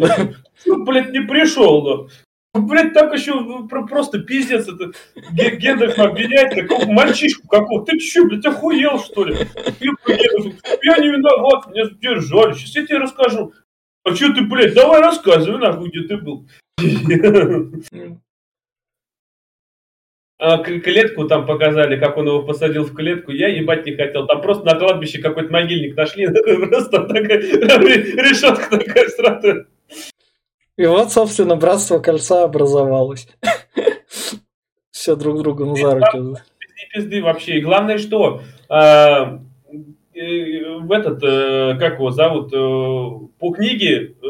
блядь, 0.85 1.11
не 1.11 1.21
пришел, 1.21 1.81
нахуй? 1.83 2.09
Блять, 2.53 2.93
так 2.93 3.13
еще 3.13 3.67
просто 3.67 4.19
пиздец 4.19 4.69
это 4.69 4.93
Гендальф 5.33 5.99
обвиняет 5.99 6.55
такого 6.55 6.89
мальчишку 6.89 7.47
какого. 7.49 7.85
Ты 7.85 7.99
че, 7.99 8.25
блядь, 8.25 8.45
охуел, 8.45 8.97
что 8.99 9.25
ли? 9.25 9.35
Я 9.81 10.97
не 10.97 11.09
виноват, 11.09 11.67
меня 11.67 11.85
задержали. 11.85 12.53
Сейчас 12.53 12.75
я 12.75 12.85
тебе 12.85 12.99
расскажу. 12.99 13.51
А 14.05 14.15
что 14.15 14.33
ты, 14.33 14.41
блядь, 14.43 14.73
давай 14.73 15.01
рассказывай, 15.01 15.59
нахуй, 15.59 15.89
где 15.89 16.07
ты 16.07 16.17
был. 16.17 16.47
А 20.37 20.57
клетку 20.57 21.27
там 21.27 21.45
показали, 21.45 21.97
как 21.97 22.17
он 22.17 22.27
его 22.27 22.43
посадил 22.43 22.83
в 22.83 22.93
клетку, 22.93 23.31
я 23.31 23.47
ебать 23.47 23.85
не 23.85 23.95
хотел. 23.95 24.27
Там 24.27 24.41
просто 24.41 24.65
на 24.65 24.75
кладбище 24.75 25.19
какой-то 25.19 25.51
могильник 25.51 25.95
нашли, 25.95 26.27
просто 26.69 27.03
такая 27.03 27.39
решетка 27.39 28.77
такая 28.77 29.07
сразу. 29.09 29.65
И 30.77 30.85
вот, 30.85 31.13
собственно, 31.13 31.55
братство 31.55 31.99
кольца 31.99 32.43
образовалось. 32.43 33.29
Все 34.91 35.15
друг 35.15 35.41
другом 35.41 35.77
за 35.77 35.95
руки. 35.95 36.11
Пизды, 36.11 36.41
пизды 36.93 37.21
вообще. 37.21 37.57
И 37.57 37.61
главное, 37.61 37.97
что 37.97 38.41
а, 38.67 39.39
в 40.15 40.91
этот, 40.91 41.23
э, 41.23 41.77
как 41.79 41.95
его 41.95 42.11
зовут, 42.11 42.53
э, 42.53 43.37
по 43.39 43.51
книге 43.53 44.15
э, 44.21 44.27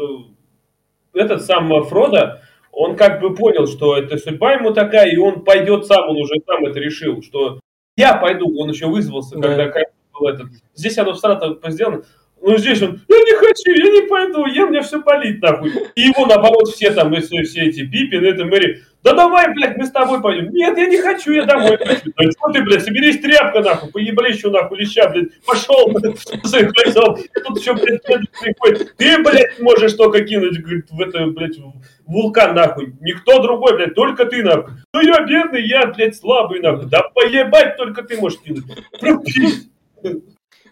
этот 1.14 1.42
сам 1.42 1.68
Фродо, 1.84 2.40
он 2.76 2.94
как 2.94 3.20
бы 3.20 3.34
понял, 3.34 3.66
что 3.66 3.96
это 3.96 4.18
судьба 4.18 4.52
ему 4.52 4.72
такая, 4.72 5.10
и 5.10 5.16
он 5.16 5.44
пойдет 5.44 5.86
сам, 5.86 6.10
он 6.10 6.16
уже 6.18 6.34
сам 6.46 6.66
это 6.66 6.78
решил, 6.78 7.22
что 7.22 7.58
я 7.96 8.14
пойду, 8.16 8.54
он 8.60 8.68
еще 8.68 8.86
вызвался, 8.86 9.38
да. 9.38 9.48
когда 9.48 9.80
был 10.12 10.28
этот. 10.28 10.48
Здесь 10.74 10.98
оно 10.98 11.14
сразу 11.14 11.58
сделано. 11.68 12.02
Ну, 12.42 12.56
здесь 12.58 12.80
он, 12.82 13.00
я 13.08 13.16
не 13.16 13.36
хочу, 13.38 13.72
я 13.72 13.90
не 13.90 14.06
пойду, 14.08 14.46
я, 14.46 14.66
мне 14.66 14.80
все 14.82 15.00
болит, 15.00 15.42
нахуй. 15.42 15.72
И 15.94 16.02
его, 16.02 16.26
наоборот, 16.26 16.68
все 16.68 16.90
там, 16.90 17.14
все, 17.16 17.42
все 17.42 17.62
эти 17.62 17.84
Пипин, 17.84 18.24
это 18.24 18.44
Мэри, 18.44 18.84
да 19.06 19.14
давай, 19.14 19.54
блядь, 19.54 19.76
мы 19.76 19.86
с 19.86 19.92
тобой 19.92 20.20
пойдем. 20.20 20.52
Нет, 20.52 20.76
я 20.76 20.86
не 20.86 20.98
хочу, 21.00 21.30
я 21.30 21.44
домой 21.44 21.78
хочу. 21.78 22.12
Да 22.16 22.30
что 22.30 22.52
ты, 22.52 22.62
блядь, 22.62 22.82
соберись 22.82 23.20
тряпка, 23.20 23.60
нахуй, 23.60 23.92
поебали 23.92 24.32
еще, 24.32 24.50
нахуй, 24.50 24.78
леща, 24.78 25.08
блядь, 25.08 25.28
пошел. 25.44 25.88
И 25.96 26.02
тут 26.02 27.58
еще, 27.58 27.74
блядь, 27.74 28.02
приходит. 28.02 28.96
Ты, 28.96 29.22
блядь, 29.22 29.60
можешь 29.60 29.94
только 29.94 30.24
кинуть, 30.24 30.60
говорит, 30.60 30.90
в 30.90 31.00
это, 31.00 31.24
блядь, 31.26 31.56
вулкан, 32.04 32.56
нахуй. 32.56 32.94
Никто 33.00 33.40
другой, 33.40 33.76
блядь, 33.76 33.94
только 33.94 34.24
ты, 34.26 34.42
нахуй. 34.42 34.74
Ну 34.92 35.00
я 35.00 35.20
бедный, 35.20 35.64
я, 35.64 35.86
блядь, 35.86 36.16
слабый, 36.16 36.60
нахуй. 36.60 36.86
Да 36.86 37.02
поебать 37.14 37.76
только 37.76 38.02
ты 38.02 38.20
можешь 38.20 38.40
кинуть. 38.40 38.64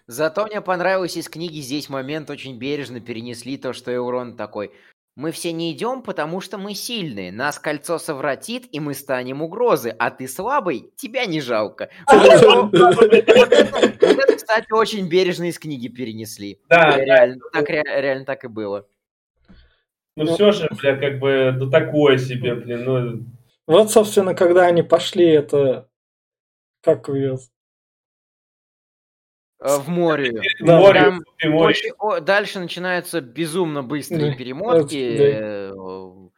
Зато 0.07 0.45
мне 0.45 0.61
понравилось 0.61 1.17
из 1.17 1.29
книги 1.29 1.59
здесь 1.59 1.89
момент 1.89 2.29
очень 2.29 2.57
бережно 2.57 2.99
перенесли 2.99 3.57
то, 3.57 3.73
что 3.73 3.93
Эурон 3.93 4.37
такой. 4.37 4.71
Мы 5.15 5.31
все 5.31 5.53
не 5.53 5.71
идем, 5.71 6.03
потому 6.03 6.41
что 6.41 6.57
мы 6.57 6.75
сильные. 6.75 7.31
Нас 7.31 7.57
кольцо 7.57 7.97
совратит, 7.97 8.67
и 8.73 8.81
мы 8.81 8.93
станем 8.93 9.41
угрозы. 9.41 9.95
А 9.97 10.11
ты 10.11 10.27
слабый, 10.27 10.91
тебя 10.97 11.25
не 11.25 11.41
жалко. 11.41 11.89
Вот 12.07 13.13
это, 14.19 14.35
кстати, 14.35 14.71
очень 14.71 15.07
бережно 15.07 15.45
из 15.45 15.57
книги 15.57 15.87
перенесли. 15.87 16.59
Да. 16.69 16.97
Реально 16.97 18.25
так 18.25 18.43
и 18.43 18.47
было. 18.47 18.85
Ну 20.17 20.35
все 20.35 20.51
же, 20.51 20.69
бля, 20.79 20.97
как 20.97 21.19
бы, 21.19 21.53
ну 21.57 21.69
такое 21.69 22.17
себе, 22.17 22.55
блин, 22.55 22.83
ну... 22.85 23.25
Вот, 23.67 23.91
собственно, 23.91 24.33
когда 24.33 24.65
они 24.65 24.83
пошли, 24.83 25.25
это... 25.25 25.89
Как 26.81 27.09
ее 27.09 27.37
в 29.65 29.89
море. 29.89 30.41
Да, 30.59 30.79
море, 30.79 30.99
Прям 31.37 31.51
море. 31.51 31.67
Очень, 31.67 31.91
о, 31.97 32.19
дальше 32.19 32.59
начинаются 32.59 33.21
безумно 33.21 33.83
быстрые 33.83 34.31
да. 34.31 34.37
перемотки. 34.37 35.17
Да. 35.17 36.31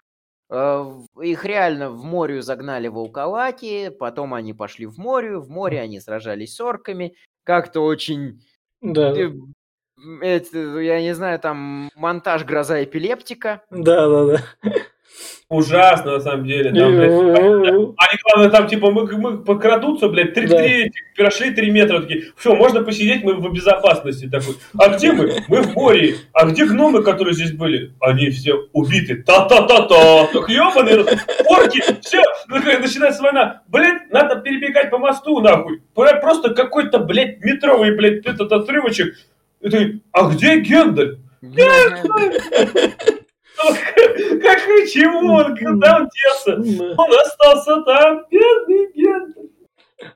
Э, 0.49 1.03
их 1.21 1.43
реально 1.45 1.89
в 1.89 2.03
море 2.03 2.41
загнали 2.41 2.87
волколаки, 2.87 3.89
потом 3.89 4.33
они 4.33 4.53
пошли 4.53 4.85
в 4.85 4.97
море, 4.97 5.37
в 5.37 5.49
море 5.49 5.81
они 5.81 5.99
сражались 5.99 6.55
с 6.55 6.61
орками. 6.61 7.15
Как-то 7.43 7.81
очень... 7.81 8.41
Да. 8.81 9.11
Э, 9.11 9.31
это, 10.21 10.79
я 10.79 11.01
не 11.01 11.13
знаю, 11.13 11.39
там 11.39 11.89
монтаж 11.95 12.45
гроза 12.45 12.83
эпилептика. 12.83 13.63
Да, 13.71 14.07
да, 14.07 14.25
да. 14.25 14.71
Ужасно, 15.49 16.13
на 16.13 16.19
самом 16.19 16.45
деле. 16.45 16.71
Там, 16.77 16.95
блядь, 16.95 17.11
они, 17.97 18.19
главное, 18.23 18.49
там, 18.49 18.67
типа, 18.67 18.91
мы, 18.91 19.05
мы 19.17 19.37
покрадутся, 19.37 20.09
блядь, 20.09 20.33
три, 20.33 20.45
да. 20.45 20.57
три, 20.57 20.91
прошли 21.15 21.51
три 21.51 21.71
метра, 21.71 22.01
такие, 22.01 22.25
все, 22.35 22.53
можно 22.53 22.83
посидеть, 22.83 23.23
мы 23.23 23.35
в 23.35 23.53
безопасности. 23.53 24.27
Такой, 24.27 24.55
а 24.77 24.89
где 24.89 25.13
мы? 25.13 25.41
Мы 25.47 25.61
в 25.61 25.73
море. 25.73 26.15
А 26.33 26.47
где 26.47 26.65
гномы, 26.65 27.01
которые 27.01 27.33
здесь 27.33 27.53
были? 27.53 27.93
Они 28.01 28.29
все 28.29 28.67
убиты. 28.73 29.23
Та-та-та-та. 29.23 30.27
Так, 30.33 30.49
ебаные, 30.49 31.05
орки, 31.45 31.81
все, 32.01 32.21
начинается 32.49 33.23
война. 33.23 33.61
Блядь, 33.67 34.11
надо 34.11 34.41
перебегать 34.41 34.89
по 34.89 34.97
мосту, 34.97 35.39
нахуй. 35.39 35.81
Просто 35.93 36.53
какой-то, 36.53 36.99
блядь, 36.99 37.39
метровый, 37.39 37.95
блядь, 37.95 38.25
этот 38.25 38.51
отрывочек. 38.51 39.15
И 39.61 39.69
ты, 39.69 40.01
а 40.11 40.29
где 40.29 40.59
Гендаль? 40.59 41.19
Как 43.57 44.59
чему 44.89 45.33
он, 45.33 45.57
куда 45.57 45.97
он 45.97 46.09
делся? 46.09 46.93
Он 46.97 47.19
остался 47.19 47.81
там, 47.83 48.25
бедный 48.29 48.91
Гендаль. 48.93 49.49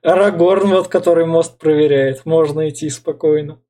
Арагорн, 0.04 0.70
вот 0.70 0.88
который 0.88 1.26
мост 1.26 1.58
проверяет, 1.58 2.26
можно 2.26 2.70
идти 2.70 2.90
спокойно. 2.90 3.62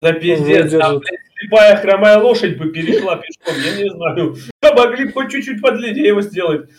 Да 0.00 0.12
пиздец, 0.12 0.70
там, 0.70 1.00
слепая 1.36 1.76
хромая 1.76 2.18
лошадь 2.18 2.56
бы 2.56 2.70
перешла 2.70 3.16
пешком, 3.16 3.54
я 3.64 3.82
не 3.82 3.90
знаю. 3.90 4.36
Могли 4.62 5.06
бы 5.06 5.12
хоть 5.12 5.32
чуть-чуть 5.32 5.60
подлиннее 5.60 6.08
его 6.08 6.22
сделать. 6.22 6.70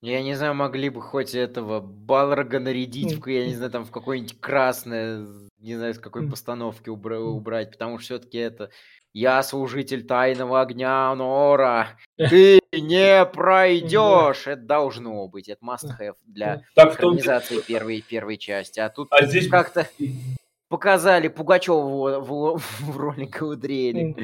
Я 0.00 0.22
не 0.22 0.34
знаю, 0.34 0.54
могли 0.54 0.90
бы 0.90 1.00
хоть 1.00 1.34
этого 1.34 1.80
Балрога 1.80 2.60
нарядить, 2.60 3.14
в, 3.14 3.26
я 3.26 3.46
не 3.46 3.54
знаю, 3.54 3.70
там 3.70 3.84
в 3.84 3.90
какое-нибудь 3.90 4.38
красное, 4.38 5.26
не 5.58 5.76
знаю, 5.76 5.94
с 5.94 5.98
какой 5.98 6.28
постановки 6.28 6.90
убра- 6.90 7.18
убрать, 7.18 7.70
потому 7.70 7.98
что 7.98 8.04
все-таки 8.04 8.36
это 8.36 8.70
я 9.14 9.42
служитель 9.44 10.04
тайного 10.04 10.60
огня 10.60 11.14
Нора. 11.14 11.88
Ты 12.18 12.60
не 12.72 13.24
пройдешь. 13.24 14.46
Это 14.46 14.60
должно 14.60 15.26
быть. 15.28 15.48
Это 15.48 15.64
must 15.64 15.88
have 15.98 16.16
для 16.26 16.62
так, 16.74 16.98
организации 16.98 17.56
том... 17.56 17.64
первой, 17.64 18.04
первой 18.06 18.36
части. 18.36 18.80
А 18.80 18.90
тут 18.90 19.08
а 19.10 19.24
здесь... 19.24 19.48
как-то 19.48 19.86
показали 20.68 21.28
Пугачева 21.28 22.20
в, 22.20 22.58
в, 22.58 22.62
в 22.80 22.96
роли 22.96 23.26
Гаудриэля. 23.26 24.16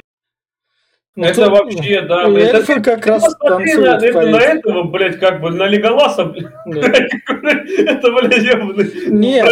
Ну, 1.16 1.24
это 1.24 1.44
тут... 1.44 1.52
вообще, 1.52 2.02
да. 2.02 2.24
Эльфы 2.28 2.72
это, 2.74 2.82
как 2.82 3.06
раз 3.06 3.34
танцуют. 3.36 4.02
Это, 4.02 4.22
на 4.22 4.38
этого, 4.38 4.84
блядь, 4.84 5.18
как 5.20 5.40
бы 5.40 5.50
на 5.50 5.66
Леголаса, 5.66 6.24
блядь. 6.24 6.52
Это, 6.66 8.12
блядь, 8.12 8.42
ебаный. 8.42 9.10
Нет. 9.10 9.48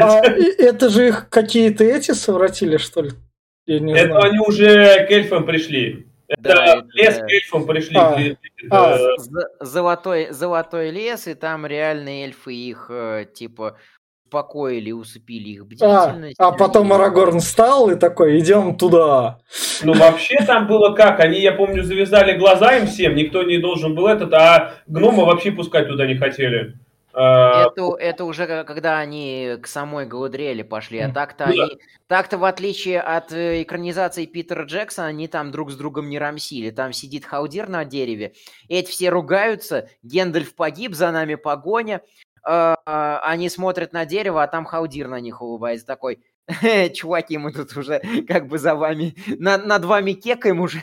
А, 0.00 0.20
а 0.20 0.30
это 0.58 0.88
же 0.88 1.08
их 1.08 1.28
какие-то 1.28 1.84
эти 1.84 2.12
совратили, 2.12 2.76
что 2.76 3.02
ли? 3.02 3.10
Я 3.66 3.80
не 3.80 3.92
это 3.92 4.12
знаю. 4.12 4.24
они 4.24 4.38
уже 4.38 5.06
к 5.06 5.10
эльфам 5.10 5.44
пришли. 5.44 6.06
Это 6.28 6.42
да, 6.42 6.84
лес 6.94 7.16
это... 7.16 7.26
к 7.26 7.30
эльфам 7.30 7.66
пришли. 7.66 7.96
А, 7.96 8.18
а. 8.70 8.98
Золотой, 9.60 10.30
золотой 10.30 10.90
лес, 10.90 11.26
и 11.26 11.34
там 11.34 11.66
реальные 11.66 12.24
эльфы 12.24 12.54
их, 12.54 12.86
э, 12.90 13.26
типа, 13.32 13.76
успокоили, 14.34 14.90
усыпили 14.90 15.50
их 15.50 15.66
бдительность. 15.66 16.36
А, 16.38 16.48
а 16.48 16.52
потом 16.52 16.92
Арагорн 16.92 17.38
встал 17.38 17.90
и 17.90 17.94
такой, 17.94 18.38
идем 18.40 18.76
туда. 18.76 19.38
Ну, 19.82 19.94
вообще 19.94 20.36
там 20.44 20.66
было 20.66 20.94
как? 20.94 21.20
Они, 21.20 21.40
я 21.40 21.52
помню, 21.52 21.84
завязали 21.84 22.36
глаза 22.36 22.76
им 22.76 22.86
всем, 22.86 23.14
никто 23.14 23.42
не 23.44 23.58
должен 23.58 23.94
был 23.94 24.08
этот, 24.08 24.32
а 24.34 24.74
гнома 24.86 25.24
вообще 25.24 25.52
пускать 25.52 25.88
туда 25.88 26.06
не 26.06 26.16
хотели. 26.16 26.74
А, 27.16 27.66
это, 27.68 27.94
это 27.98 28.24
уже 28.24 28.64
когда 28.64 28.98
они 28.98 29.56
к 29.62 29.68
самой 29.68 30.04
Галадриэле 30.04 30.64
пошли, 30.64 30.98
а 30.98 31.12
так-то 31.12 31.46
ну, 31.46 31.62
они, 31.62 31.78
так-то 32.08 32.38
в 32.38 32.44
отличие 32.44 33.00
от 33.00 33.32
э, 33.32 33.62
экранизации 33.62 34.26
Питера 34.26 34.64
Джексона, 34.64 35.08
они 35.08 35.28
там 35.28 35.52
друг 35.52 35.70
с 35.70 35.76
другом 35.76 36.08
не 36.08 36.18
рамсили. 36.18 36.70
Там 36.70 36.92
сидит 36.92 37.24
Хаудир 37.24 37.68
на 37.68 37.84
дереве, 37.84 38.34
эти 38.68 38.90
все 38.90 39.10
ругаются, 39.10 39.88
Гендальф 40.02 40.56
погиб, 40.56 40.94
за 40.94 41.12
нами 41.12 41.36
погоня, 41.36 42.02
э, 42.46 42.74
э, 42.84 43.18
они 43.22 43.48
смотрят 43.48 43.92
на 43.92 44.06
дерево, 44.06 44.42
а 44.42 44.48
там 44.48 44.64
Хаудир 44.64 45.06
на 45.06 45.20
них 45.20 45.40
улыбается 45.40 45.86
такой, 45.86 46.18
чуваки, 46.94 47.38
мы 47.38 47.52
тут 47.52 47.76
уже 47.76 48.02
как 48.26 48.48
бы 48.48 48.58
за 48.58 48.74
вами, 48.74 49.14
на, 49.38 49.56
над 49.56 49.84
вами 49.84 50.12
кекаем 50.12 50.60
уже 50.60 50.82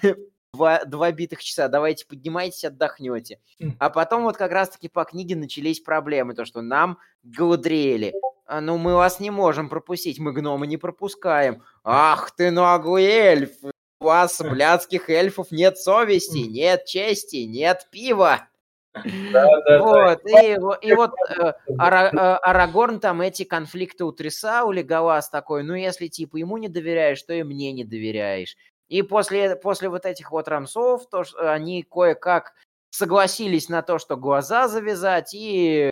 два, 0.53 0.83
два 0.85 1.11
битых 1.11 1.43
часа, 1.43 1.67
давайте 1.67 2.05
поднимайтесь, 2.05 2.65
отдохнете. 2.65 3.39
А 3.79 3.89
потом 3.89 4.23
вот 4.23 4.37
как 4.37 4.51
раз-таки 4.51 4.89
по 4.89 5.03
книге 5.03 5.35
начались 5.35 5.79
проблемы, 5.79 6.33
то, 6.33 6.45
что 6.45 6.61
нам 6.61 6.97
Галадриэли, 7.23 8.13
а, 8.45 8.61
ну 8.61 8.77
мы 8.77 8.95
вас 8.95 9.19
не 9.19 9.31
можем 9.31 9.69
пропустить, 9.69 10.19
мы 10.19 10.33
гномы 10.33 10.67
не 10.67 10.77
пропускаем. 10.77 11.63
Ах 11.83 12.31
ты 12.35 12.51
наглый 12.51 13.05
эльф, 13.05 13.51
у 13.63 14.05
вас, 14.05 14.41
блядских 14.41 15.09
эльфов, 15.09 15.51
нет 15.51 15.77
совести, 15.77 16.39
нет 16.39 16.85
чести, 16.85 17.43
нет 17.43 17.87
пива. 17.91 18.47
Да, 18.93 19.47
да, 19.65 19.79
вот, 19.79 20.21
да. 20.25 20.41
И, 20.41 20.57
и 20.87 20.93
вот 20.93 21.11
э, 21.29 21.53
Ара, 21.77 22.09
э, 22.09 22.17
Арагорн 22.17 22.99
там 22.99 23.21
эти 23.21 23.43
конфликты 23.43 24.03
утрясал, 24.03 24.71
Леголас 24.71 25.29
такой, 25.29 25.63
ну 25.63 25.75
если 25.75 26.07
типа 26.07 26.35
ему 26.35 26.57
не 26.57 26.67
доверяешь, 26.67 27.21
то 27.23 27.33
и 27.33 27.43
мне 27.43 27.71
не 27.71 27.85
доверяешь. 27.85 28.57
И 28.91 29.03
после, 29.03 29.55
после 29.55 29.87
вот 29.87 30.05
этих 30.05 30.31
вот 30.31 30.49
рамсов, 30.49 31.07
то, 31.09 31.23
что 31.23 31.53
они 31.53 31.81
кое-как 31.81 32.55
согласились 32.89 33.69
на 33.69 33.83
то, 33.83 33.99
что 33.99 34.17
глаза 34.17 34.67
завязать, 34.67 35.33
и 35.33 35.91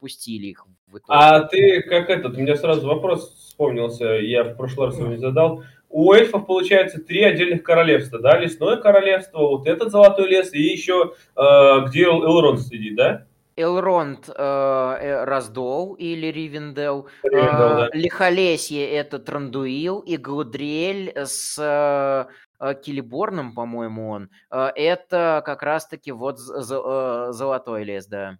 пустили 0.00 0.46
их 0.46 0.64
в 0.86 0.96
итоге. 0.96 1.02
А 1.08 1.40
ты 1.40 1.82
как 1.82 2.08
этот, 2.08 2.38
у 2.38 2.40
меня 2.40 2.56
сразу 2.56 2.86
вопрос 2.86 3.34
вспомнился, 3.34 4.06
я 4.06 4.44
в 4.44 4.56
прошлый 4.56 4.86
раз 4.86 4.96
его 4.96 5.08
не 5.08 5.18
задал. 5.18 5.62
У 5.90 6.10
эльфов 6.14 6.46
получается 6.46 7.02
три 7.02 7.22
отдельных 7.22 7.62
королевства, 7.62 8.18
да? 8.18 8.38
Лесное 8.38 8.76
королевство, 8.76 9.40
вот 9.40 9.66
этот 9.66 9.90
золотой 9.90 10.30
лес 10.30 10.54
и 10.54 10.62
еще 10.62 11.12
э, 11.36 11.40
где 11.86 12.04
Элронд 12.04 12.60
сидит, 12.60 12.96
да? 12.96 13.26
Элронд 13.58 14.28
э, 14.28 14.32
э, 14.32 15.24
Раздол 15.24 15.94
или 15.94 16.28
Ривендел, 16.28 17.08
Ривендел 17.22 17.68
э, 17.68 17.76
да. 17.76 17.88
Лихолесье 17.92 18.88
это 18.88 19.18
Трандуил, 19.18 19.98
и 20.00 20.16
Гаудриэль 20.16 21.12
с 21.16 21.58
э, 21.58 22.74
Килиборном, 22.82 23.54
по-моему, 23.54 24.10
он, 24.10 24.30
э, 24.50 24.68
это 24.76 25.42
как 25.44 25.62
раз-таки 25.62 26.12
вот 26.12 26.38
з- 26.38 27.32
Золотой 27.32 27.84
лес, 27.84 28.06
да. 28.06 28.38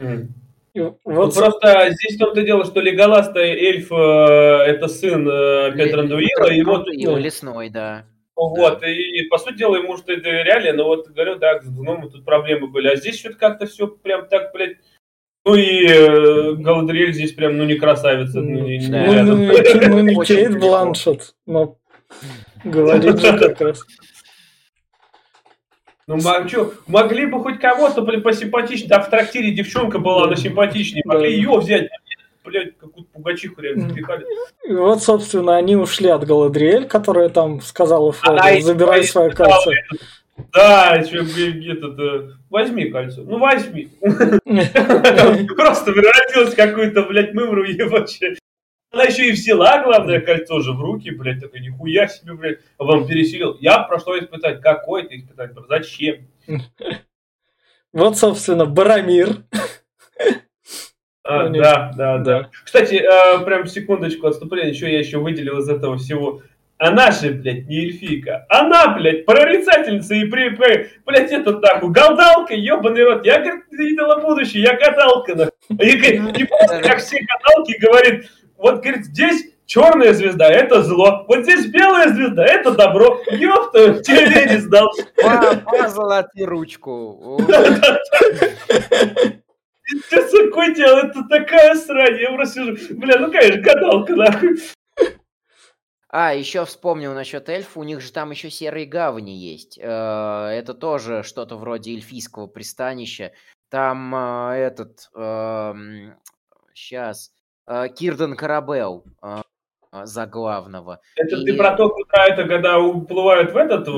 Mm. 0.00 0.28
Вот 0.74 0.98
ну, 1.04 1.32
просто 1.32 1.90
здесь 1.90 2.16
в 2.16 2.18
том-то 2.20 2.42
дело, 2.42 2.64
что 2.64 2.80
Леголас-то 2.80 3.40
эльф, 3.40 3.90
это 3.90 4.86
сын 4.86 5.24
Петра 5.24 6.04
Дуила, 6.04 6.52
и 6.52 6.62
вот... 6.62 6.86
Лесной, 6.86 7.68
да. 7.68 8.04
Вот, 8.38 8.80
да. 8.80 8.88
и 8.88 9.22
по 9.22 9.36
сути 9.36 9.58
дела 9.58 9.76
ему 9.76 9.96
что 9.96 10.12
это 10.12 10.22
доверяли, 10.22 10.70
но 10.70 10.84
вот 10.84 11.08
говорю, 11.08 11.36
да, 11.36 11.60
с 11.60 11.68
гномом 11.68 12.08
тут 12.08 12.24
проблемы 12.24 12.68
были. 12.68 12.86
А 12.86 12.94
здесь 12.94 13.18
что-то 13.18 13.36
как-то 13.36 13.66
все 13.66 13.88
прям 13.88 14.28
так, 14.28 14.52
блядь, 14.52 14.76
ну 15.44 15.54
и 15.56 15.86
э, 15.88 16.52
Галадриэль 16.52 17.14
здесь 17.14 17.32
прям, 17.32 17.56
ну 17.56 17.64
не 17.64 17.74
красавица. 17.74 18.40
Ну, 18.40 18.60
не, 18.60 18.78
не 18.78 18.86
да. 18.86 19.22
ну, 19.24 19.36
ну, 19.36 20.00
не 20.00 20.14
Кейт 20.24 20.60
Бланшет, 20.60 21.34
но 21.46 21.78
говорит 22.62 23.20
же 23.20 23.38
как 23.38 23.60
раз. 23.60 23.82
Ну, 26.06 26.16
а 26.24 26.48
что, 26.48 26.74
могли 26.86 27.26
бы 27.26 27.42
хоть 27.42 27.58
кого-то, 27.58 28.02
посимпатичнее. 28.02 28.88
Да, 28.88 29.00
в 29.00 29.10
трактире 29.10 29.50
девчонка 29.50 29.98
была, 29.98 30.24
она 30.24 30.36
симпатичнее. 30.36 31.02
Могли 31.04 31.32
ее 31.32 31.58
взять, 31.58 31.88
блядь, 32.48 32.76
какую-то 32.78 33.10
пугачиху 33.12 33.60
реально 33.60 33.88
запихали. 33.88 34.24
И 34.64 34.72
вот, 34.72 35.02
собственно, 35.02 35.56
они 35.56 35.76
ушли 35.76 36.08
от 36.08 36.24
Галадриэль, 36.26 36.86
которая 36.86 37.28
там 37.28 37.60
сказала 37.60 38.12
Фроду, 38.12 38.60
забирай 38.60 39.04
свое 39.04 39.30
кольцо. 39.30 39.70
Да, 40.52 40.94
еще 40.94 41.18
этот, 41.72 41.98
э, 41.98 42.30
возьми 42.48 42.90
кольцо. 42.90 43.22
Ну, 43.22 43.38
возьми. 43.38 43.88
Просто 44.00 45.92
превратилась 45.92 46.52
в 46.52 46.56
какую-то, 46.56 47.02
блядь, 47.02 47.34
мымру 47.34 47.64
вообще. 47.90 48.36
Она 48.90 49.04
еще 49.04 49.28
и 49.28 49.32
взяла, 49.32 49.82
главное, 49.82 50.20
кольцо 50.20 50.60
же 50.60 50.72
в 50.72 50.80
руки, 50.80 51.10
блядь, 51.10 51.40
такой, 51.40 51.60
нихуя 51.60 52.08
себе, 52.08 52.34
блядь, 52.34 52.60
вам 52.78 53.06
пересилил. 53.06 53.56
Я 53.60 53.80
прошло 53.80 54.18
испытать. 54.18 54.62
Какое 54.62 55.02
это 55.02 55.16
испытать? 55.16 55.50
Зачем? 55.68 56.28
Вот, 57.90 58.18
собственно, 58.18 58.66
Барамир. 58.66 59.44
А, 61.28 61.50
да, 61.50 61.92
да, 61.94 62.18
да. 62.18 62.48
Кстати, 62.64 62.94
э, 62.94 63.44
прям 63.44 63.66
секундочку 63.66 64.28
отступления, 64.28 64.70
еще 64.70 64.90
я 64.90 64.98
еще 64.98 65.18
выделил 65.18 65.58
из 65.58 65.68
этого 65.68 65.98
всего. 65.98 66.40
Она 66.78 67.10
же, 67.10 67.32
блядь, 67.32 67.68
не 67.68 67.80
эльфийка. 67.80 68.46
Она, 68.48 68.96
блядь, 68.96 69.26
прорицательница 69.26 70.14
и 70.14 70.24
при, 70.24 70.48
при 70.50 70.88
блядь, 71.04 71.30
это 71.30 71.52
так, 71.54 71.84
гадалка, 71.84 72.54
ебаный 72.54 73.04
рот. 73.04 73.26
Я, 73.26 73.40
говорит, 73.40 73.64
видела 73.70 74.20
будущее, 74.20 74.62
я 74.62 74.78
гадалка. 74.78 75.50
И, 75.68 75.74
и 75.74 76.44
просто 76.44 76.80
как 76.82 77.00
все 77.00 77.18
гадалки 77.20 77.78
говорит, 77.78 78.30
вот, 78.56 78.82
говорит, 78.82 79.04
здесь 79.04 79.50
черная 79.66 80.14
звезда– 80.14 80.48
это 80.50 80.82
зло. 80.82 81.26
Вот 81.28 81.42
здесь 81.42 81.66
белая 81.66 82.08
звезда– 82.08 82.42
это 82.46 82.70
добро. 82.70 83.20
Ёпта, 83.30 84.02
тебе 84.02 84.46
не 84.50 84.60
сдал. 84.60 84.90
Позолоти 85.66 86.42
ручку. 86.42 87.38
Что 90.06 90.46
такое 90.46 90.74
дело? 90.74 91.06
Это 91.06 91.24
такая 91.28 91.74
срань. 91.74 92.20
Я 92.20 92.32
просто 92.32 92.76
сижу, 92.76 92.96
бля, 92.98 93.18
ну 93.18 93.32
конечно, 93.32 93.62
гадалка, 93.62 94.14
нахуй. 94.14 94.58
А, 96.10 96.32
еще 96.32 96.64
вспомнил 96.64 97.12
насчет 97.12 97.48
эльф, 97.50 97.76
у 97.76 97.82
них 97.82 98.00
же 98.00 98.10
там 98.12 98.30
еще 98.30 98.50
серые 98.50 98.86
гавани 98.86 99.32
есть. 99.32 99.78
Э, 99.78 100.48
это 100.52 100.72
тоже 100.72 101.22
что-то 101.22 101.56
вроде 101.56 101.92
эльфийского 101.92 102.46
пристанища. 102.46 103.32
Там 103.68 104.14
э, 104.14 104.54
этот, 104.54 105.10
сейчас, 106.72 107.30
эм, 107.66 107.92
Кирден 107.92 108.36
Карабел 108.36 109.04
за 110.06 110.26
главного. 110.26 111.00
Это 111.16 111.36
и... 111.36 111.44
ты 111.44 111.54
про 111.54 111.76
то, 111.76 111.88
куда 111.88 112.26
это, 112.26 112.44
когда 112.44 112.78
уплывают 112.78 113.52
в 113.52 113.56
этот, 113.56 113.88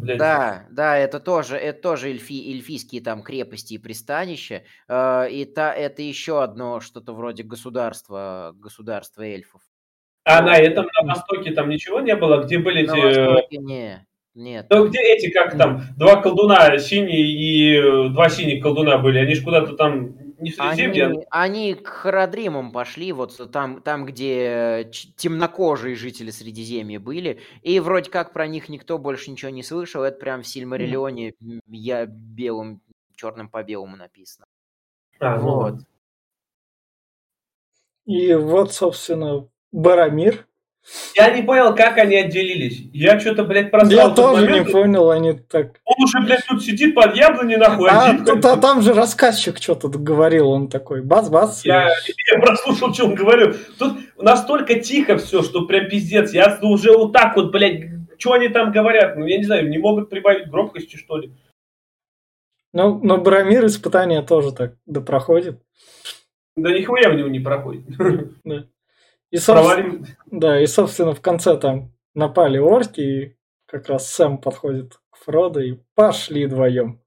блядь. 0.00 0.18
Да, 0.18 0.66
да, 0.70 0.96
это 0.96 1.20
тоже, 1.20 1.56
это 1.56 1.80
тоже 1.80 2.10
эльфи, 2.10 2.52
эльфийские 2.52 3.02
там 3.02 3.22
крепости 3.22 3.74
и 3.74 3.78
пристанища. 3.78 4.62
Э, 4.88 5.28
и 5.30 5.44
та, 5.44 5.72
это 5.72 6.02
еще 6.02 6.42
одно 6.42 6.80
что-то 6.80 7.12
вроде 7.12 7.42
государства, 7.42 8.52
государства 8.54 9.22
эльфов. 9.22 9.62
А 10.24 10.40
на 10.40 10.56
этом, 10.56 10.86
на 11.02 11.14
Востоке 11.14 11.52
там 11.52 11.68
ничего 11.68 12.00
не 12.00 12.16
было? 12.16 12.42
Где 12.42 12.58
были 12.58 12.86
на 12.86 12.92
эти... 12.96 13.18
Востоке 13.18 13.58
не, 13.58 14.06
нет. 14.34 14.66
Ну, 14.70 14.88
где 14.88 14.98
эти, 15.00 15.30
как 15.30 15.56
там, 15.58 15.82
два 15.96 16.16
колдуна 16.22 16.78
синие 16.78 17.20
и 17.20 17.76
э, 17.76 18.08
два 18.08 18.30
синих 18.30 18.62
колдуна 18.62 18.98
были? 18.98 19.18
Они 19.18 19.34
же 19.34 19.44
куда-то 19.44 19.76
там 19.76 20.16
не 20.38 20.50
Средиземье. 20.50 21.04
Они, 21.04 21.26
они 21.30 21.74
к 21.74 21.88
Харадримам 21.88 22.72
пошли, 22.72 23.12
вот 23.12 23.50
там, 23.52 23.80
там, 23.82 24.04
где 24.06 24.90
темнокожие 25.16 25.96
жители 25.96 26.30
Средиземья 26.30 27.00
были, 27.00 27.40
и 27.62 27.80
вроде 27.80 28.10
как 28.10 28.32
про 28.32 28.46
них 28.46 28.68
никто 28.68 28.98
больше 28.98 29.30
ничего 29.30 29.50
не 29.50 29.62
слышал, 29.62 30.02
это 30.02 30.18
прям 30.18 30.42
в 30.42 30.46
Сильмариллионе 30.46 31.34
я 31.68 32.06
белым, 32.06 32.80
черным 33.14 33.48
по 33.48 33.62
белому 33.62 33.96
написано. 33.96 34.46
А, 35.20 35.38
ну 35.38 35.54
вот. 35.54 35.74
И 38.06 38.34
вот, 38.34 38.72
собственно, 38.72 39.48
Барамир, 39.72 40.46
я 41.14 41.30
не 41.30 41.42
понял, 41.42 41.74
как 41.74 41.96
они 41.98 42.16
отделились. 42.16 42.82
Я 42.92 43.18
что-то, 43.18 43.44
блядь, 43.44 43.70
просрал 43.70 44.08
Я 44.08 44.14
тоже 44.14 44.46
момент. 44.46 44.66
не 44.66 44.72
понял, 44.72 45.10
они 45.10 45.32
так... 45.32 45.80
Он 45.84 46.04
уже, 46.04 46.20
блядь, 46.20 46.44
тут 46.46 46.62
сидит 46.62 46.94
под 46.94 47.16
яблони, 47.16 47.56
нахуй, 47.56 47.88
а, 47.90 48.10
один. 48.10 48.24
Тут, 48.24 48.44
а 48.44 48.56
там 48.56 48.82
же 48.82 48.92
рассказчик 48.92 49.56
что-то 49.60 49.88
говорил, 49.88 50.50
он 50.50 50.68
такой, 50.68 51.02
бац-бац. 51.02 51.64
Я, 51.64 51.88
я 51.88 52.40
прослушал, 52.40 52.92
что 52.92 53.06
он 53.06 53.14
говорил. 53.14 53.54
Тут 53.78 53.98
настолько 54.18 54.78
тихо 54.78 55.16
все, 55.16 55.42
что 55.42 55.66
прям 55.66 55.88
пиздец. 55.88 56.32
Я 56.32 56.58
уже 56.62 56.92
вот 56.92 57.12
так 57.12 57.34
вот, 57.36 57.50
блядь, 57.50 57.84
что 58.18 58.32
они 58.32 58.48
там 58.48 58.70
говорят? 58.70 59.16
Ну, 59.16 59.26
я 59.26 59.38
не 59.38 59.44
знаю, 59.44 59.68
не 59.68 59.78
могут 59.78 60.10
прибавить 60.10 60.50
громкости, 60.50 60.96
что 60.96 61.16
ли. 61.16 61.32
Ну, 62.72 62.98
но 63.02 63.18
Брамир 63.18 63.64
испытания 63.66 64.20
тоже 64.22 64.52
так 64.52 64.74
да 64.84 65.00
проходит. 65.00 65.62
Да 66.56 66.72
нихуя 66.72 67.08
в 67.08 67.14
него 67.14 67.28
не 67.28 67.40
проходит. 67.40 67.84
Да. 68.44 68.66
И, 69.34 69.38
собственно, 69.38 70.06
да, 70.30 70.60
и, 70.60 70.66
собственно, 70.66 71.12
в 71.12 71.20
конце 71.20 71.56
там 71.56 71.90
напали 72.14 72.58
орки, 72.58 73.00
и 73.00 73.36
как 73.66 73.88
раз 73.88 74.08
Сэм 74.12 74.38
подходит 74.38 75.00
к 75.10 75.24
Фродо, 75.24 75.58
и 75.58 75.74
пошли 75.96 76.46
вдвоем. 76.46 77.00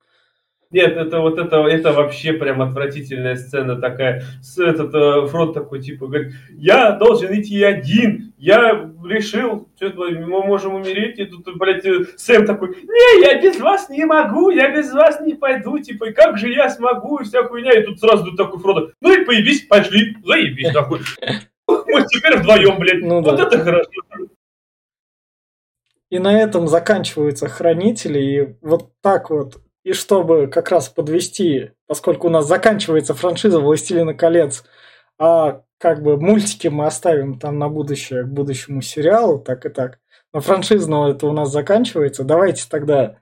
Нет, 0.69 0.97
это 0.97 1.21
вот 1.21 1.39
это, 1.39 1.65
это 1.67 1.93
вообще 1.93 2.33
прям 2.33 2.61
отвратительная 2.61 3.37
сцена 3.37 3.77
такая. 3.77 4.25
С 4.41 4.59
этот 4.59 4.93
э, 4.93 5.27
Фрод 5.27 5.53
такой 5.53 5.81
типа 5.81 6.07
говорит, 6.07 6.33
я 6.49 6.91
должен 6.91 7.33
идти 7.33 7.63
один, 7.63 8.33
я 8.37 8.91
решил, 9.05 9.69
что 9.77 9.93
мы 9.95 10.43
можем 10.43 10.75
умереть, 10.75 11.19
и 11.19 11.25
тут, 11.27 11.47
блядь, 11.57 11.85
э, 11.85 12.07
Сэм 12.17 12.45
такой, 12.45 12.75
не, 12.75 13.21
я 13.21 13.41
без 13.41 13.57
вас 13.61 13.87
не 13.87 14.03
могу, 14.03 14.49
я 14.49 14.75
без 14.75 14.91
вас 14.91 15.21
не 15.21 15.35
пойду, 15.35 15.79
типа, 15.79 16.11
как 16.11 16.37
же 16.37 16.51
я 16.51 16.69
смогу, 16.69 17.19
и 17.19 17.23
вся 17.23 17.45
хуйня, 17.45 17.71
и 17.71 17.85
тут 17.85 18.01
сразу 18.01 18.35
такой 18.35 18.59
Фродо, 18.59 18.91
ну 18.99 19.13
и 19.13 19.23
поебись, 19.23 19.61
пошли, 19.61 20.17
заебись, 20.25 20.73
такой. 20.73 20.99
Мы 21.67 22.05
теперь 22.07 22.37
вдвоем, 22.37 22.79
блядь. 22.79 23.03
Ну, 23.03 23.21
вот 23.21 23.35
да. 23.37 23.43
это 23.43 23.59
хорошо. 23.59 23.89
И 26.09 26.19
на 26.19 26.39
этом 26.39 26.67
заканчиваются 26.67 27.47
хранители. 27.47 28.19
И 28.19 28.55
вот 28.61 28.91
так 29.01 29.29
вот. 29.29 29.61
И 29.83 29.93
чтобы 29.93 30.47
как 30.47 30.69
раз 30.69 30.89
подвести, 30.89 31.71
поскольку 31.85 32.27
у 32.27 32.29
нас 32.29 32.47
заканчивается 32.47 33.13
франшиза 33.13 33.59
«Властелина 33.59 34.13
колец», 34.13 34.63
а 35.17 35.63
как 35.77 36.01
бы 36.01 36.19
мультики 36.19 36.67
мы 36.67 36.85
оставим 36.85 37.39
там 37.39 37.57
на 37.59 37.69
будущее, 37.69 38.23
к 38.23 38.27
будущему 38.27 38.81
сериалу, 38.81 39.39
так 39.39 39.65
и 39.65 39.69
так. 39.69 39.99
Но 40.33 40.41
франшизного 40.41 41.11
это 41.11 41.27
у 41.27 41.31
нас 41.31 41.51
заканчивается. 41.51 42.23
Давайте 42.23 42.65
тогда... 42.69 43.19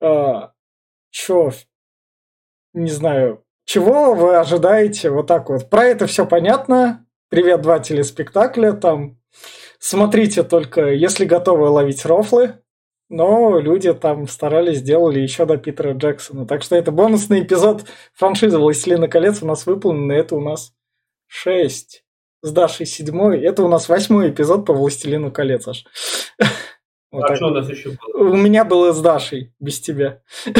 А, 0.00 0.52
чё? 1.10 1.50
Не 2.72 2.90
знаю. 2.90 3.44
Чего 3.64 4.14
вы 4.14 4.36
ожидаете? 4.36 5.10
Вот 5.10 5.26
так 5.26 5.48
вот. 5.48 5.68
Про 5.68 5.84
это 5.84 6.06
все 6.06 6.26
понятно. 6.26 7.04
Привет, 7.30 7.60
два 7.60 7.78
телеспектакля. 7.78 8.72
Там 8.72 9.18
смотрите 9.78 10.42
только, 10.42 10.92
если 10.92 11.26
готовы 11.26 11.68
ловить 11.68 12.06
рофлы. 12.06 12.54
Но 13.10 13.58
люди 13.58 13.92
там 13.92 14.26
старались, 14.28 14.78
сделали 14.78 15.20
еще 15.20 15.44
до 15.44 15.58
Питера 15.58 15.92
Джексона. 15.92 16.46
Так 16.46 16.62
что 16.62 16.74
это 16.74 16.90
бонусный 16.90 17.42
эпизод 17.42 17.84
франшизы 18.14 18.58
«Властелина 18.58 19.08
колец» 19.08 19.42
у 19.42 19.46
нас 19.46 19.66
выполнен. 19.66 20.10
Это 20.10 20.36
у 20.36 20.40
нас 20.40 20.72
шесть. 21.26 22.04
С 22.40 22.50
Дашей 22.50 22.86
седьмой. 22.86 23.40
Это 23.42 23.62
у 23.62 23.68
нас 23.68 23.90
восьмой 23.90 24.30
эпизод 24.30 24.64
по 24.64 24.72
«Властелину 24.72 25.30
колец» 25.30 25.68
аж. 25.68 25.84
Вот 27.10 27.24
а 27.24 27.28
так. 27.28 27.36
что 27.38 27.46
у 27.46 27.50
нас 27.50 27.66
еще 27.70 27.90
было? 27.90 28.28
У 28.32 28.36
меня 28.36 28.66
было 28.66 28.92
с 28.92 29.00
Дашей, 29.00 29.54
без 29.58 29.80
тебя. 29.80 30.20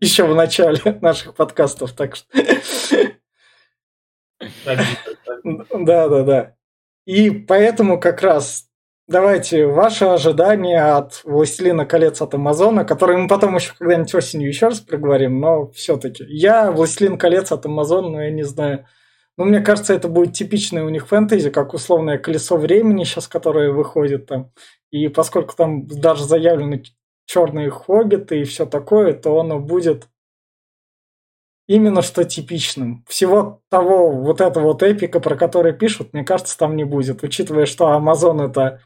еще 0.00 0.24
в 0.24 0.34
начале 0.34 0.80
наших 1.00 1.36
подкастов, 1.36 1.92
так 1.92 2.16
что... 2.16 2.26
Да, 4.44 6.08
да, 6.08 6.22
да. 6.22 6.54
И 7.06 7.30
поэтому 7.30 7.98
как 7.98 8.22
раз 8.22 8.66
давайте 9.06 9.66
ваши 9.66 10.04
ожидания 10.04 10.96
от 10.96 11.22
«Властелина 11.24 11.86
колец» 11.86 12.20
от 12.20 12.34
Амазона, 12.34 12.84
которые 12.84 13.18
мы 13.18 13.28
потом 13.28 13.56
еще 13.56 13.72
когда-нибудь 13.78 14.14
осенью 14.14 14.48
еще 14.48 14.66
раз 14.68 14.80
проговорим, 14.80 15.40
но 15.40 15.70
все-таки. 15.70 16.24
Я 16.28 16.70
«Властелин 16.70 17.18
колец» 17.18 17.50
от 17.50 17.64
Амазона, 17.66 18.08
но 18.10 18.22
я 18.22 18.30
не 18.30 18.44
знаю. 18.44 18.86
Ну, 19.36 19.44
мне 19.44 19.60
кажется, 19.60 19.94
это 19.94 20.08
будет 20.08 20.34
типичное 20.34 20.84
у 20.84 20.88
них 20.88 21.06
фэнтези, 21.06 21.50
как 21.50 21.72
условное 21.72 22.18
«Колесо 22.18 22.56
времени» 22.56 23.04
сейчас, 23.04 23.28
которое 23.28 23.70
выходит 23.70 24.26
там. 24.26 24.52
И 24.90 25.08
поскольку 25.08 25.54
там 25.56 25.86
даже 25.86 26.24
заявлены 26.24 26.82
черные 27.24 27.70
хоббиты 27.70 28.40
и 28.40 28.44
все 28.44 28.66
такое, 28.66 29.12
то 29.12 29.38
оно 29.38 29.60
будет 29.60 30.08
именно 31.68 32.02
что 32.02 32.24
типичным. 32.24 33.04
Всего 33.06 33.62
того 33.68 34.10
вот 34.10 34.40
этого 34.40 34.64
вот 34.64 34.82
эпика, 34.82 35.20
про 35.20 35.36
который 35.36 35.72
пишут, 35.72 36.12
мне 36.12 36.24
кажется, 36.24 36.58
там 36.58 36.74
не 36.74 36.84
будет. 36.84 37.22
Учитывая, 37.22 37.66
что 37.66 37.94
Amazon 37.94 38.48
это 38.48 38.80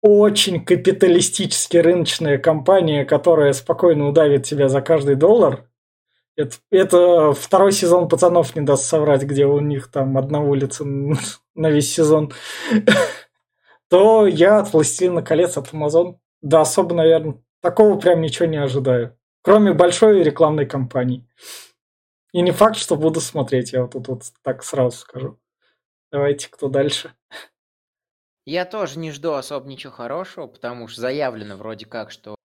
очень 0.00 0.64
капиталистически 0.64 1.78
рыночная 1.78 2.38
компания, 2.38 3.04
которая 3.04 3.52
спокойно 3.52 4.08
удавит 4.08 4.44
тебя 4.44 4.68
за 4.68 4.80
каждый 4.80 5.16
доллар. 5.16 5.68
Это, 6.36 6.56
это 6.70 7.32
второй 7.32 7.72
сезон 7.72 8.08
пацанов 8.08 8.54
не 8.54 8.62
даст 8.62 8.84
соврать, 8.84 9.22
где 9.22 9.46
у 9.46 9.60
них 9.60 9.90
там 9.90 10.16
одна 10.16 10.40
улица 10.40 10.84
на 11.54 11.70
весь 11.70 11.92
сезон. 11.92 12.32
То 13.88 14.26
я 14.26 14.58
от 14.58 14.72
Властелина 14.72 15.22
колец, 15.22 15.56
от 15.56 15.72
Amazon, 15.72 16.16
да 16.40 16.60
особо, 16.60 16.94
наверное, 16.94 17.42
такого 17.62 17.98
прям 17.98 18.20
ничего 18.20 18.46
не 18.46 18.58
ожидаю. 18.58 19.16
Кроме 19.44 19.74
большой 19.74 20.22
рекламной 20.22 20.64
кампании. 20.64 21.28
И 22.32 22.40
не 22.40 22.50
факт, 22.50 22.76
что 22.76 22.96
буду 22.96 23.20
смотреть, 23.20 23.74
я 23.74 23.82
вот 23.82 23.92
тут 23.92 24.08
вот 24.08 24.22
так 24.40 24.64
сразу 24.64 24.96
скажу. 24.96 25.38
Давайте, 26.10 26.48
кто 26.48 26.68
дальше? 26.68 27.14
Я 28.46 28.64
тоже 28.64 28.98
не 28.98 29.10
жду 29.10 29.34
особо 29.34 29.68
ничего 29.68 29.92
хорошего, 29.92 30.46
потому 30.46 30.88
что 30.88 31.02
заявлено 31.02 31.58
вроде 31.58 31.84
как, 31.84 32.10
что 32.10 32.36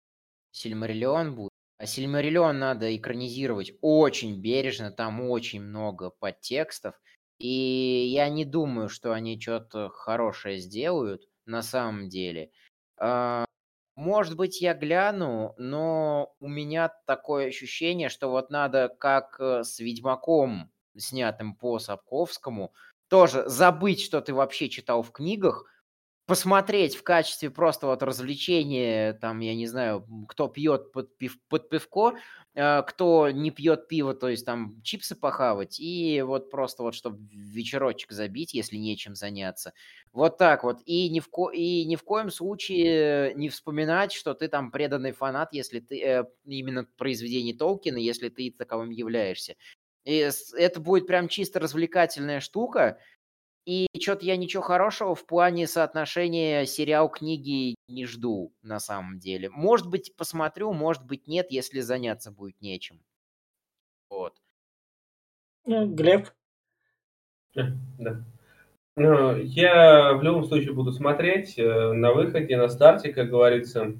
Сильмариллион 0.51 1.35
будет. 1.35 1.51
А 1.77 1.85
Сильмариллион 1.85 2.59
надо 2.59 2.93
экранизировать 2.93 3.71
очень 3.79 4.41
бережно, 4.41 4.91
там 4.91 5.21
очень 5.21 5.61
много 5.61 6.09
подтекстов. 6.09 6.95
И 7.37 8.09
я 8.11 8.27
не 8.27 8.43
думаю, 8.43 8.89
что 8.89 9.13
они 9.13 9.39
что-то 9.39 9.87
хорошее 9.87 10.57
сделают 10.59 11.29
на 11.45 11.61
самом 11.61 12.09
деле. 12.09 12.51
А, 12.97 13.45
может 13.99 14.37
быть, 14.37 14.61
я 14.61 14.73
гляну, 14.73 15.53
но 15.57 16.33
у 16.39 16.47
меня 16.47 16.89
такое 17.05 17.47
ощущение, 17.47 18.07
что 18.07 18.29
вот 18.29 18.49
надо, 18.49 18.87
как 18.97 19.35
э, 19.39 19.63
с 19.65 19.79
Ведьмаком, 19.79 20.71
снятым 20.97 21.53
по 21.53 21.79
Сапковскому, 21.79 22.73
тоже 23.09 23.43
забыть, 23.49 24.01
что 24.01 24.21
ты 24.21 24.33
вообще 24.33 24.69
читал 24.69 25.03
в 25.03 25.11
книгах, 25.11 25.65
посмотреть 26.29 26.95
в 26.95 27.01
качестве 27.01 27.49
просто 27.49 27.87
вот 27.87 28.03
развлечения, 28.03 29.13
там, 29.13 29.39
я 29.39 29.55
не 29.55 29.65
знаю, 29.65 30.05
кто 30.27 30.47
пьет 30.47 30.91
под, 30.91 31.17
пив, 31.17 31.39
под 31.49 31.69
пивко, 31.69 32.19
э, 32.53 32.83
кто 32.83 33.31
не 33.31 33.49
пьет 33.49 33.87
пиво, 33.87 34.13
то 34.13 34.29
есть 34.29 34.45
там 34.45 34.79
чипсы 34.83 35.15
похавать, 35.15 35.79
и 35.79 36.21
вот 36.21 36.51
просто 36.51 36.83
вот, 36.83 36.93
чтобы 36.93 37.17
вечерочек 37.31 38.11
забить, 38.11 38.53
если 38.53 38.77
нечем 38.77 39.15
заняться. 39.15 39.73
Вот 40.13 40.37
так 40.37 40.63
вот. 40.63 40.81
И 40.85 41.09
ни 41.09 41.19
в, 41.19 41.29
ко... 41.31 41.49
и 41.49 41.83
ни 41.85 41.95
в 41.95 42.03
коем 42.03 42.29
случае 42.29 43.33
не 43.33 43.49
вспоминать, 43.49 44.13
что 44.13 44.35
ты 44.35 44.49
там 44.49 44.69
преданный 44.69 45.13
фанат, 45.13 45.51
если 45.51 45.79
ты 45.79 45.99
э, 45.99 46.25
именно 46.45 46.85
произведений 46.95 47.55
Толкина, 47.55 47.97
если 47.97 48.29
ты 48.29 48.53
таковым 48.55 48.91
являешься. 48.91 49.55
И 50.05 50.29
это 50.57 50.79
будет 50.79 51.07
прям 51.07 51.27
чисто 51.27 51.59
развлекательная 51.59 52.39
штука. 52.39 52.99
И 53.69 53.85
что-то 54.01 54.25
я 54.25 54.35
ничего 54.35 54.63
хорошего 54.63 55.13
в 55.13 55.27
плане 55.27 55.67
соотношения 55.67 56.65
сериал-книги 56.65 57.75
не 57.87 58.07
жду, 58.07 58.51
на 58.63 58.79
самом 58.79 59.19
деле. 59.19 59.51
Может 59.51 59.85
быть, 59.85 60.15
посмотрю, 60.17 60.73
может 60.73 61.05
быть, 61.05 61.27
нет, 61.27 61.51
если 61.51 61.81
заняться 61.81 62.31
будет 62.31 62.59
нечем. 62.61 62.99
Вот. 64.09 64.33
Ну, 65.67 65.85
Глеб? 65.85 66.29
Да. 67.53 68.23
Ну, 68.95 69.35
я 69.37 70.13
в 70.13 70.23
любом 70.23 70.45
случае 70.45 70.73
буду 70.73 70.91
смотреть 70.91 71.59
э, 71.59 71.93
на 71.93 72.11
выходе, 72.11 72.57
на 72.57 72.69
старте, 72.69 73.13
как 73.13 73.29
говорится. 73.29 73.99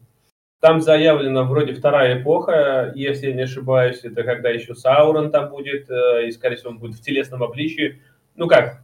Там 0.62 0.82
заявлена 0.82 1.44
вроде 1.44 1.76
вторая 1.76 2.20
эпоха, 2.20 2.92
если 2.96 3.28
я 3.28 3.36
не 3.36 3.44
ошибаюсь, 3.44 4.04
это 4.04 4.24
когда 4.24 4.50
еще 4.50 4.74
Саурон 4.74 5.30
там 5.30 5.52
будет, 5.52 5.92
э, 5.92 6.26
и, 6.26 6.32
скорее 6.32 6.56
всего, 6.56 6.72
он 6.72 6.80
будет 6.80 6.96
в 6.96 7.04
телесном 7.04 7.44
обличии. 7.44 8.02
Ну 8.36 8.48
как, 8.48 8.82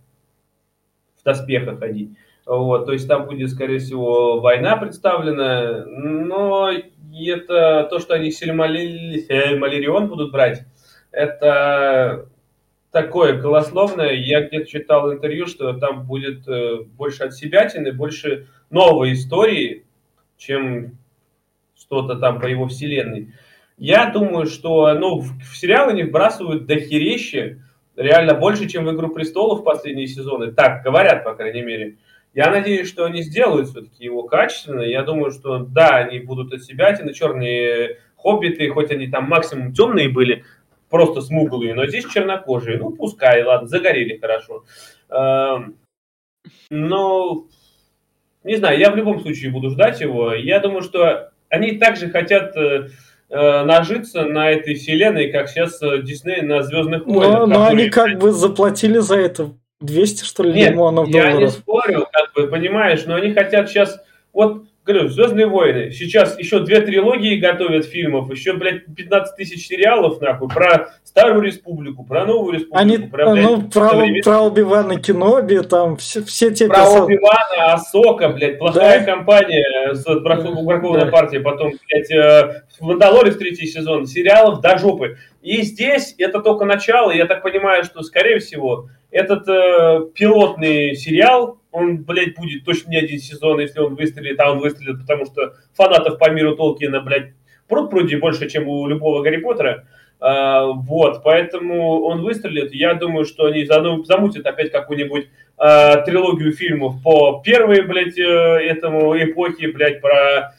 доспехах 1.25 1.79
ходить. 1.79 2.11
Вот, 2.45 2.85
то 2.85 2.93
есть 2.93 3.07
там 3.07 3.25
будет, 3.25 3.49
скорее 3.49 3.79
всего, 3.79 4.39
война 4.39 4.77
представлена, 4.77 5.83
но 5.87 6.69
это 6.71 7.87
то, 7.89 7.99
что 7.99 8.13
они 8.13 8.31
Сильмалирион 8.31 10.07
будут 10.07 10.31
брать, 10.31 10.63
это 11.11 12.29
такое 12.91 13.33
голословное. 13.33 14.13
Я 14.13 14.47
где-то 14.47 14.67
читал 14.67 15.11
интервью, 15.11 15.47
что 15.47 15.73
там 15.73 16.05
будет 16.05 16.47
э, 16.47 16.83
больше 16.83 17.23
от 17.23 17.33
себятины, 17.33 17.91
больше 17.91 18.47
новой 18.69 19.13
истории, 19.13 19.85
чем 20.37 20.97
что-то 21.77 22.15
там 22.15 22.39
по 22.39 22.45
его 22.45 22.67
вселенной. 22.67 23.33
Я 23.77 24.11
думаю, 24.11 24.45
что 24.45 24.93
ну, 24.93 25.19
в, 25.19 25.55
сериалы 25.55 25.91
они 25.91 26.03
вбрасывают 26.03 26.67
дохерещи, 26.67 27.61
реально 27.95 28.33
больше, 28.33 28.67
чем 28.67 28.85
в 28.85 28.93
«Игру 28.93 29.09
престолов» 29.09 29.63
последние 29.63 30.07
сезоны. 30.07 30.51
Так 30.51 30.83
говорят, 30.83 31.23
по 31.23 31.33
крайней 31.33 31.61
мере. 31.61 31.97
Я 32.33 32.51
надеюсь, 32.51 32.89
что 32.89 33.05
они 33.05 33.21
сделают 33.21 33.69
все-таки 33.69 34.03
его 34.03 34.23
качественно. 34.23 34.81
Я 34.81 35.03
думаю, 35.03 35.31
что 35.31 35.59
да, 35.59 35.95
они 35.95 36.19
будут 36.19 36.53
от 36.53 36.63
себя, 36.63 36.95
на 37.01 37.13
черные 37.13 37.99
хоббиты, 38.17 38.69
хоть 38.69 38.91
они 38.91 39.07
там 39.07 39.29
максимум 39.29 39.71
темные 39.71 40.09
были, 40.09 40.43
просто 40.89 41.21
смуглые, 41.21 41.73
но 41.73 41.85
здесь 41.85 42.05
чернокожие. 42.05 42.77
Ну, 42.77 42.91
пускай, 42.91 43.43
ладно, 43.43 43.67
загорели 43.67 44.17
хорошо. 44.17 44.65
Эм, 45.09 45.77
но, 46.69 47.47
не 48.43 48.57
знаю, 48.57 48.79
я 48.79 48.91
в 48.91 48.95
любом 48.95 49.21
случае 49.21 49.51
буду 49.51 49.69
ждать 49.69 50.01
его. 50.01 50.33
Я 50.33 50.59
думаю, 50.59 50.81
что 50.81 51.31
они 51.49 51.77
также 51.77 52.09
хотят 52.09 52.55
э, 52.57 52.89
нажиться 53.35 54.23
на 54.23 54.51
этой 54.51 54.75
вселенной, 54.75 55.31
как 55.31 55.49
сейчас 55.49 55.81
э, 55.81 56.01
Дисней 56.01 56.41
на 56.41 56.63
Звездных 56.63 57.05
войнах. 57.05 57.39
Но, 57.39 57.45
но 57.47 57.67
они 57.67 57.89
как 57.89 58.17
бы 58.17 58.31
заплатили 58.31 58.99
за 58.99 59.17
это 59.17 59.51
200, 59.81 60.23
что 60.23 60.43
ли, 60.43 60.53
Нет, 60.53 60.71
миллионов 60.71 61.11
долларов. 61.11 61.33
я 61.33 61.39
не 61.39 61.49
спорю, 61.49 62.07
как 62.11 62.33
бы, 62.33 62.47
понимаешь, 62.49 63.05
но 63.05 63.15
они 63.15 63.33
хотят 63.33 63.69
сейчас... 63.69 63.99
Вот 64.31 64.65
Говорю, 64.85 65.09
Звездные 65.09 65.47
войны. 65.47 65.89
Сейчас 65.89 66.37
еще 66.37 66.59
две 66.59 66.79
трилогии 66.79 67.37
готовят 67.37 67.85
фильмов, 67.85 68.29
еще, 68.29 68.53
блядь, 68.53 68.85
15 68.85 69.35
тысяч 69.35 69.65
сериалов, 69.65 70.21
нахуй, 70.21 70.47
про 70.47 70.89
Старую 71.03 71.41
Республику, 71.41 72.03
про 72.03 72.23
Новую 72.23 72.53
Республику. 72.53 72.77
Они, 72.77 72.99
про, 72.99 73.31
блядь, 73.31 73.43
ну, 73.43 73.61
про, 73.63 73.89
современ... 73.89 74.23
про 74.23 74.41
Оби-Вана 74.41 74.99
Кеноби, 74.99 75.61
там 75.61 75.97
все, 75.97 76.23
все 76.23 76.53
те... 76.53 76.67
Про 76.67 76.75
персо... 76.75 77.03
Оби-Вана, 77.03 77.73
Асока, 77.73 78.29
блядь, 78.29 78.59
плохая 78.59 78.99
да? 78.99 79.05
компания, 79.05 79.95
с 79.95 80.03
бракованной 80.03 81.05
да. 81.05 81.11
партией, 81.11 81.41
потом, 81.41 81.71
блядь, 81.89 82.11
э, 82.11 82.61
Мандалорец 82.79 83.37
третий 83.37 83.65
сезон, 83.65 84.05
сериалов 84.05 84.61
до 84.61 84.77
жопы. 84.77 85.17
И 85.41 85.63
здесь 85.63 86.13
это 86.19 86.41
только 86.41 86.65
начало, 86.65 87.09
я 87.09 87.25
так 87.25 87.41
понимаю, 87.41 87.85
что, 87.85 88.03
скорее 88.03 88.37
всего, 88.37 88.87
этот 89.09 89.47
э, 89.47 90.01
пилотный 90.13 90.95
сериал, 90.95 91.57
он, 91.75 92.03
блядь, 92.03 92.35
будет 92.35 92.63
точно 92.63 92.91
не 92.91 92.97
один 92.97 93.19
сезон, 93.19 93.59
если 93.59 93.81
он 93.81 93.95
выстрелит, 93.95 94.39
а 94.39 94.51
он 94.51 94.59
выстрелит, 94.59 95.01
потому 95.01 95.25
что 95.25 95.55
фанатов 95.73 96.17
по 96.17 96.29
миру 96.29 96.55
Толкина, 96.55 97.01
блядь, 97.01 97.33
пруд 97.67 97.89
пруди 97.89 98.15
больше, 98.15 98.49
чем 98.49 98.67
у 98.67 98.87
любого 98.87 99.21
Гарри 99.21 99.37
Поттера. 99.37 99.85
А, 100.21 100.67
вот, 100.67 101.21
поэтому 101.23 102.01
он 102.03 102.21
выстрелит. 102.21 102.73
Я 102.73 102.93
думаю, 102.93 103.25
что 103.25 103.45
они 103.45 103.65
замутят 103.65 104.45
опять 104.45 104.71
какую-нибудь 104.71 105.27
а, 105.57 105.97
трилогию 105.97 106.53
фильмов 106.53 107.03
по 107.03 107.41
первой, 107.43 107.81
блядь, 107.81 108.17
э, 108.17 108.23
этому 108.23 109.13
эпохе, 109.21 109.67
блядь, 109.67 109.99
про 109.99 110.55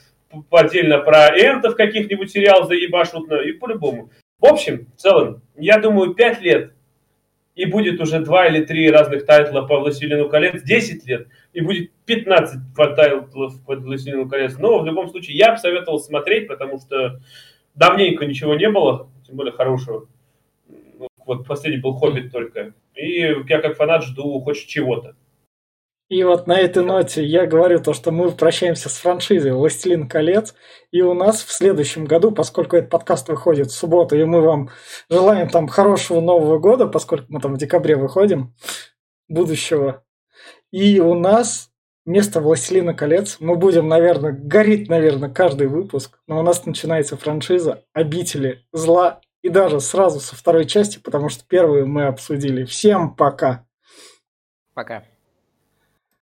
отдельно 0.51 0.99
про 0.99 1.29
энтов 1.29 1.77
каких-нибудь 1.77 2.31
сериал 2.31 2.67
заебашут, 2.67 3.33
и 3.33 3.53
по-любому. 3.53 4.11
В 4.39 4.45
общем, 4.45 4.87
в 4.95 5.01
целом, 5.01 5.41
я 5.57 5.79
думаю, 5.79 6.12
пять 6.12 6.43
лет 6.43 6.73
и 7.57 7.65
будет 7.65 8.01
уже 8.01 8.21
два 8.21 8.47
или 8.47 8.65
три 8.65 8.89
разных 8.91 9.25
тайтла 9.25 9.63
по 9.63 9.81
«Властелину 9.81 10.29
колец», 10.29 10.63
10 10.63 11.07
лет, 11.07 11.29
и 11.55 11.63
будет 11.63 11.91
15 12.05 12.75
тайтлов 12.95 13.31
по 13.65 13.75
«Властелину 13.75 14.29
колец». 14.29 14.59
Но 14.59 14.79
в 14.79 14.87
любом 14.87 15.09
случае 15.09 15.39
я 15.39 15.53
бы 15.53 15.59
советовал 15.59 15.99
смотреть, 15.99 16.49
потому 16.49 16.79
что 16.79 17.19
давненько 17.75 18.27
ничего 18.27 18.55
не 18.55 18.69
было, 18.69 19.11
тем 19.27 19.37
более 19.37 19.53
хорошего. 19.53 20.07
Вот 21.25 21.47
последний 21.47 21.81
был 21.81 21.95
«Хоббит» 21.95 22.31
только. 22.31 22.75
И 22.95 23.21
я 23.21 23.61
как 23.61 23.77
фанат 23.77 24.05
жду 24.05 24.39
хоть 24.41 24.67
чего-то. 24.67 25.17
И 26.09 26.23
вот 26.23 26.47
на 26.47 26.59
этой 26.61 26.85
ноте 26.85 27.25
я 27.25 27.47
говорю 27.47 27.81
то, 27.81 27.93
что 27.93 28.13
мы 28.13 28.31
прощаемся 28.31 28.89
с 28.89 28.99
франшизой 28.99 29.53
«Властелин 29.53 30.09
колец», 30.09 30.55
и 30.93 31.03
у 31.03 31.15
нас 31.15 31.43
в 31.43 31.51
следующем 31.51 32.05
году, 32.05 32.31
поскольку 32.31 32.77
этот 32.77 32.91
подкаст 32.91 33.29
выходит 33.29 33.69
в 33.69 33.75
субботу, 33.75 34.17
и 34.17 34.25
мы 34.25 34.41
вам 34.41 34.71
желаем 35.11 35.49
там 35.49 35.67
хорошего 35.67 36.21
Нового 36.21 36.59
года, 36.59 36.87
поскольку 36.87 37.27
мы 37.29 37.41
там 37.41 37.55
в 37.55 37.59
декабре 37.59 37.97
выходим, 37.97 38.55
будущего, 39.27 40.05
и 40.71 41.01
у 41.01 41.15
нас 41.15 41.71
вместо 42.05 42.41
«Властелина 42.41 42.95
колец» 42.95 43.39
мы 43.41 43.57
будем, 43.57 43.89
наверное, 43.89 44.31
гореть, 44.31 44.89
наверное, 44.89 45.29
каждый 45.29 45.67
выпуск, 45.67 46.21
но 46.29 46.39
у 46.39 46.43
нас 46.43 46.65
начинается 46.67 47.17
франшиза 47.17 47.83
«Обители 47.93 48.65
зла», 48.73 49.21
и 49.43 49.49
даже 49.49 49.81
сразу 49.81 50.21
со 50.21 50.37
второй 50.37 50.67
части, 50.67 50.99
потому 50.99 51.29
что 51.29 51.45
первую 51.47 51.89
мы 51.89 52.07
обсудили. 52.07 52.65
Всем 52.65 53.15
пока! 53.15 53.67
Пока. 54.75 55.05